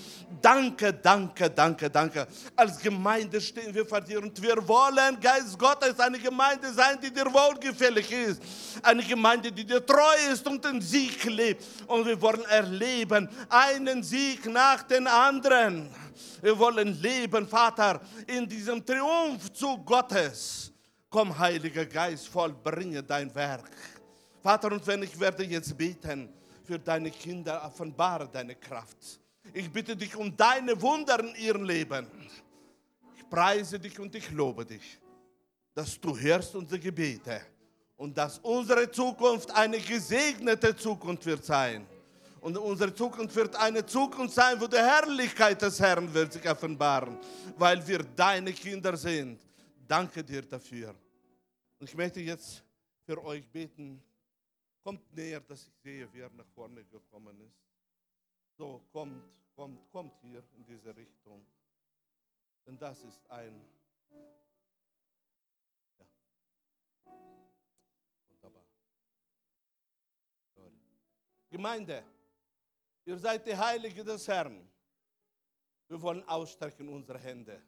Danke, 0.42 0.94
danke, 0.94 1.50
danke, 1.50 1.90
danke. 1.90 2.28
Als 2.56 2.80
Gemeinde 2.80 3.40
stehen 3.40 3.74
wir 3.74 3.86
vor 3.86 4.02
dir 4.02 4.22
und 4.22 4.42
wir 4.42 4.68
wollen, 4.68 5.20
Geist 5.20 5.58
Gottes, 5.58 6.00
eine 6.00 6.20
Gemeinde 6.20 6.74
sein, 6.74 7.00
die 7.02 7.12
dir 7.12 7.26
wohlgefällig 7.26 8.12
ist. 8.12 8.42
Eine 8.82 9.04
Gemeinde, 9.04 9.52
die 9.52 9.66
dir 9.66 9.86
treu 9.86 10.32
ist 10.32 10.46
und 10.48 10.66
den 10.66 10.82
Sieg 10.82 11.24
lebt. 11.26 11.64
Und 11.88 12.06
wir 12.06 12.20
wollen 12.20 12.44
erleben 12.46 13.30
einen 13.50 14.02
Sieg 14.02 14.46
nach 14.48 14.82
dem 14.84 15.06
anderen. 15.06 15.90
Wir 16.42 16.58
wollen 16.58 17.00
leben, 17.02 17.48
Vater, 17.48 18.02
in 18.28 18.48
diesem 18.48 18.84
Triumphzug 18.86 19.86
Gottes. 19.86 20.75
Komm, 21.16 21.40
Heiliger 21.40 21.86
Geist, 21.86 22.28
vollbringe 22.28 23.02
dein 23.02 23.34
Werk. 23.34 23.72
Vater, 24.44 24.70
und 24.74 24.86
wenn 24.86 25.02
ich 25.02 25.18
werde 25.18 25.46
jetzt 25.46 25.78
beten 25.78 26.28
für 26.66 26.78
deine 26.78 27.10
Kinder, 27.10 27.64
offenbare 27.66 28.28
deine 28.28 28.56
Kraft 28.56 28.98
ich 29.54 29.72
bitte 29.72 29.96
dich 29.96 30.14
um 30.18 30.36
deine 30.36 30.82
Wunder 30.82 31.20
in 31.22 31.34
ihrem 31.36 31.64
Leben. 31.64 32.08
Ich 33.16 33.30
preise 33.30 33.80
dich 33.80 33.98
und 33.98 34.14
ich 34.14 34.30
lobe 34.32 34.66
dich, 34.66 35.00
dass 35.74 35.98
du 36.02 36.18
hörst 36.18 36.54
unsere 36.56 36.82
Gebete 36.82 37.40
und 37.96 38.18
dass 38.18 38.40
unsere 38.40 38.92
Zukunft 38.92 39.52
eine 39.52 39.80
gesegnete 39.80 40.76
Zukunft 40.76 41.26
wird 41.26 41.46
sein. 41.46 41.88
Und 42.42 42.58
unsere 42.58 42.94
Zukunft 42.94 43.34
wird 43.38 43.56
eine 43.56 43.86
Zukunft 43.86 44.36
sein, 44.36 44.60
wo 44.60 44.68
die 44.68 44.76
Herrlichkeit 44.76 45.62
des 45.62 45.80
Herrn 45.80 46.14
wird 46.14 46.34
sich 46.34 46.50
offenbaren, 46.50 47.18
weil 47.58 47.88
wir 47.88 48.00
deine 48.00 48.52
Kinder 48.52 48.98
sind. 48.98 49.40
Danke 49.88 50.22
dir 50.22 50.42
dafür. 50.42 50.94
Und 51.86 51.90
ich 51.90 51.98
möchte 51.98 52.20
jetzt 52.20 52.64
für 53.06 53.24
euch 53.24 53.48
beten. 53.48 54.04
Kommt 54.84 55.14
näher, 55.14 55.40
dass 55.40 55.68
ich 55.68 55.74
sehe, 55.84 56.12
wer 56.14 56.32
nach 56.32 56.48
vorne 56.48 56.84
gekommen 56.84 57.40
ist. 57.42 57.62
So, 58.58 58.82
kommt 58.92 59.22
kommt, 59.56 59.92
kommt 59.92 60.20
hier 60.20 60.44
in 60.56 60.66
diese 60.66 60.96
Richtung. 60.96 61.46
Denn 62.66 62.76
das 62.80 63.04
ist 63.04 63.30
ein... 63.30 63.62
Ja. 66.00 66.06
Wunderbar. 68.30 68.66
Gemeinde, 71.52 72.04
ihr 73.06 73.20
seid 73.20 73.46
die 73.46 73.56
Heilige 73.56 74.04
des 74.04 74.28
Herrn. 74.28 74.68
Wir 75.88 76.02
wollen 76.02 76.28
ausstrecken 76.28 76.90
unsere 76.90 77.20
Hände. 77.20 77.62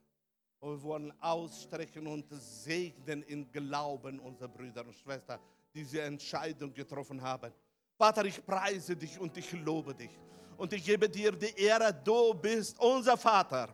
Und 0.60 0.72
wir 0.72 0.84
wollen 0.84 1.14
ausstrecken 1.22 2.08
und 2.08 2.26
segnen 2.32 3.24
in 3.24 3.52
Glauben 3.52 4.20
unsere 4.20 4.50
Brüder 4.50 4.86
und 4.86 4.96
Schwestern, 4.96 5.40
die 5.74 5.80
diese 5.84 6.02
Entscheidung 6.02 6.74
getroffen 6.74 7.22
haben. 7.22 7.54
Vater, 7.96 8.26
ich 8.26 8.44
preise 8.46 8.96
dich 8.96 9.20
und 9.20 9.36
ich 9.38 9.52
lobe 9.54 9.94
dich 9.94 10.12
und 10.58 10.74
ich 10.74 10.84
gebe 10.84 11.08
dir 11.08 11.32
die 11.32 11.54
Ehre, 11.56 11.94
du 11.94 12.34
bist 12.34 12.80
unser 12.80 13.16
Vater. 13.16 13.70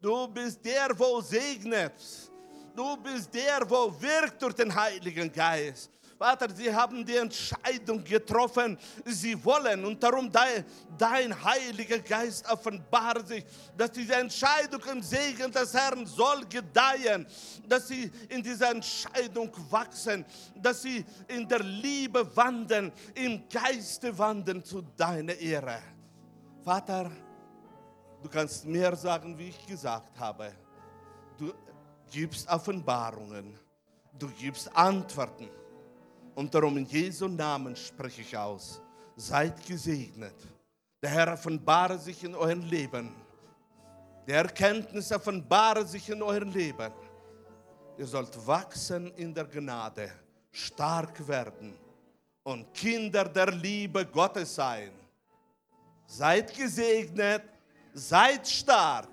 Du 0.00 0.28
bist 0.28 0.64
der, 0.64 0.96
wo 0.98 1.20
segnet. 1.20 1.94
Du 2.74 2.96
bist 2.98 3.32
der, 3.32 3.68
wo 3.68 3.90
wirkt 4.00 4.40
durch 4.42 4.54
den 4.54 4.74
Heiligen 4.74 5.32
Geist. 5.32 5.90
Vater, 6.18 6.48
sie 6.54 6.74
haben 6.74 7.04
die 7.04 7.16
Entscheidung 7.16 8.02
getroffen, 8.02 8.78
sie 9.04 9.44
wollen 9.44 9.84
und 9.84 10.02
darum 10.02 10.32
dein, 10.32 10.64
dein 10.96 11.44
Heiliger 11.44 11.98
Geist 11.98 12.50
offenbart 12.50 13.28
sich, 13.28 13.44
dass 13.76 13.92
diese 13.92 14.14
Entscheidung 14.14 14.80
im 14.90 15.02
Segen 15.02 15.52
des 15.52 15.74
Herrn 15.74 16.06
soll 16.06 16.46
gedeihen, 16.46 17.26
dass 17.68 17.88
sie 17.88 18.10
in 18.30 18.42
dieser 18.42 18.70
Entscheidung 18.70 19.50
wachsen, 19.70 20.24
dass 20.54 20.80
sie 20.80 21.04
in 21.28 21.46
der 21.46 21.60
Liebe 21.60 22.34
wandeln, 22.34 22.92
im 23.14 23.46
Geiste 23.48 24.16
wandeln 24.16 24.64
zu 24.64 24.80
deiner 24.96 25.34
Ehre. 25.34 25.82
Vater, 26.64 27.10
du 28.22 28.28
kannst 28.30 28.64
mehr 28.64 28.96
sagen, 28.96 29.36
wie 29.36 29.50
ich 29.50 29.66
gesagt 29.66 30.18
habe. 30.18 30.50
Du 31.36 31.52
gibst 32.10 32.48
Offenbarungen, 32.48 33.58
du 34.18 34.28
gibst 34.28 34.74
Antworten. 34.74 35.50
Und 36.36 36.54
darum 36.54 36.76
in 36.76 36.84
Jesu 36.84 37.26
Namen 37.26 37.74
spreche 37.74 38.20
ich 38.20 38.36
aus. 38.36 38.80
Seid 39.16 39.66
gesegnet. 39.66 40.34
Der 41.02 41.10
Herr 41.10 41.32
offenbare 41.32 41.98
sich 41.98 42.22
in 42.22 42.34
euren 42.34 42.62
Leben. 42.62 43.10
Die 44.26 44.32
Erkenntnis 44.32 45.10
offenbare 45.10 45.86
sich 45.86 46.10
in 46.10 46.22
euren 46.22 46.52
Leben. 46.52 46.92
Ihr 47.96 48.06
sollt 48.06 48.46
wachsen 48.46 49.10
in 49.16 49.32
der 49.32 49.46
Gnade, 49.46 50.12
stark 50.50 51.26
werden 51.26 51.72
und 52.42 52.74
Kinder 52.74 53.24
der 53.24 53.50
Liebe 53.52 54.04
Gottes 54.04 54.54
sein. 54.54 54.90
Seid 56.06 56.54
gesegnet, 56.54 57.44
seid 57.94 58.46
stark 58.46 59.08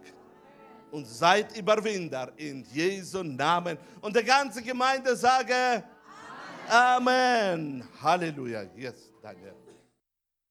und 0.91 1.07
seid 1.07 1.57
Überwinder 1.57 2.33
in 2.35 2.65
Jesu 2.73 3.23
Namen. 3.23 3.77
Und 4.01 4.13
der 4.13 4.23
ganze 4.23 4.61
Gemeinde 4.61 5.15
sage, 5.15 5.83
Amen. 6.69 7.83
Halleluja. 8.01 8.69
Yes, 8.77 8.95
Daniel. 9.23 9.62